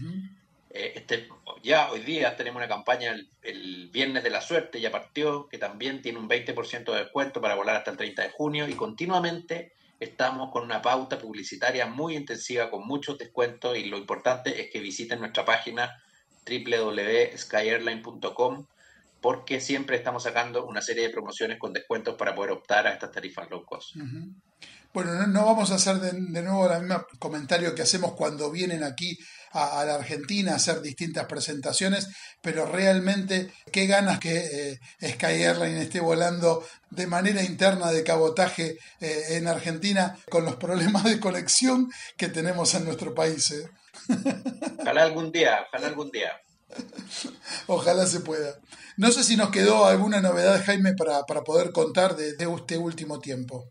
Eh, 0.73 0.93
este, 0.95 1.29
ya 1.65 1.91
hoy 1.91 2.01
día 2.01 2.37
tenemos 2.37 2.59
una 2.59 2.69
campaña 2.69 3.17
el, 3.43 3.91
Viernes 3.91 4.23
de 4.23 4.31
la 4.31 4.41
Suerte, 4.41 4.81
ya 4.81 4.93
partió, 4.93 5.49
que 5.49 5.59
también 5.59 6.01
tiene 6.01 6.19
un 6.19 6.29
20% 6.29 6.93
de 6.93 6.99
descuento 6.99 7.41
para 7.41 7.57
volar 7.57 7.77
hasta 7.77 7.91
el 7.91 7.97
30 7.97 8.23
de 8.23 8.31
junio 8.31 8.69
y 8.69 8.75
continuamente 8.75 9.73
estamos 10.01 10.51
con 10.51 10.65
una 10.65 10.83
pauta 10.83 11.19
publicitaria 11.19 11.87
muy 11.87 12.17
intensiva 12.17 12.71
con 12.71 12.87
muchos 12.87 13.19
descuentos 13.19 13.77
y 13.77 13.85
lo 13.85 13.99
importante 13.99 14.61
es 14.61 14.71
que 14.71 14.81
visiten 14.81 15.21
nuestra 15.21 15.45
página 15.45 16.03
www.skyairline.com 16.47 18.67
porque 19.21 19.61
siempre 19.61 19.97
estamos 19.97 20.23
sacando 20.23 20.67
una 20.67 20.81
serie 20.81 21.03
de 21.05 21.11
promociones 21.11 21.59
con 21.59 21.75
descuentos 21.75 22.15
para 22.17 22.35
poder 22.35 22.53
optar 22.53 22.87
a 22.87 22.95
estas 22.95 23.13
tarifas 23.13 23.51
low 23.51 23.67
cost. 23.67 23.95
Bueno, 24.93 25.25
no, 25.29 25.47
vamos 25.47 25.71
a 25.71 25.77
hacer 25.77 26.01
de, 26.01 26.43
nuevo 26.43 26.69
el 26.69 26.83
mismo 26.83 27.07
comentario 27.21 27.77
que 27.77 27.83
hacemos 27.83 28.15
cuando 28.15 28.51
vienen 28.51 28.83
aquí 28.83 29.17
a, 29.53 29.85
la 29.85 29.95
Argentina 29.95 30.53
a 30.53 30.57
hacer 30.57 30.81
distintas 30.81 31.27
presentaciones, 31.27 32.09
pero 32.43 32.67
realmente 32.67 33.53
qué 33.71 33.87
ganas 33.87 34.19
que 34.19 34.37
eh, 34.37 34.81
Sky 35.13 35.45
Airline 35.45 35.81
esté 35.81 36.01
volando 36.01 36.67
de 36.91 37.07
manera 37.07 37.45
interna 37.45 37.93
de 37.93 38.03
cabotaje 38.03 38.79
eh, 39.01 39.25
en 39.31 39.47
Argentina 39.47 40.19
con 40.29 40.45
los 40.45 40.57
problemas 40.57 41.05
de 41.05 41.21
conexión 41.21 41.89
que 42.17 42.29
tenemos 42.29 42.75
en 42.75 42.85
nuestro 42.85 43.15
país. 43.15 43.49
¿eh? 43.53 43.71
Ojalá 44.81 45.05
algún 45.05 45.31
día, 45.31 45.67
ojalá 45.69 45.87
algún 45.87 46.11
día. 46.11 46.33
Ojalá 47.69 48.07
se 48.07 48.21
pueda. 48.21 48.57
No 48.97 49.13
sé 49.13 49.23
si 49.23 49.37
nos 49.37 49.51
quedó 49.51 49.87
alguna 49.87 50.21
novedad, 50.21 50.63
Jaime, 50.65 50.95
para, 50.95 51.25
poder 51.43 51.71
contar 51.71 52.17
de, 52.17 52.35
de 52.35 52.53
este 52.53 52.77
último 52.77 53.21
tiempo 53.21 53.71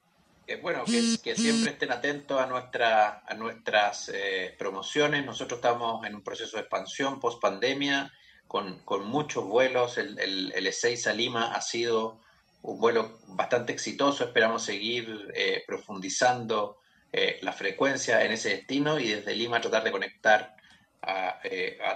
bueno, 0.57 0.83
que, 0.85 1.35
siempre 1.35 1.71
estén 1.71 1.91
atentos 1.91 2.39
a, 2.39 2.45
nuestra, 2.45 3.23
a 3.27 3.33
nuestras 3.35 4.09
eh, 4.13 4.55
promociones. 4.57 5.25
Nosotros 5.25 5.57
estamos 5.59 6.05
en 6.05 6.15
un 6.15 6.23
proceso 6.23 6.57
de 6.57 6.61
expansión 6.61 7.19
post 7.19 7.41
pandemia 7.41 8.11
con, 8.47 8.81
muchos 9.05 9.45
vuelos. 9.45 9.97
El, 9.97 10.19
el, 10.19 10.51
el 10.55 10.67
E6 10.67 11.07
a 11.07 11.13
Lima 11.13 11.53
ha 11.53 11.61
sido 11.61 12.19
un 12.63 12.79
vuelo 12.79 13.19
bastante 13.27 13.73
exitoso. 13.73 14.23
Esperamos 14.23 14.63
seguir 14.63 15.31
eh, 15.35 15.63
profundizando 15.67 16.79
eh, 17.11 17.39
la 17.41 17.53
frecuencia 17.53 18.23
en 18.23 18.31
ese 18.31 18.49
destino 18.49 18.99
y 18.99 19.09
desde 19.09 19.35
Lima 19.35 19.61
tratar 19.61 19.83
de 19.83 19.91
conectar 19.91 20.55
a, 21.01 21.39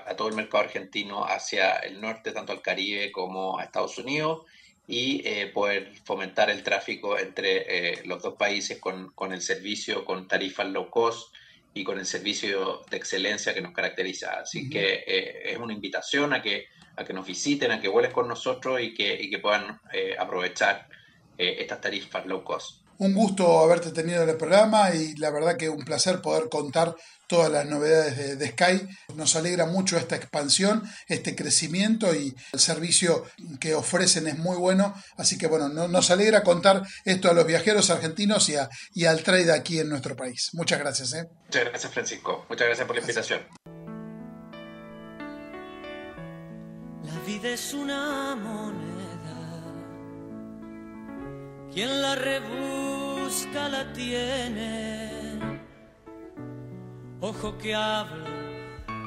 a, 0.05 0.15
todo 0.15 0.29
el 0.29 0.35
mercado 0.35 0.63
argentino 0.63 1.25
hacia 1.25 1.77
el 1.77 1.99
norte, 1.99 2.31
tanto 2.31 2.53
al 2.53 2.61
Caribe 2.61 3.11
como 3.11 3.59
a 3.59 3.63
Estados 3.63 3.97
Unidos 3.97 4.45
y 4.87 5.21
eh, 5.25 5.47
poder 5.47 5.93
fomentar 6.03 6.49
el 6.49 6.61
tráfico 6.63 7.17
entre 7.17 7.93
eh, 7.93 8.01
los 8.05 8.21
dos 8.21 8.35
países 8.35 8.79
con, 8.79 9.11
con, 9.11 9.33
el 9.33 9.41
servicio, 9.41 10.03
con 10.03 10.27
tarifas 10.27 10.67
low 10.67 10.89
cost 10.89 11.33
y 11.73 11.83
con 11.83 11.99
el 11.99 12.05
servicio 12.05 12.81
de 12.89 12.97
excelencia 12.97 13.53
que 13.53 13.61
nos 13.61 13.73
caracteriza. 13.73 14.39
Así 14.41 14.69
que 14.69 15.03
eh, 15.07 15.51
es 15.51 15.57
una 15.57 15.73
invitación 15.73 16.33
a 16.33 16.41
que, 16.41 16.67
a 16.97 17.03
que 17.05 17.13
nos 17.13 17.25
visiten, 17.25 17.71
a 17.71 17.79
que 17.79 17.87
vuelen 17.87 18.11
con 18.11 18.27
nosotros 18.27 18.81
y 18.81 18.93
que, 18.93 19.13
y 19.19 19.29
que 19.29 19.39
puedan 19.39 19.79
aprovechar 20.19 20.87
estas 21.37 21.81
tarifas 21.81 22.25
low 22.27 22.43
cost. 22.43 22.82
Un 22.99 23.13
gusto 23.13 23.59
haberte 23.59 23.91
tenido 23.91 24.23
en 24.23 24.29
el 24.29 24.37
programa 24.37 24.93
y 24.93 25.15
la 25.15 25.29
verdad 25.31 25.57
que 25.57 25.69
un 25.69 25.83
placer 25.83 26.21
poder 26.21 26.49
contar 26.49 26.95
todas 27.27 27.51
las 27.51 27.65
novedades 27.65 28.37
de, 28.37 28.47
Sky. 28.49 28.87
Nos 29.15 29.35
alegra 29.35 29.65
mucho 29.65 29.97
esta 29.97 30.15
expansión, 30.15 30.83
este 31.07 31.35
crecimiento 31.35 32.13
y 32.13 32.35
el 32.51 32.59
servicio 32.59 33.25
que 33.59 33.73
ofrecen 33.73 34.27
es 34.27 34.37
muy 34.37 34.57
bueno. 34.57 34.93
Así 35.17 35.37
que 35.37 35.47
bueno, 35.47 35.69
nos 35.69 36.11
alegra 36.11 36.43
contar 36.43 36.83
esto 37.05 37.29
a 37.29 37.33
los 37.33 37.47
viajeros 37.47 37.89
argentinos 37.89 38.49
y, 38.49 38.55
y 38.93 39.05
al 39.05 39.23
trade 39.23 39.51
aquí 39.51 39.79
en 39.79 39.89
nuestro 39.89 40.15
país. 40.15 40.49
Muchas 40.53 40.79
gracias. 40.79 41.13
¿eh? 41.13 41.25
Muchas 41.45 41.65
gracias 41.65 41.91
Francisco. 41.91 42.45
Muchas 42.49 42.67
gracias 42.67 42.87
por 42.87 42.95
la 42.95 43.01
invitación. 43.01 43.41
La 47.03 47.19
vida 47.25 47.49
es 47.49 47.73
una 47.73 48.35
moneda. 48.35 48.82
Quien 51.73 52.01
la 52.01 52.15
rebusca 52.15 53.67
la 53.67 53.91
tiene 53.93 55.13
Ojo 57.19 57.57
que 57.57 57.73
hablo 57.73 58.33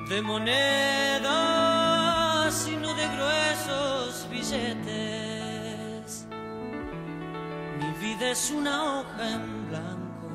de 0.09 0.23
monedas 0.23 1.27
y 2.67 2.77
no 2.77 2.95
de 2.95 3.07
gruesos 3.09 4.27
billetes. 4.31 6.27
Mi 7.79 7.93
vida 8.01 8.31
es 8.31 8.51
una 8.51 9.01
hoja 9.01 9.31
en 9.35 9.69
blanco, 9.69 10.31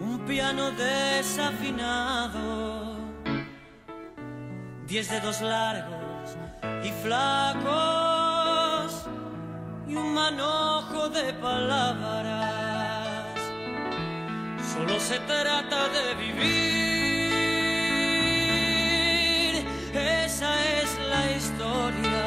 un 0.00 0.24
piano 0.26 0.72
desafinado, 0.72 2.32
diez 4.86 5.08
dedos 5.10 5.40
largos 5.42 6.36
y 6.82 6.90
flacos 7.02 8.11
y 9.92 9.96
un 9.96 10.14
manojo 10.14 11.08
de 11.10 11.32
palabras 11.34 12.42
Solo 14.72 14.98
se 14.98 15.18
trata 15.20 15.88
de 15.88 16.14
vivir. 16.14 16.42
Esa 19.92 20.54
es 20.80 20.98
la 21.10 21.36
historia. 21.36 22.24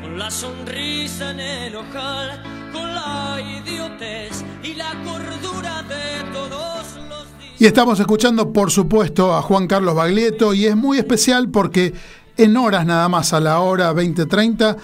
Con 0.00 0.18
la 0.18 0.30
sonrisa 0.30 1.32
en 1.32 1.40
el 1.40 1.76
ojal, 1.76 2.42
con 2.72 2.94
la 2.94 3.38
idiotez 3.42 4.42
y 4.62 4.72
la 4.74 4.94
cordura 5.04 5.82
de 5.82 6.24
todos 6.32 6.96
los 7.10 7.38
días. 7.38 7.60
Y 7.60 7.66
estamos 7.66 8.00
escuchando, 8.00 8.50
por 8.50 8.70
supuesto, 8.70 9.34
a 9.34 9.42
Juan 9.42 9.66
Carlos 9.66 9.94
Baglietto 9.94 10.54
y 10.54 10.64
es 10.64 10.76
muy 10.76 10.96
especial 10.96 11.50
porque 11.50 11.92
en 12.36 12.56
horas 12.56 12.86
nada 12.86 13.08
más, 13.08 13.32
a 13.32 13.40
la 13.40 13.60
hora 13.60 13.92
20:30 13.92 14.76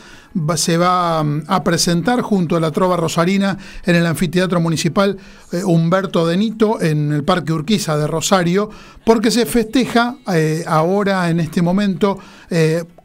se 0.56 0.76
va 0.76 1.22
mm, 1.22 1.44
a 1.48 1.64
presentar 1.64 2.20
junto 2.22 2.56
a 2.56 2.60
la 2.60 2.70
Trova 2.70 2.96
Rosarina 2.96 3.58
en 3.84 3.96
el 3.96 4.06
Anfiteatro 4.06 4.60
Municipal 4.60 5.16
eh, 5.52 5.62
Humberto 5.64 6.26
Denito 6.26 6.80
en 6.80 7.12
el 7.12 7.24
Parque 7.24 7.52
Urquiza 7.52 7.96
de 7.96 8.06
Rosario, 8.06 8.70
porque 9.04 9.30
se 9.30 9.46
festeja 9.46 10.16
eh, 10.32 10.64
ahora 10.66 11.30
en 11.30 11.40
este 11.40 11.62
momento 11.62 12.18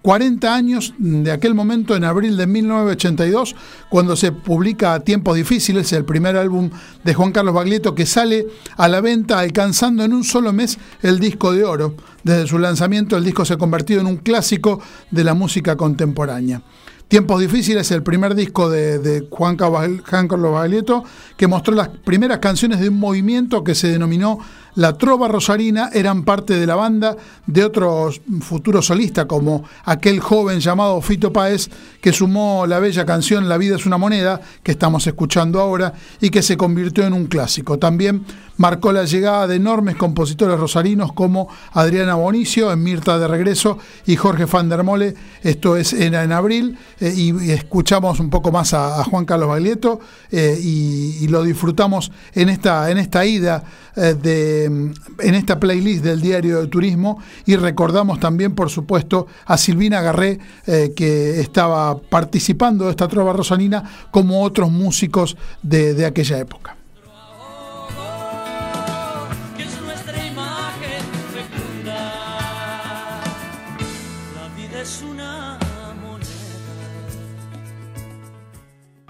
40 0.02 0.48
eh, 0.48 0.50
años 0.50 0.94
de 0.98 1.32
aquel 1.32 1.54
momento 1.54 1.96
en 1.96 2.04
abril 2.04 2.38
de 2.38 2.48
1982, 2.48 3.56
cuando 3.90 4.16
se 4.16 4.32
publica 4.32 5.00
Tiempos 5.00 5.36
Difíciles, 5.36 5.92
el 5.94 6.06
primer 6.06 6.36
álbum 6.36 6.70
de 7.04 7.14
Juan 7.14 7.32
Carlos 7.32 7.54
Baglietto 7.54 7.96
que 7.96 8.06
sale 8.06 8.48
a 8.78 8.88
la 8.88 9.02
venta 9.02 9.40
alcanzando 9.40 10.04
en 10.04 10.14
un 10.14 10.24
solo 10.24 10.54
mes 10.54 10.78
el 11.02 11.20
disco 11.20 11.54
de 11.54 11.64
oro. 11.64 11.96
Desde 12.24 12.48
su 12.48 12.58
lanzamiento 12.58 13.18
el 13.18 13.24
disco 13.24 13.46
se 13.46 13.54
ha 13.54 13.58
convertido 13.58 14.02
en 14.02 14.08
un 14.08 14.18
clásico 14.18 14.80
de 15.12 15.24
la 15.24 15.36
música 15.36 15.76
contemporánea. 15.76 16.62
Tiempos 17.08 17.40
Difíciles, 17.40 17.92
el 17.92 18.02
primer 18.02 18.34
disco 18.34 18.70
de, 18.70 19.28
Juan, 19.30 19.56
Carlos 19.58 20.52
Baglietto, 20.52 21.04
que 21.38 21.48
mostró 21.48 21.76
las 21.76 21.90
primeras 21.90 22.40
canciones 22.40 22.80
de 22.80 22.90
un 22.90 23.00
movimiento 23.00 23.64
que 23.64 23.76
se 23.76 23.88
denominó 23.88 24.40
La 24.76 24.98
Trova 24.98 25.30
Rosarina, 25.30 25.90
eran 25.94 26.24
parte 26.24 26.60
de 26.60 26.68
la 26.68 26.76
banda 26.76 27.16
de 27.48 27.64
otros 27.64 28.22
futuros 28.42 28.88
solistas, 28.88 29.26
como 29.26 29.64
aquel 29.86 30.20
joven 30.20 30.60
llamado 30.60 31.00
Fito 31.02 31.32
Páez, 31.32 31.70
que 32.02 32.12
sumó 32.12 32.66
la 32.68 32.80
bella 32.80 33.06
canción 33.06 33.48
La 33.48 33.58
vida 33.58 33.78
es 33.78 33.86
una 33.86 33.98
moneda, 33.98 34.42
que 34.64 34.74
estamos 34.74 35.08
escuchando 35.08 35.62
ahora, 35.62 35.94
y 36.20 36.30
que 36.30 36.42
se 36.42 36.58
convirtió 36.58 37.06
en 37.06 37.14
un 37.14 37.28
clásico. 37.28 37.80
También 37.80 38.26
marcó 38.58 38.92
la 38.92 39.06
llegada 39.06 39.48
de 39.48 39.56
enormes 39.56 39.96
compositores 39.96 40.60
rosarinos 40.60 41.14
como 41.14 41.48
Adriana 41.72 42.16
Bonicio 42.16 42.72
en 42.72 42.84
Mirta 42.84 43.18
de 43.18 43.28
Regreso 43.28 43.78
y 44.06 44.16
Jorge 44.16 44.46
van 44.46 44.70
der 44.70 44.84
Mole, 44.84 45.16
esto 45.42 45.76
es 45.78 45.94
en, 45.94 46.16
abril, 46.32 46.78
eh, 47.00 47.14
y, 47.16 47.52
escuchamos 47.52 48.20
un 48.20 48.30
poco 48.30 48.52
más 48.52 48.74
a, 48.74 49.04
Juan 49.06 49.26
Carlos 49.26 49.50
Baglietto 49.50 50.00
eh, 50.32 50.58
y, 50.62 51.28
lo 51.28 51.44
disfrutamos 51.44 52.12
en 52.34 52.50
esta, 52.50 52.92
en 52.92 52.98
esta 52.98 53.26
ida 53.26 53.64
de, 53.96 54.66
en 54.66 55.36
esta 55.36 55.60
playlist 55.60 56.04
del 56.04 56.22
diario 56.22 56.62
de 56.62 56.68
turismo 56.68 57.20
y 57.46 57.56
recordamos 57.56 58.20
también 58.20 58.54
por 58.56 58.70
supuesto 58.70 59.28
a 59.46 59.58
Silvina 59.58 60.02
Garré 60.02 60.40
que 60.66 61.40
estaba 61.40 61.98
participando 61.98 62.86
de 62.86 62.92
esta 62.92 63.08
trova 63.08 63.34
rosanina 63.34 63.84
como 64.12 64.42
otros 64.44 64.72
músicos 64.72 65.38
de 65.62 66.06
aquella 66.06 66.40
época. 66.40 66.76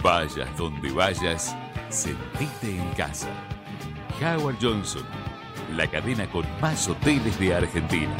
Vayas 0.05 0.55
donde 0.55 0.91
vayas, 0.91 1.55
sentite 1.89 2.77
en 2.77 2.91
casa. 2.91 3.54
Howard 4.21 4.57
Johnson, 4.61 5.03
la 5.75 5.87
cadena 5.87 6.29
con 6.29 6.45
más 6.61 6.87
hoteles 6.87 7.37
de 7.39 7.53
Argentina. 7.53 8.15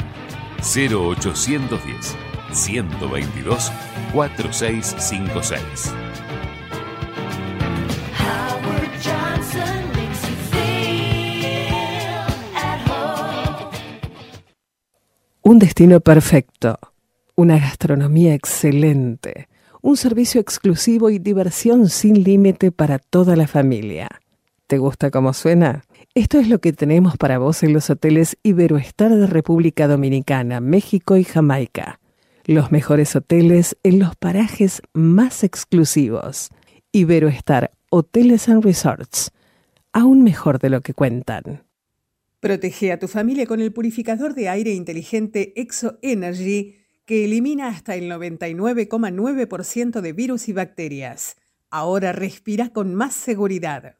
0810 0.58 2.16
122 2.52 3.72
4656. 4.12 5.94
Un 15.42 15.58
destino 15.60 16.00
perfecto, 16.00 16.78
una 17.36 17.58
gastronomía 17.58 18.34
excelente, 18.34 19.48
un 19.80 19.96
servicio 19.96 20.40
exclusivo 20.40 21.10
y 21.10 21.20
diversión 21.20 21.88
sin 21.88 22.24
límite 22.24 22.72
para 22.72 22.98
toda 22.98 23.36
la 23.36 23.46
familia. 23.46 24.08
¿Te 24.66 24.78
gusta 24.78 25.12
cómo 25.12 25.32
suena? 25.32 25.84
Esto 26.16 26.40
es 26.40 26.48
lo 26.48 26.60
que 26.60 26.72
tenemos 26.72 27.16
para 27.16 27.38
vos 27.38 27.62
en 27.62 27.72
los 27.72 27.88
hoteles 27.88 28.36
Iberoestar 28.42 29.14
de 29.14 29.28
República 29.28 29.86
Dominicana, 29.86 30.58
México 30.60 31.16
y 31.16 31.22
Jamaica. 31.22 32.00
Los 32.46 32.72
mejores 32.72 33.14
hoteles 33.14 33.76
en 33.84 34.00
los 34.00 34.16
parajes 34.16 34.82
más 34.92 35.44
exclusivos. 35.44 36.50
Iberoestar 36.90 37.70
Hoteles 37.90 38.48
and 38.48 38.64
Resorts. 38.64 39.30
Aún 39.92 40.24
mejor 40.24 40.58
de 40.58 40.70
lo 40.70 40.80
que 40.80 40.94
cuentan. 40.94 41.62
Protege 42.40 42.90
a 42.90 42.98
tu 42.98 43.06
familia 43.06 43.46
con 43.46 43.60
el 43.60 43.72
purificador 43.72 44.34
de 44.34 44.48
aire 44.48 44.72
inteligente 44.72 45.52
Exo 45.54 46.00
Energy 46.02 46.74
que 47.04 47.24
elimina 47.24 47.68
hasta 47.68 47.94
el 47.94 48.10
99,9% 48.10 50.00
de 50.00 50.12
virus 50.12 50.48
y 50.48 50.52
bacterias. 50.52 51.36
Ahora 51.70 52.10
respira 52.10 52.70
con 52.70 52.96
más 52.96 53.14
seguridad. 53.14 53.94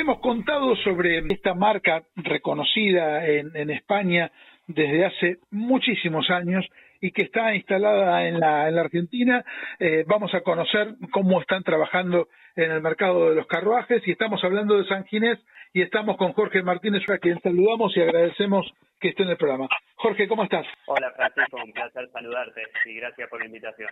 Hemos 0.00 0.20
contado 0.20 0.76
sobre 0.76 1.18
esta 1.28 1.54
marca 1.54 2.04
reconocida 2.14 3.26
en, 3.26 3.68
España 3.68 4.30
desde 4.68 5.04
hace 5.04 5.38
muchísimos 5.50 6.30
años 6.30 6.64
y 7.00 7.10
que 7.10 7.22
está 7.22 7.52
instalada 7.52 8.28
en 8.28 8.38
la, 8.38 8.66
Argentina. 8.66 9.44
Eh, 9.80 10.04
vamos 10.06 10.32
a 10.34 10.42
conocer 10.42 10.94
cómo 11.10 11.40
están 11.40 11.64
trabajando 11.64 12.28
en 12.54 12.70
el 12.70 12.80
mercado 12.80 13.30
de 13.30 13.34
los 13.34 13.48
carruajes 13.48 14.06
y 14.06 14.12
estamos 14.12 14.44
hablando 14.44 14.78
de 14.78 14.86
San 14.86 15.04
Ginés 15.06 15.40
y 15.72 15.82
estamos 15.82 16.16
con 16.16 16.32
Jorge 16.32 16.62
Martínez, 16.62 17.02
a 17.10 17.18
quien 17.18 17.40
saludamos 17.40 17.96
y 17.96 18.00
agradecemos 18.00 18.72
que 19.00 19.08
esté 19.08 19.24
en 19.24 19.30
el 19.30 19.36
programa. 19.36 19.66
Jorge, 19.96 20.28
¿cómo 20.28 20.44
estás? 20.44 20.66
Hola 20.86 21.10
Francisco, 21.16 21.56
un 21.56 21.72
placer 21.72 22.08
saludarte 22.12 22.62
y 22.84 22.94
gracias 22.94 23.28
por 23.28 23.40
la 23.40 23.46
invitación 23.46 23.90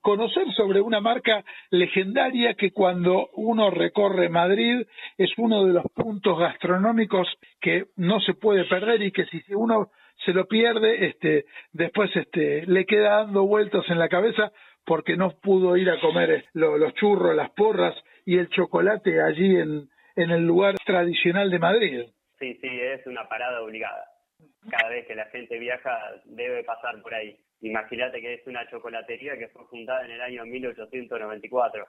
conocer 0.00 0.46
sobre 0.56 0.80
una 0.80 1.00
marca 1.00 1.44
legendaria 1.70 2.54
que 2.54 2.72
cuando 2.72 3.28
uno 3.34 3.70
recorre 3.70 4.28
Madrid 4.28 4.86
es 5.16 5.30
uno 5.36 5.64
de 5.64 5.72
los 5.72 5.84
puntos 5.94 6.38
gastronómicos 6.38 7.28
que 7.60 7.86
no 7.96 8.20
se 8.20 8.34
puede 8.34 8.64
perder 8.64 9.02
y 9.02 9.12
que 9.12 9.26
si 9.26 9.42
uno 9.54 9.90
se 10.24 10.32
lo 10.32 10.46
pierde, 10.46 11.06
este, 11.06 11.44
después 11.72 12.14
este, 12.16 12.66
le 12.66 12.86
queda 12.86 13.24
dando 13.24 13.46
vueltas 13.46 13.84
en 13.88 13.98
la 13.98 14.08
cabeza 14.08 14.52
porque 14.84 15.16
no 15.16 15.38
pudo 15.40 15.76
ir 15.76 15.90
a 15.90 16.00
comer 16.00 16.46
los 16.54 16.94
churros, 16.94 17.36
las 17.36 17.50
porras 17.50 17.94
y 18.24 18.38
el 18.38 18.48
chocolate 18.48 19.20
allí 19.20 19.56
en, 19.56 19.88
en 20.16 20.30
el 20.30 20.46
lugar 20.46 20.76
tradicional 20.84 21.50
de 21.50 21.58
Madrid. 21.58 22.00
Sí, 22.38 22.54
sí, 22.60 22.68
es 22.68 23.06
una 23.06 23.28
parada 23.28 23.60
obligada. 23.62 24.04
Cada 24.70 24.88
vez 24.90 25.06
que 25.06 25.14
la 25.14 25.26
gente 25.26 25.58
viaja 25.58 25.98
debe 26.24 26.64
pasar 26.64 27.00
por 27.02 27.14
ahí. 27.14 27.36
Imagínate 27.60 28.20
que 28.20 28.34
es 28.34 28.46
una 28.46 28.68
chocolatería 28.68 29.36
que 29.36 29.48
fue 29.48 29.66
fundada 29.66 30.04
en 30.04 30.12
el 30.12 30.20
año 30.20 30.46
1894. 30.46 31.86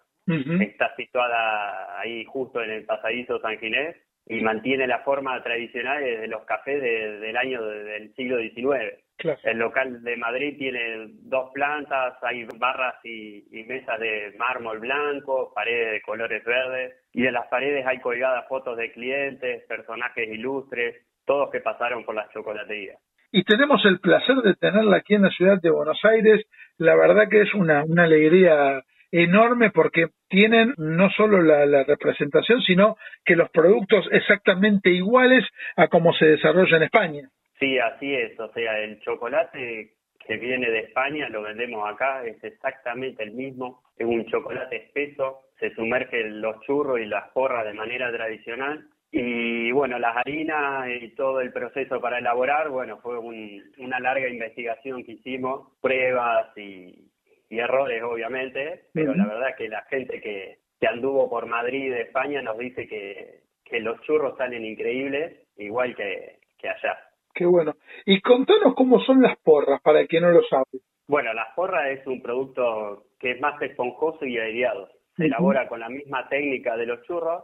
Está 0.62 0.96
situada 0.96 2.00
ahí 2.00 2.26
justo 2.26 2.62
en 2.62 2.72
el 2.72 2.86
pasadizo 2.86 3.40
San 3.40 3.58
Ginés 3.60 3.96
y 4.26 4.42
mantiene 4.42 4.88
la 4.88 5.00
forma 5.00 5.42
tradicional 5.44 6.04
de 6.04 6.28
los 6.28 6.44
cafés 6.46 6.82
del 6.82 7.36
año 7.38 7.64
del 7.64 8.14
siglo 8.16 8.38
XIX. 8.40 8.96
El 9.44 9.58
local 9.58 10.02
de 10.04 10.16
Madrid 10.18 10.56
tiene 10.58 11.08
dos 11.24 11.52
plantas, 11.54 12.16
hay 12.22 12.46
barras 12.58 12.96
y, 13.04 13.44
y, 13.52 13.64
mesas 13.66 14.00
de 14.00 14.34
mármol 14.38 14.80
blanco, 14.80 15.52
paredes 15.54 15.94
de 15.94 16.02
colores 16.02 16.44
verdes, 16.46 16.96
y 17.12 17.26
en 17.26 17.34
las 17.34 17.48
paredes 17.48 17.86
hay 17.86 18.00
colgadas 18.00 18.48
fotos 18.48 18.78
de 18.78 18.92
clientes, 18.92 19.66
personajes 19.66 20.30
ilustres, 20.30 20.96
todos 21.26 21.50
que 21.52 21.60
pasaron 21.60 22.06
por 22.06 22.16
las 22.16 22.32
chocolaterías 22.32 22.98
y 23.32 23.44
tenemos 23.44 23.84
el 23.86 24.00
placer 24.00 24.38
de 24.38 24.56
tenerla 24.56 24.98
aquí 24.98 25.16
en 25.16 25.24
la 25.24 25.30
ciudad 25.30 25.62
de 25.62 25.70
Buenos 25.70 26.00
Aires. 26.04 26.46
La 26.78 26.96
verdad 26.96 27.30
que 27.30 27.42
es 27.42 27.54
una, 27.54 27.82
alegría 27.82 28.84
enorme 29.12 29.72
porque 29.72 30.08
tienen 30.28 30.74
no 30.78 31.10
solo 31.12 31.42
la, 31.42 31.84
representación, 31.84 32.62
sino 32.62 32.98
que 33.26 33.36
los 33.36 33.50
productos 33.52 34.08
exactamente 34.12 34.90
iguales 34.90 35.46
a 35.76 35.88
como 35.88 36.14
se 36.14 36.26
desarrolla 36.26 36.78
en 36.78 36.84
España. 36.84 37.30
Sí, 37.60 37.78
así 37.78 38.14
es. 38.16 38.40
O 38.40 38.52
sea, 38.54 38.80
el 38.80 39.00
chocolate 39.02 39.92
que 40.26 40.38
viene 40.38 40.70
de 40.70 40.80
España 40.80 41.28
lo 41.30 41.42
vendemos 41.42 41.88
acá, 41.92 42.24
es 42.26 42.44
exactamente 42.44 43.24
el 43.24 43.32
mismo. 43.32 43.82
Es 43.98 44.06
un 44.06 44.26
chocolate 44.28 44.78
espeso, 44.78 45.42
se 45.60 45.74
sumergen 45.76 46.42
los 46.42 46.62
churros 46.62 47.00
y 47.00 47.06
las 47.06 47.30
porras 47.30 47.66
de 47.66 47.74
manera 47.74 48.12
tradicional 48.12 48.88
y 49.12 49.72
bueno, 49.72 49.98
las 49.98 50.18
harinas 50.18 50.88
y 51.02 51.10
todo 51.16 51.42
el 51.42 51.52
proceso 51.52 52.00
para 52.00 52.20
elaborar, 52.20 52.70
bueno, 52.70 52.98
fue 52.98 53.18
una 53.18 54.00
larga 54.00 54.28
investigación 54.28 55.04
que 55.04 55.14
hicimos, 55.14 55.74
pruebas 55.82 56.56
y, 56.58 57.06
errores 57.50 58.04
obviamente, 58.04 58.86
pero 58.94 59.16
la 59.16 59.26
verdad 59.26 59.50
es 59.50 59.56
que 59.56 59.68
la 59.68 59.82
gente 59.90 60.22
que, 60.22 60.60
que 60.80 60.88
anduvo 60.88 61.28
por 61.30 61.48
Madrid, 61.48 61.92
España, 61.94 62.44
nos 62.44 62.58
dice 62.60 62.88
que, 62.88 63.42
que 63.66 63.80
los 63.80 64.00
churros 64.02 64.38
salen 64.38 64.64
increíbles, 64.64 65.48
igual 65.58 65.96
que, 65.96 66.38
que 66.60 66.70
allá. 66.70 66.98
Qué 67.34 67.46
bueno. 67.46 67.76
Y 68.06 68.22
contanos 68.22 68.76
cómo 68.76 69.00
son 69.00 69.22
las 69.22 69.38
porras, 69.40 69.82
para 69.82 70.02
el 70.02 70.08
que 70.08 70.22
no 70.22 70.30
lo 70.30 70.44
sabe. 70.44 70.66
Bueno, 71.08 71.34
las 71.34 71.54
porras 71.56 71.90
es 71.90 72.06
un 72.06 72.22
producto 72.22 73.06
que 73.20 73.32
es 73.32 73.42
más 73.42 73.60
esponjoso 73.62 74.26
y 74.26 74.38
aireado. 74.38 74.90
Se 75.16 75.26
elabora 75.26 75.68
con 75.68 75.80
la 75.80 75.90
misma 75.90 76.30
técnica 76.30 76.78
de 76.78 76.86
los 76.86 77.02
churros, 77.04 77.44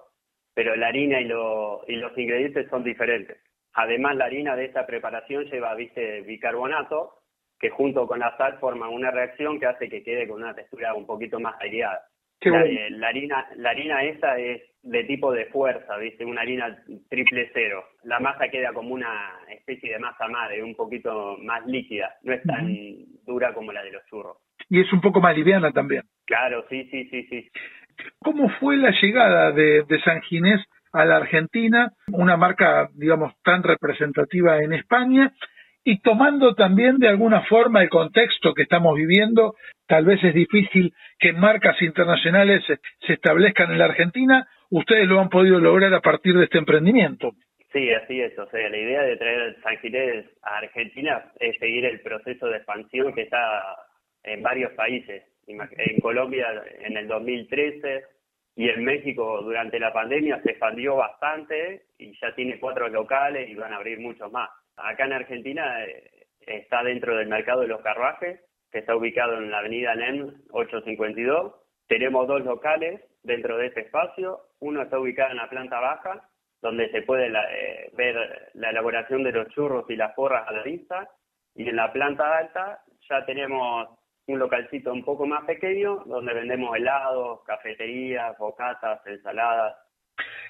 pero 0.56 0.76
la 0.76 0.88
harina 0.88 1.22
y, 1.22 1.26
y 1.26 1.96
los 1.98 2.18
ingredientes 2.18 2.68
son 2.70 2.84
diferentes. 2.84 3.38
Además, 3.74 4.16
la 4.16 4.26
harina 4.26 4.56
de 4.56 4.66
esta 4.66 4.88
preparación 4.88 5.46
lleva, 5.46 5.76
viste, 5.76 6.22
bicarbonato, 6.22 7.20
que 7.60 7.70
junto 7.70 8.08
con 8.08 8.20
la 8.20 8.36
sal 8.38 8.58
forman 8.60 8.90
una 8.90 9.12
reacción 9.12 9.60
que 9.60 9.68
hace 9.68 9.90
que 9.90 10.02
quede 10.02 10.28
con 10.28 10.42
una 10.42 10.56
textura 10.56 10.94
un 10.94 11.06
poquito 11.06 11.40
más 11.40 11.56
aireada. 11.62 12.02
Eh, 12.42 12.90
la, 12.92 13.08
harina, 13.08 13.48
la 13.56 13.72
harina 13.72 14.04
esa 14.04 14.38
es 14.38 14.62
de 14.84 15.04
tipo 15.06 15.32
de 15.32 15.46
fuerza, 15.48 15.98
¿viste? 15.98 16.24
Una 16.26 16.42
harina 16.42 16.78
triple 17.10 17.50
cero. 17.54 17.84
La 18.04 18.20
masa 18.20 18.50
queda 18.50 18.72
como 18.72 18.94
una 18.94 19.40
especie 19.50 19.94
de 19.94 20.00
masa 20.00 20.28
madre, 20.28 20.62
un 20.62 20.76
poquito 20.76 21.38
más 21.42 21.66
líquida. 21.66 22.14
No 22.24 22.34
es 22.34 22.44
tan 22.44 22.72
dura 23.26 23.54
como 23.54 23.72
la 23.72 23.84
de 23.84 23.92
los 23.92 24.06
churros. 24.06 24.38
Y 24.70 24.80
es 24.80 24.92
un 24.94 25.02
poco 25.02 25.22
más 25.22 25.36
liviana 25.36 25.72
también. 25.72 26.04
Claro, 26.26 26.66
sí, 26.70 26.88
sí, 26.92 27.06
sí, 27.10 27.24
sí. 27.28 27.50
¿Cómo 28.20 28.50
fue 28.60 28.78
la 28.78 28.92
llegada 29.02 29.52
de, 29.52 29.86
San 30.04 30.22
Ginés 30.22 30.62
a 30.94 31.06
la 31.06 31.18
Argentina, 31.18 31.92
una 32.12 32.38
marca, 32.38 32.90
digamos, 32.94 33.34
tan 33.44 33.64
representativa 33.64 34.60
en 34.62 34.74
España? 34.74 35.34
y 35.88 36.00
tomando 36.00 36.56
también 36.56 36.98
de 36.98 37.08
alguna 37.08 37.44
forma 37.44 37.84
el 37.84 37.90
contexto 37.90 38.56
que 38.56 38.64
estamos 38.64 38.96
viviendo, 38.96 39.54
tal 39.88 40.04
vez 40.04 40.22
es 40.24 40.34
difícil 40.34 40.92
que 41.20 41.32
marcas 41.32 41.80
internacionales 41.80 42.64
se, 42.66 43.14
establezcan 43.14 43.72
en 43.72 43.78
la 43.78 43.86
Argentina, 43.86 44.48
ustedes 44.72 45.08
lo 45.08 45.20
han 45.20 45.30
podido 45.30 45.60
lograr 45.60 45.94
a 45.94 46.02
partir 46.02 46.34
de 46.34 46.46
este 46.46 46.58
emprendimiento. 46.58 47.34
Sí, 47.72 47.94
así 47.94 48.20
es. 48.20 48.38
O 48.40 48.50
sea, 48.50 48.68
la 48.68 48.78
idea 48.78 49.04
de 49.04 49.18
traer 49.18 49.58
San 49.62 49.78
Ginés 49.78 50.26
a 50.42 50.58
Argentina 50.58 51.24
es 51.40 51.56
seguir 51.60 51.86
el 51.86 52.00
proceso 52.00 52.48
de 52.48 52.58
expansión 52.58 53.14
que 53.14 53.22
está 53.22 53.62
en 54.24 54.42
varios 54.42 54.72
países. 54.74 55.24
En 55.48 56.00
Colombia 56.00 56.48
en 56.80 56.98
el 56.98 57.08
2013 57.08 58.04
y 58.56 58.70
en 58.70 58.84
México 58.84 59.42
durante 59.42 59.80
la 59.80 59.94
pandemia 59.94 60.42
se 60.42 60.52
expandió 60.52 60.96
bastante 60.96 61.88
y 61.98 62.18
ya 62.20 62.34
tiene 62.34 62.60
cuatro 62.60 62.88
locales 62.88 63.50
y 63.50 63.56
van 63.56 63.74
a 63.74 63.78
abrir 63.78 64.00
muchos 64.00 64.32
más. 64.32 64.50
Acá 64.78 65.06
en 65.06 65.14
Argentina 65.14 65.84
eh, 65.86 66.28
está 66.40 66.84
dentro 66.84 67.16
del 67.16 67.28
mercado 67.28 67.62
de 67.62 67.68
los 67.68 67.82
carruajes, 67.82 68.40
que 68.72 68.80
está 68.80 68.96
ubicado 68.96 69.38
en 69.38 69.52
la 69.52 69.60
avenida 69.60 69.96
NEM 69.96 70.34
852. 70.52 71.54
Tenemos 71.88 72.28
dos 72.28 72.44
locales 72.44 73.02
dentro 73.24 73.58
de 73.58 73.68
ese 73.68 73.82
espacio. 73.82 74.40
Uno 74.60 74.82
está 74.82 75.00
ubicado 75.00 75.32
en 75.32 75.38
la 75.38 75.50
planta 75.50 75.80
baja, 75.80 76.30
donde 76.62 76.90
se 76.92 77.02
puede 77.04 77.28
eh, 77.28 77.92
ver 77.94 78.52
la 78.54 78.70
elaboración 78.70 79.24
de 79.24 79.32
los 79.32 79.50
churros 79.50 79.86
y 79.90 79.96
las 79.96 80.14
porras 80.14 80.48
a 80.48 80.52
la 80.52 80.64
vista. 80.64 81.10
Y 81.54 81.70
en 81.70 81.76
la 81.76 81.92
planta 81.94 82.38
alta 82.38 82.82
ya 83.10 83.26
tenemos 83.26 83.90
un 84.28 84.40
localcito 84.40 84.92
un 84.92 85.04
poco 85.04 85.26
más 85.26 85.46
pequeño, 85.46 86.04
donde 86.06 86.34
vendemos 86.34 86.76
helados, 86.76 87.42
cafeterías, 87.46 88.38
bocatas, 88.38 89.06
ensaladas, 89.06 89.76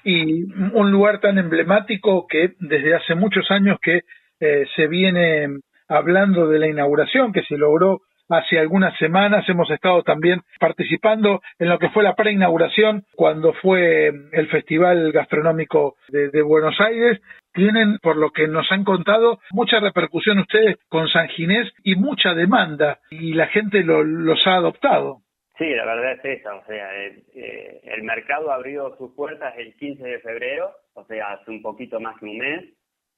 y 0.04 0.44
un 0.72 0.92
lugar 0.92 1.20
tan 1.20 1.38
emblemático 1.38 2.26
que 2.28 2.54
desde 2.60 2.94
hace 2.94 3.14
muchos 3.16 3.50
años 3.50 3.78
que 3.82 4.02
eh, 4.38 4.64
se 4.76 4.86
viene 4.86 5.48
hablando 5.88 6.46
de 6.46 6.58
la 6.60 6.68
inauguración 6.68 7.32
que 7.32 7.42
se 7.42 7.56
logró 7.56 8.02
hace 8.28 8.58
algunas 8.58 8.96
semanas 8.98 9.48
hemos 9.48 9.70
estado 9.70 10.02
también 10.02 10.42
participando 10.58 11.40
en 11.58 11.68
lo 11.68 11.78
que 11.78 11.90
fue 11.90 12.02
la 12.02 12.14
preinauguración 12.14 13.04
cuando 13.14 13.52
fue 13.54 14.08
el 14.32 14.48
Festival 14.48 15.12
Gastronómico 15.12 15.96
de, 16.08 16.42
Buenos 16.42 16.80
Aires. 16.80 17.20
Tienen, 17.56 17.98
por 18.02 18.16
lo 18.16 18.30
que 18.30 18.46
nos 18.46 18.70
han 18.70 18.84
contado, 18.84 19.40
mucha 19.50 19.80
repercusión 19.80 20.38
ustedes 20.38 20.76
con 20.88 21.08
San 21.08 21.28
Ginés 21.28 21.72
y 21.82 21.96
mucha 21.96 22.34
demanda 22.34 23.00
y 23.10 23.32
la 23.32 23.46
gente 23.46 23.82
los 23.82 24.46
ha 24.46 24.56
adoptado. 24.56 25.22
Sí, 25.56 25.64
la 25.70 25.86
verdad 25.86 26.12
es 26.12 26.40
esa, 26.40 26.54
o 26.54 26.64
sea, 26.66 27.06
eh, 27.06 27.80
el, 27.82 28.02
mercado 28.02 28.52
abrió 28.52 28.94
sus 28.98 29.14
puertas 29.14 29.54
el 29.56 29.74
15 29.76 30.06
de 30.06 30.18
febrero, 30.18 30.70
o 30.92 31.04
sea, 31.06 31.32
hace 31.32 31.50
un 31.50 31.62
poquito 31.62 31.98
más 31.98 32.18
que 32.18 32.26
un 32.26 32.36
mes, 32.36 32.64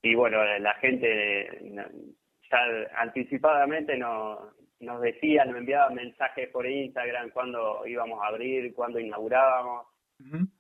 y 0.03 0.15
bueno, 0.15 0.39
la 0.61 0.75
gente 0.75 1.49
ya 2.49 2.59
anticipadamente 2.99 3.99
nos, 3.99 4.39
nos 4.79 5.01
decía, 5.01 5.45
nos 5.47 5.57
enviaba 5.57 5.91
mensajes 5.91 6.49
por 6.51 6.65
Instagram 6.65 7.31
cuando 7.31 7.85
íbamos 7.87 8.23
a 8.23 8.29
abrir, 8.29 8.73
cuando 8.73 9.01
inaugurábamos, 9.01 9.89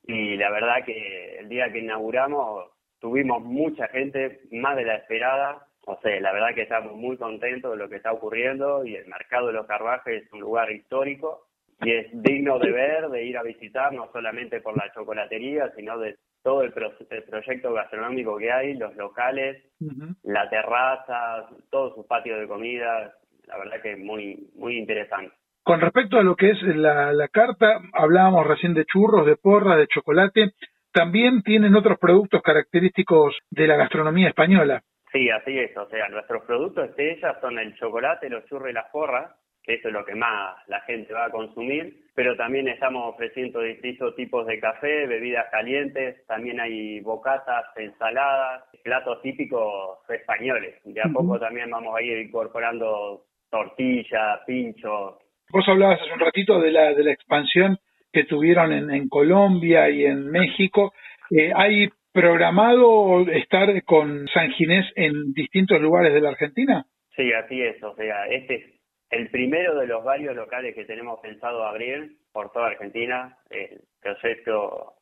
y 0.04 0.36
la 0.36 0.50
verdad 0.50 0.84
que 0.84 1.38
el 1.38 1.48
día 1.48 1.70
que 1.72 1.78
inauguramos 1.78 2.72
tuvimos 3.00 3.42
mucha 3.42 3.88
gente, 3.88 4.40
más 4.50 4.76
de 4.76 4.84
la 4.84 4.96
esperada, 4.96 5.66
o 5.86 5.98
sea, 6.02 6.20
la 6.20 6.32
verdad 6.32 6.54
que 6.54 6.62
estamos 6.62 6.94
muy 6.94 7.16
contentos 7.16 7.70
de 7.70 7.78
lo 7.78 7.88
que 7.88 7.96
está 7.96 8.12
ocurriendo 8.12 8.84
y 8.84 8.94
el 8.94 9.06
mercado 9.06 9.46
de 9.46 9.54
los 9.54 9.66
carruajes 9.66 10.22
es 10.22 10.32
un 10.32 10.40
lugar 10.40 10.70
histórico 10.70 11.46
y 11.80 11.92
es 11.92 12.06
digno 12.12 12.58
de 12.58 12.70
ver, 12.72 13.08
de 13.08 13.24
ir 13.24 13.38
a 13.38 13.42
visitar, 13.42 13.92
no 13.92 14.10
solamente 14.12 14.60
por 14.60 14.76
la 14.76 14.92
chocolatería, 14.92 15.72
sino 15.76 15.98
de 15.98 16.16
todo 16.42 16.62
el, 16.62 16.72
proyecto 16.72 17.72
gastronómico 17.72 18.36
que 18.36 18.52
hay, 18.52 18.74
los 18.74 18.94
locales, 18.96 19.64
la 20.24 20.48
terraza, 20.50 21.48
todos 21.70 21.94
sus 21.94 22.06
patios 22.06 22.40
de 22.40 22.48
comida, 22.48 23.14
la 23.46 23.58
verdad 23.58 23.80
que 23.80 23.92
es 23.92 23.98
muy, 23.98 24.50
muy 24.56 24.76
interesante. 24.76 25.34
Con 25.62 25.80
respecto 25.80 26.18
a 26.18 26.22
lo 26.22 26.36
que 26.36 26.50
es 26.50 26.62
la, 26.62 27.12
la 27.12 27.28
carta, 27.28 27.80
hablábamos 27.92 28.46
recién 28.46 28.74
de 28.74 28.84
churros, 28.84 29.26
de 29.26 29.36
porra, 29.36 29.76
de 29.76 29.86
chocolate, 29.86 30.52
también 30.92 31.42
tienen 31.42 31.74
otros 31.74 31.98
productos 31.98 32.42
característicos 32.42 33.36
de 33.50 33.66
la 33.66 33.76
gastronomía 33.76 34.28
española. 34.28 34.82
Sí, 35.12 35.30
así 35.30 35.58
es, 35.58 35.76
o 35.76 35.88
sea, 35.88 36.08
nuestros 36.08 36.44
productos 36.44 36.90
estrellas 36.90 37.36
son 37.40 37.58
el 37.58 37.74
chocolate, 37.76 38.28
los 38.28 38.44
churros 38.46 38.70
y 38.70 38.74
las 38.74 38.90
porras, 38.90 39.30
eso 39.68 39.88
es 39.88 39.94
lo 39.94 40.04
que 40.04 40.14
más 40.14 40.56
la 40.66 40.80
gente 40.80 41.12
va 41.12 41.26
a 41.26 41.30
consumir, 41.30 42.06
pero 42.14 42.34
también 42.36 42.68
estamos 42.68 43.14
ofreciendo 43.14 43.60
distintos 43.60 44.16
tipos 44.16 44.46
de 44.46 44.58
café, 44.58 45.06
bebidas 45.06 45.46
calientes, 45.50 46.26
también 46.26 46.58
hay 46.58 47.00
bocatas, 47.00 47.66
ensaladas, 47.76 48.64
platos 48.82 49.20
típicos 49.20 49.98
españoles. 50.08 50.76
De 50.84 51.02
a 51.02 51.08
poco 51.12 51.38
también 51.38 51.70
vamos 51.70 51.94
a 51.94 52.02
ir 52.02 52.18
incorporando 52.18 53.24
tortillas, 53.50 54.40
pinchos. 54.46 55.16
Vos 55.50 55.68
hablabas 55.68 56.00
hace 56.00 56.14
un 56.14 56.20
ratito 56.20 56.60
de 56.60 56.70
la, 56.70 56.94
de 56.94 57.04
la 57.04 57.12
expansión 57.12 57.78
que 58.12 58.24
tuvieron 58.24 58.72
en, 58.72 59.08
Colombia 59.08 59.90
y 59.90 60.04
en 60.04 60.30
México. 60.30 60.92
Eh, 61.30 61.52
¿Hay 61.54 61.88
programado 62.12 63.28
estar 63.30 63.82
con 63.84 64.26
San 64.28 64.50
Ginés 64.52 64.86
en 64.96 65.32
distintos 65.32 65.80
lugares 65.80 66.12
de 66.14 66.20
la 66.20 66.30
Argentina? 66.30 66.84
Sí, 67.14 67.32
así 67.32 67.62
es. 67.62 67.82
O 67.82 67.94
sea, 67.94 68.26
este 68.26 68.54
es 68.54 68.64
el 69.10 69.28
primero 69.30 69.78
de 69.78 69.86
los 69.86 70.04
varios 70.04 70.34
locales 70.34 70.74
que 70.74 70.84
tenemos 70.84 71.20
pensado 71.20 71.64
abrir 71.64 72.16
por 72.32 72.52
toda 72.52 72.68
Argentina. 72.68 73.36
El 73.50 73.80
proyecto 74.00 74.94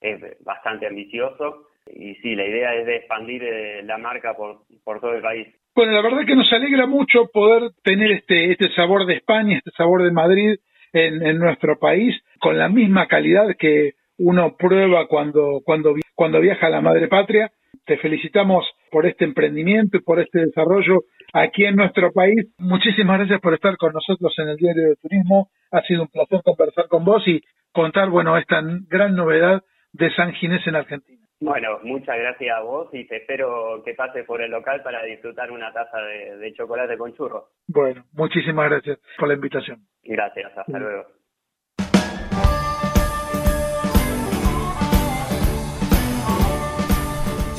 es 0.00 0.20
bastante 0.44 0.86
ambicioso 0.86 1.68
y 1.86 2.14
sí, 2.16 2.34
la 2.34 2.46
idea 2.46 2.74
es 2.74 2.86
de 2.86 2.96
expandir 2.96 3.42
eh, 3.42 3.82
la 3.84 3.98
marca 3.98 4.34
por, 4.34 4.60
por 4.84 5.00
todo 5.00 5.14
el 5.14 5.22
país. 5.22 5.48
Bueno, 5.74 5.92
la 5.92 6.02
verdad 6.02 6.26
que 6.26 6.36
nos 6.36 6.52
alegra 6.52 6.86
mucho 6.86 7.30
poder 7.32 7.70
tener 7.82 8.10
este, 8.12 8.52
este 8.52 8.68
sabor 8.74 9.06
de 9.06 9.14
España, 9.14 9.56
este 9.56 9.70
sabor 9.70 10.02
de 10.02 10.12
Madrid 10.12 10.56
en, 10.92 11.24
en 11.24 11.38
nuestro 11.38 11.78
país, 11.78 12.14
con 12.42 12.58
la 12.58 12.68
misma 12.68 13.06
calidad 13.06 13.54
que 13.56 13.92
uno 14.18 14.56
prueba 14.58 15.06
cuando, 15.06 15.60
cuando, 15.64 15.94
cuando 16.16 16.40
viaja 16.40 16.66
a 16.66 16.70
la 16.70 16.80
madre 16.80 17.06
patria. 17.06 17.52
Te 17.86 17.96
felicitamos 17.98 18.68
por 18.90 19.06
este 19.06 19.24
emprendimiento 19.24 19.96
y 19.96 20.02
por 20.02 20.18
este 20.18 20.40
desarrollo 20.46 21.04
aquí 21.32 21.64
en 21.64 21.76
nuestro 21.76 22.12
país. 22.12 22.52
Muchísimas 22.58 23.18
gracias 23.18 23.40
por 23.40 23.54
estar 23.54 23.76
con 23.76 23.92
nosotros 23.92 24.34
en 24.38 24.48
el 24.48 24.56
Diario 24.56 24.88
de 24.88 24.96
Turismo. 24.96 25.50
Ha 25.70 25.82
sido 25.82 26.02
un 26.02 26.08
placer 26.08 26.40
conversar 26.44 26.88
con 26.88 27.04
vos 27.04 27.22
y 27.26 27.40
contar, 27.72 28.10
bueno, 28.10 28.36
esta 28.36 28.60
gran 28.88 29.14
novedad 29.14 29.62
de 29.92 30.12
San 30.14 30.32
Ginés 30.32 30.66
en 30.66 30.74
Argentina. 30.74 31.22
Bueno, 31.40 31.78
muchas 31.84 32.18
gracias 32.18 32.56
a 32.56 32.60
vos 32.62 32.88
y 32.92 33.06
te 33.06 33.18
espero 33.18 33.82
que 33.84 33.94
pases 33.94 34.26
por 34.26 34.42
el 34.42 34.50
local 34.50 34.82
para 34.82 35.04
disfrutar 35.04 35.50
una 35.52 35.72
taza 35.72 35.98
de, 35.98 36.52
chocolate 36.54 36.98
con 36.98 37.14
churros. 37.14 37.44
Bueno, 37.68 38.04
muchísimas 38.12 38.68
gracias 38.68 38.98
por 39.16 39.28
la 39.28 39.34
invitación. 39.34 39.78
Gracias, 40.02 40.56
hasta 40.56 40.78
luego. 40.78 41.21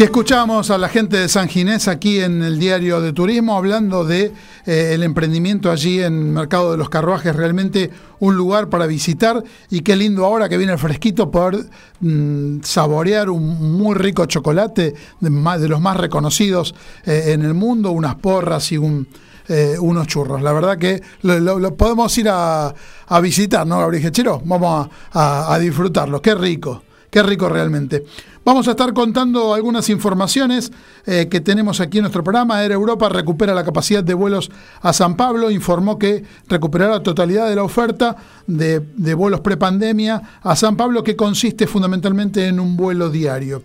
Escuchamos 0.03 0.69
a 0.69 0.77
la 0.77 0.89
gente 0.89 1.15
de 1.15 1.29
San 1.29 1.47
Ginés 1.47 1.87
aquí 1.87 2.19
en 2.19 2.43
el 2.43 2.59
diario 2.59 2.99
de 2.99 3.13
turismo 3.13 3.55
hablando 3.55 4.03
de 4.03 4.33
eh, 4.65 4.91
el 4.93 5.01
emprendimiento 5.01 5.71
allí 5.71 6.01
en 6.01 6.33
Mercado 6.33 6.73
de 6.73 6.77
los 6.77 6.89
Carruajes, 6.89 7.33
realmente 7.33 7.89
un 8.19 8.35
lugar 8.35 8.67
para 8.67 8.85
visitar 8.85 9.41
y 9.69 9.79
qué 9.79 9.95
lindo 9.95 10.25
ahora 10.25 10.49
que 10.49 10.57
viene 10.57 10.73
el 10.73 10.77
fresquito 10.77 11.31
poder 11.31 11.67
mm, 12.01 12.63
saborear 12.63 13.29
un 13.29 13.77
muy 13.77 13.95
rico 13.95 14.25
chocolate 14.25 14.93
de, 15.21 15.69
los 15.69 15.79
más 15.79 15.95
reconocidos 15.95 16.75
eh, 17.05 17.27
en 17.27 17.43
el 17.43 17.53
mundo, 17.53 17.91
unas 17.91 18.15
porras 18.15 18.73
y 18.73 18.77
un, 18.77 19.07
eh, 19.47 19.77
unos 19.79 20.05
churros. 20.07 20.41
La 20.41 20.51
verdad 20.51 20.77
que 20.77 21.01
lo, 21.21 21.77
podemos 21.77 22.17
ir 22.17 22.27
a, 22.29 22.75
visitar, 23.21 23.65
¿no, 23.65 23.79
Gabriel 23.79 24.11
Chero? 24.11 24.41
Vamos 24.43 24.89
a, 25.13 25.53
a 25.53 25.59
disfrutarlo. 25.59 26.21
Qué 26.21 26.35
rico, 26.35 26.83
qué 27.09 27.23
rico 27.23 27.47
realmente. 27.47 28.03
Vamos 28.45 28.67
a 28.67 28.71
estar 28.71 28.91
contando 28.93 29.53
algunas 29.53 29.89
informaciones 29.89 30.69
eh, 31.05 31.29
que 31.31 31.39
tenemos 31.39 31.79
aquí 31.79 31.99
en 31.99 32.01
nuestro 32.01 32.25
programa. 32.25 32.61
Air 32.61 32.73
Europa 32.73 33.07
recupera 33.07 33.53
la 33.53 33.63
capacidad 33.63 34.03
de 34.03 34.13
vuelos 34.13 34.51
a 34.81 34.91
San 34.91 35.15
Pablo, 35.15 35.49
informó 35.49 35.97
que 35.97 36.25
recuperará 36.49 36.95
la 36.95 37.03
totalidad 37.03 37.47
de 37.47 37.55
la 37.55 37.63
oferta 37.63 38.17
de, 38.45 38.81
de 38.81 39.13
vuelos 39.13 39.39
prepandemia 39.39 40.39
a 40.41 40.57
San 40.57 40.75
Pablo, 40.75 41.05
que 41.05 41.15
consiste 41.15 41.67
fundamentalmente 41.67 42.45
en 42.45 42.59
un 42.59 42.75
vuelo 42.75 43.09
diario. 43.09 43.63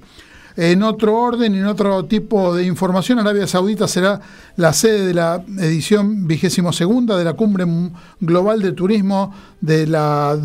En 0.60 0.82
otro 0.82 1.16
orden 1.16 1.54
en 1.54 1.66
otro 1.66 2.04
tipo 2.06 2.52
de 2.52 2.64
información, 2.64 3.20
Arabia 3.20 3.46
Saudita 3.46 3.86
será 3.86 4.20
la 4.56 4.72
sede 4.72 5.06
de 5.06 5.14
la 5.14 5.40
edición 5.56 6.26
vigésimo 6.26 6.72
segunda 6.72 7.16
de 7.16 7.22
la 7.22 7.34
Cumbre 7.34 7.64
Global 8.18 8.60
de 8.60 8.72
Turismo 8.72 9.32
de 9.60 9.86
la 9.86 10.36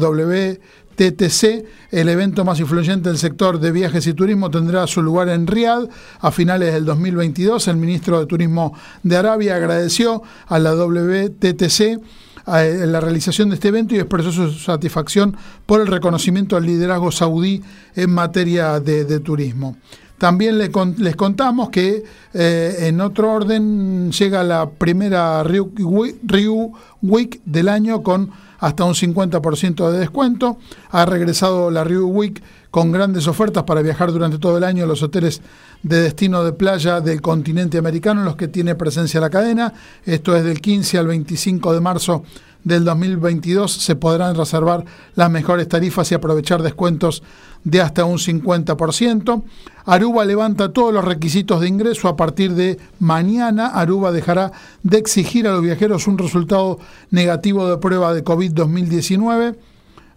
WTTC, 0.98 1.66
el 1.92 2.10
evento 2.10 2.46
más 2.46 2.60
influyente 2.60 3.10
del 3.10 3.18
sector 3.18 3.60
de 3.60 3.72
viajes 3.72 4.06
y 4.08 4.14
turismo, 4.14 4.50
tendrá 4.50 4.86
su 4.88 5.02
lugar 5.02 5.30
en 5.30 5.48
Riad 5.48 5.88
a 6.20 6.32
finales 6.32 6.74
del 6.74 6.86
2022. 6.86 7.68
El 7.68 7.78
ministro 7.78 8.20
de 8.20 8.26
Turismo 8.26 8.74
de 9.02 9.18
Arabia 9.18 9.56
agradeció 9.56 10.24
a 10.48 10.60
la 10.60 10.76
WTTC 10.76 12.00
en 12.46 12.92
la 12.92 13.00
realización 13.00 13.50
de 13.50 13.56
este 13.56 13.70
evento 13.70 13.96
y 13.96 14.00
expresó 14.00 14.32
su 14.32 14.52
satisfacción 14.52 15.36
por 15.66 15.80
el 15.82 15.88
reconocimiento 15.88 16.58
al 16.58 16.66
liderazgo 16.66 17.12
saudí 17.12 17.62
en 17.96 18.12
materia 18.12 18.80
de, 18.80 19.20
turismo. 19.20 19.78
También 20.24 20.58
les, 20.58 20.70
contamos 21.18 21.70
que 21.70 22.02
eh, 22.34 22.76
en 22.80 23.02
otro 23.02 23.30
orden 23.30 24.10
llega 24.10 24.42
la 24.42 24.70
primera 24.70 25.44
Ryu 25.44 26.74
Week 27.02 27.42
del 27.44 27.68
año 27.68 28.02
con 28.04 28.32
hasta 28.60 28.86
un 28.86 28.94
50% 28.94 29.92
de 29.92 30.00
descuento. 30.00 30.60
Ha 30.92 31.06
regresado 31.06 31.70
la 31.70 31.84
Ryu 31.84 32.08
Week 32.08 32.42
con 32.72 32.94
grandes 32.94 33.28
ofertas 33.28 33.64
para 33.64 33.82
viajar 33.82 34.14
durante 34.14 34.40
todo 34.40 34.58
el 34.58 34.64
año 34.64 34.86
a 34.86 34.88
los 34.88 35.04
hoteles 35.04 35.42
de 35.82 36.00
destino 36.00 36.46
de 36.46 36.54
playa 36.54 37.02
del 37.02 37.22
continente 37.22 37.78
americano 37.78 38.22
en 38.22 38.26
los 38.26 38.38
que 38.38 38.48
tiene 38.48 38.76
presencia 38.76 39.20
la 39.20 39.30
cadena. 39.30 39.74
Esto 40.06 40.38
es 40.38 40.46
del 40.46 40.62
15 40.62 41.00
al 41.00 41.08
25 41.08 41.74
de 41.74 41.82
marzo 41.82 42.24
del 42.64 42.86
2022. 42.86 43.72
Se 43.72 43.98
podrán 43.98 44.36
reservar 44.36 44.86
las 45.16 45.30
mejores 45.30 45.68
tarifas 45.68 46.10
y 46.12 46.16
aprovechar 46.16 46.62
descuentos 46.62 47.24
de 47.64 47.82
hasta 47.82 48.06
un 48.06 48.18
50%. 48.18 49.44
Aruba 49.86 50.26
levanta 50.26 50.72
todos 50.72 50.94
los 50.94 51.04
requisitos 51.04 51.62
de 51.62 51.68
ingreso. 51.68 52.08
A 52.08 52.16
partir 52.16 52.54
de 52.54 52.80
mañana, 53.00 53.68
Aruba 53.68 54.12
dejará 54.12 54.52
de 54.84 54.98
exigir 54.98 55.48
a 55.48 55.52
los 55.52 55.62
viajeros 55.62 56.08
un 56.08 56.18
resultado 56.18 56.80
negativo 57.12 57.68
de 57.70 57.78
prueba 57.78 58.14
de 58.14 58.24
COVID-2019 58.24 59.56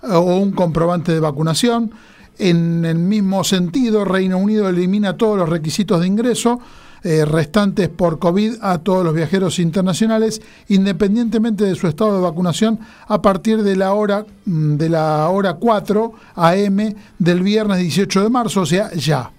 o 0.03 0.37
un 0.37 0.53
comprobante 0.53 1.13
de 1.13 1.21
vacunación. 1.21 1.93
En 2.39 2.85
el 2.85 2.99
mismo 2.99 3.45
sentido, 3.45 4.05
Reino 4.05 4.39
Unido 4.39 4.69
elimina 4.69 5.17
todos 5.17 5.39
los 5.39 5.49
requisitos 5.49 6.01
de 6.01 6.07
ingreso 6.07 6.61
eh, 7.03 7.25
restantes 7.25 7.89
por 7.89 8.19
COVID 8.19 8.55
a 8.63 8.79
todos 8.79 9.05
los 9.05 9.15
viajeros 9.15 9.59
internacionales, 9.59 10.43
independientemente 10.69 11.65
de 11.65 11.75
su 11.75 11.87
estado 11.87 12.17
de 12.17 12.23
vacunación, 12.23 12.81
a 13.07 13.23
partir 13.23 13.63
de 13.63 13.77
la 13.77 13.93
hora, 13.93 14.27
mm, 14.45 14.77
de 14.77 14.89
la 14.89 15.29
hora 15.29 15.55
4 15.55 16.13
AM 16.35 16.95
del 17.19 17.43
viernes 17.43 17.79
18 17.79 18.23
de 18.23 18.31
marzo, 18.31 18.63
o 18.63 18.67
sea, 18.67 18.93
ya. 18.93 19.31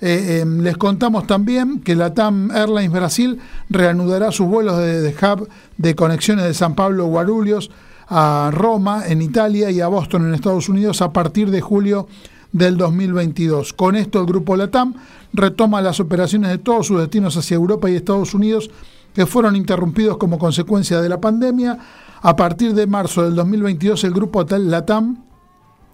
Eh, 0.00 0.40
em, 0.40 0.60
les 0.60 0.78
contamos 0.78 1.26
también 1.26 1.80
que 1.80 1.94
la 1.94 2.14
TAM 2.14 2.50
Airlines 2.52 2.90
Brasil 2.90 3.38
reanudará 3.68 4.32
sus 4.32 4.46
vuelos 4.46 4.78
de, 4.78 5.14
hub 5.14 5.48
de 5.76 5.94
conexiones 5.94 6.46
de 6.46 6.54
San 6.54 6.74
Pablo 6.74 7.04
Guarulhos 7.06 7.70
a 8.08 8.50
Roma 8.52 9.04
en 9.06 9.20
Italia 9.20 9.70
y 9.70 9.80
a 9.80 9.88
Boston 9.88 10.26
en 10.26 10.34
Estados 10.34 10.68
Unidos 10.68 11.02
a 11.02 11.12
partir 11.12 11.50
de 11.50 11.60
julio 11.60 12.08
del 12.52 12.76
2022. 12.76 13.72
Con 13.72 13.96
esto 13.96 14.20
el 14.20 14.26
grupo 14.26 14.56
LATAM 14.56 14.94
retoma 15.32 15.80
las 15.80 16.00
operaciones 16.00 16.50
de 16.50 16.58
todos 16.58 16.86
sus 16.86 17.00
destinos 17.00 17.36
hacia 17.36 17.54
Europa 17.54 17.90
y 17.90 17.96
Estados 17.96 18.34
Unidos 18.34 18.70
que 19.14 19.26
fueron 19.26 19.56
interrumpidos 19.56 20.16
como 20.18 20.38
consecuencia 20.38 21.00
de 21.00 21.08
la 21.08 21.20
pandemia. 21.20 21.78
A 22.22 22.36
partir 22.36 22.74
de 22.74 22.86
marzo 22.86 23.22
del 23.22 23.34
2022 23.34 24.04
el 24.04 24.12
grupo 24.12 24.44
LATAM 24.44 25.24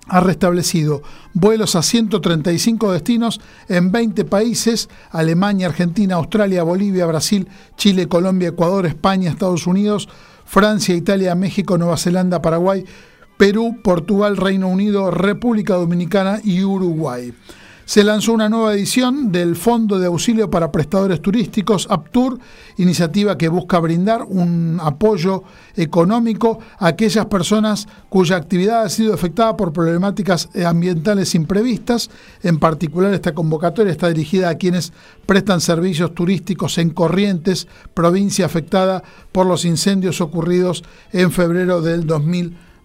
ha 0.08 0.20
restablecido 0.20 1.02
vuelos 1.34 1.74
a 1.74 1.82
135 1.82 2.92
destinos 2.92 3.40
en 3.68 3.90
20 3.90 4.24
países, 4.24 4.88
Alemania, 5.10 5.66
Argentina, 5.66 6.14
Australia, 6.16 6.62
Bolivia, 6.62 7.06
Brasil, 7.06 7.48
Chile, 7.76 8.08
Colombia, 8.08 8.50
Ecuador, 8.50 8.86
España, 8.86 9.30
Estados 9.30 9.66
Unidos, 9.66 10.08
Francia, 10.44 10.94
Italia, 10.94 11.34
México, 11.34 11.76
Nueva 11.76 11.96
Zelanda, 11.96 12.40
Paraguay, 12.40 12.84
Perú, 13.36 13.78
Portugal, 13.82 14.36
Reino 14.36 14.68
Unido, 14.68 15.10
República 15.10 15.74
Dominicana 15.74 16.40
y 16.42 16.62
Uruguay. 16.62 17.32
Se 17.86 18.02
lanzó 18.02 18.32
una 18.32 18.48
nueva 18.48 18.74
edición 18.74 19.30
del 19.30 19.54
Fondo 19.54 20.00
de 20.00 20.06
Auxilio 20.06 20.50
para 20.50 20.72
Prestadores 20.72 21.22
Turísticos, 21.22 21.86
APTUR, 21.88 22.36
iniciativa 22.78 23.38
que 23.38 23.48
busca 23.48 23.78
brindar 23.78 24.24
un 24.24 24.80
apoyo 24.82 25.44
económico 25.76 26.58
a 26.80 26.88
aquellas 26.88 27.26
personas 27.26 27.86
cuya 28.08 28.38
actividad 28.38 28.82
ha 28.82 28.88
sido 28.88 29.14
afectada 29.14 29.56
por 29.56 29.72
problemáticas 29.72 30.48
ambientales 30.66 31.36
imprevistas. 31.36 32.10
En 32.42 32.58
particular, 32.58 33.14
esta 33.14 33.34
convocatoria 33.34 33.92
está 33.92 34.08
dirigida 34.08 34.48
a 34.48 34.56
quienes 34.56 34.92
prestan 35.24 35.60
servicios 35.60 36.12
turísticos 36.12 36.78
en 36.78 36.90
Corrientes, 36.90 37.68
provincia 37.94 38.46
afectada 38.46 39.04
por 39.30 39.46
los 39.46 39.64
incendios 39.64 40.20
ocurridos 40.20 40.82
en 41.12 41.30
febrero 41.30 41.82
del 41.82 42.04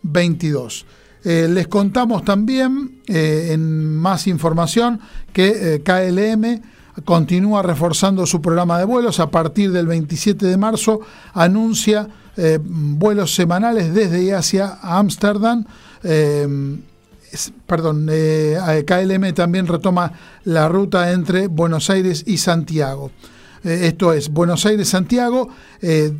2022. 0.03 0.85
Eh, 1.23 1.47
les 1.49 1.67
contamos 1.67 2.25
también, 2.25 3.01
eh, 3.07 3.49
en 3.51 3.95
más 3.95 4.25
información, 4.27 4.99
que 5.31 5.75
eh, 5.75 5.81
KLM 5.83 6.61
continúa 7.05 7.61
reforzando 7.61 8.25
su 8.25 8.41
programa 8.41 8.79
de 8.79 8.85
vuelos. 8.85 9.19
A 9.19 9.29
partir 9.29 9.71
del 9.71 9.87
27 9.87 10.45
de 10.45 10.57
marzo 10.57 11.01
anuncia 11.33 12.07
vuelos 12.63 13.35
semanales 13.35 13.93
desde 13.93 14.23
y 14.23 14.31
hacia 14.31 14.79
Ámsterdam. 14.81 15.65
perdón, 17.67 18.07
KLM 18.07 19.33
también 19.33 19.67
retoma 19.67 20.13
la 20.45 20.67
ruta 20.67 21.11
entre 21.11 21.47
Buenos 21.47 21.89
Aires 21.89 22.23
y 22.25 22.37
Santiago. 22.37 23.11
esto 23.63 24.13
es 24.13 24.29
Buenos 24.29 24.65
Aires-Santiago 24.65 25.49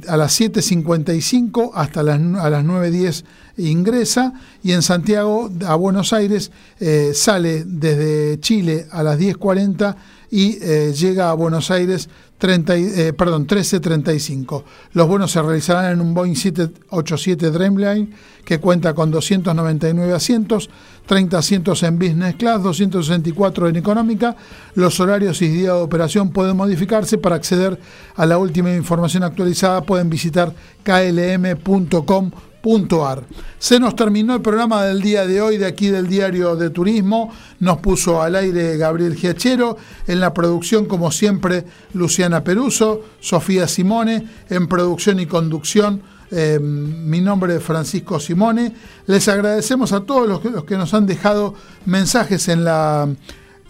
a 0.07 0.18
las 0.18 0.41
7.55 0.41 1.72
hasta 1.76 2.01
las, 2.01 2.20
a 2.20 2.49
las 2.49 2.66
9.10 2.66 3.24
ingresa 3.57 4.34
y 4.64 4.72
en 4.72 4.82
Santiago 4.82 5.51
a 5.66 5.76
Buenos 5.76 6.14
Aires 6.14 6.51
eh, 6.80 7.12
sale 7.14 7.64
desde 7.66 8.39
Chile 8.39 8.88
a 8.91 9.03
las 9.03 9.20
10.40 9.20 9.95
y 10.32 10.57
eh, 10.62 10.93
llega 10.93 11.30
a 11.30 11.34
Buenos 11.34 11.70
Aires 11.72 12.09
30, 12.38 12.76
eh, 12.76 13.14
perdón, 13.14 13.45
13.35. 13.45 14.64
Los 14.93 15.07
vuelos 15.07 15.32
se 15.32 15.41
realizarán 15.41 15.91
en 15.91 16.01
un 16.01 16.14
Boeing 16.16 16.36
787 16.36 17.51
Dreamline 17.51 18.16
que 18.43 18.59
cuenta 18.59 18.95
con 18.95 19.12
299 19.12 20.12
asientos, 20.14 20.70
30 21.05 21.38
asientos 21.38 21.84
en 21.84 21.99
Business 21.99 22.36
Class, 22.38 22.64
264 22.64 23.70
en 23.70 23.76
Económica. 23.76 24.36
Los 24.74 24.99
horarios 24.99 25.39
y 25.43 25.49
día 25.49 25.74
de 25.74 25.82
operación 25.82 26.32
pueden 26.32 26.57
modificarse. 26.57 27.20
Para 27.20 27.36
acceder 27.36 27.80
a 28.16 28.26
la 28.26 28.39
última 28.39 28.74
información 28.74 29.22
actualizada 29.24 29.51
pueden 29.86 30.10
visitar 30.10 30.54
klm.com 30.84 32.32
Punto 32.62 33.26
Se 33.58 33.80
nos 33.80 33.95
terminó 33.95 34.36
el 34.36 34.41
programa 34.41 34.84
del 34.84 35.02
día 35.02 35.26
de 35.26 35.41
hoy 35.41 35.58
de 35.58 35.66
aquí 35.66 35.88
del 35.88 36.08
Diario 36.08 36.56
de 36.56 36.70
Turismo. 36.70 37.32
Nos 37.60 37.80
puso 37.80 38.22
al 38.22 38.36
aire 38.36 38.78
Gabriel 38.78 39.16
Giachero. 39.16 39.78
En 40.06 40.20
la 40.20 40.32
producción, 40.32 40.86
como 40.86 41.12
siempre, 41.12 41.66
Luciana 41.93 42.43
Peruso, 42.43 43.02
Sofía 43.20 43.68
Simone. 43.68 44.28
En 44.47 44.68
producción 44.68 45.20
y 45.20 45.26
conducción, 45.26 46.04
eh, 46.30 46.60
mi 46.62 47.20
nombre 47.20 47.56
es 47.56 47.64
Francisco 47.64 48.20
Simone. 48.20 48.74
Les 49.08 49.28
agradecemos 49.28 49.91
a 49.91 50.02
todos 50.02 50.28
los 50.43 50.64
que 50.64 50.78
nos 50.78 50.93
han 50.93 51.08
dejado 51.08 51.56
mensajes 51.86 52.47
en 52.47 52.64
la 52.64 53.10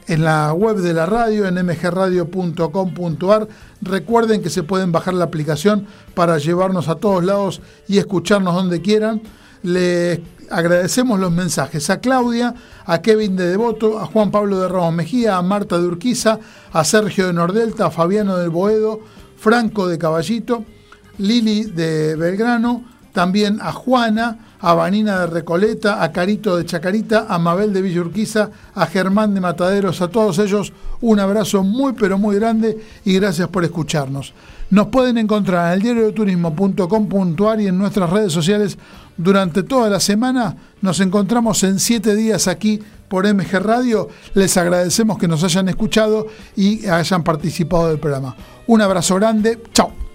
en 0.07 0.23
la 0.23 0.53
web 0.53 0.77
de 0.77 0.93
la 0.93 1.05
radio, 1.05 1.47
en 1.47 1.55
mgradio.com.ar. 1.65 3.47
Recuerden 3.81 4.41
que 4.41 4.49
se 4.49 4.63
pueden 4.63 4.91
bajar 4.91 5.13
la 5.13 5.25
aplicación 5.25 5.87
para 6.13 6.37
llevarnos 6.37 6.87
a 6.87 6.95
todos 6.95 7.23
lados 7.23 7.61
y 7.87 7.97
escucharnos 7.97 8.55
donde 8.55 8.81
quieran. 8.81 9.21
Les 9.63 10.19
agradecemos 10.49 11.19
los 11.19 11.31
mensajes 11.31 11.89
a 11.89 11.99
Claudia, 11.99 12.53
a 12.85 13.01
Kevin 13.01 13.35
de 13.35 13.47
Devoto, 13.47 13.99
a 13.99 14.05
Juan 14.05 14.31
Pablo 14.31 14.59
de 14.59 14.67
Ramos 14.67 14.93
Mejía, 14.93 15.37
a 15.37 15.41
Marta 15.41 15.77
de 15.77 15.85
Urquiza, 15.85 16.39
a 16.73 16.83
Sergio 16.83 17.27
de 17.27 17.33
Nordelta, 17.33 17.87
a 17.87 17.91
Fabiano 17.91 18.37
del 18.37 18.49
Boedo, 18.49 18.99
Franco 19.37 19.87
de 19.87 19.97
Caballito, 19.97 20.65
Lili 21.17 21.63
de 21.63 22.15
Belgrano, 22.15 22.83
también 23.13 23.59
a 23.61 23.71
Juana, 23.71 24.50
a 24.61 24.73
Vanina 24.73 25.19
de 25.19 25.27
Recoleta, 25.27 26.03
a 26.03 26.11
Carito 26.11 26.57
de 26.57 26.65
Chacarita, 26.65 27.25
a 27.27 27.39
Mabel 27.39 27.73
de 27.73 27.81
Villurquiza, 27.81 28.49
a 28.75 28.85
Germán 28.85 29.33
de 29.33 29.41
Mataderos, 29.41 30.01
a 30.01 30.07
todos 30.07 30.39
ellos 30.39 30.71
un 31.01 31.19
abrazo 31.19 31.63
muy 31.63 31.93
pero 31.93 32.17
muy 32.17 32.35
grande 32.35 32.77
y 33.03 33.15
gracias 33.15 33.47
por 33.49 33.63
escucharnos. 33.63 34.33
Nos 34.69 34.87
pueden 34.87 35.17
encontrar 35.17 35.67
en 35.67 35.73
el 35.73 35.81
diario 35.81 36.05
de 36.05 36.13
turismo.com.ar 36.13 37.59
y 37.59 37.67
en 37.67 37.77
nuestras 37.77 38.09
redes 38.09 38.31
sociales 38.31 38.77
durante 39.17 39.63
toda 39.63 39.89
la 39.89 39.99
semana. 39.99 40.55
Nos 40.81 40.99
encontramos 41.01 41.63
en 41.63 41.79
siete 41.79 42.15
días 42.15 42.47
aquí 42.47 42.79
por 43.09 43.31
MG 43.31 43.59
Radio. 43.59 44.07
Les 44.33 44.55
agradecemos 44.55 45.17
que 45.17 45.27
nos 45.27 45.43
hayan 45.43 45.67
escuchado 45.67 46.27
y 46.55 46.87
hayan 46.87 47.23
participado 47.23 47.89
del 47.89 47.99
programa. 47.99 48.35
Un 48.67 48.81
abrazo 48.81 49.15
grande. 49.15 49.61
Chao. 49.73 50.10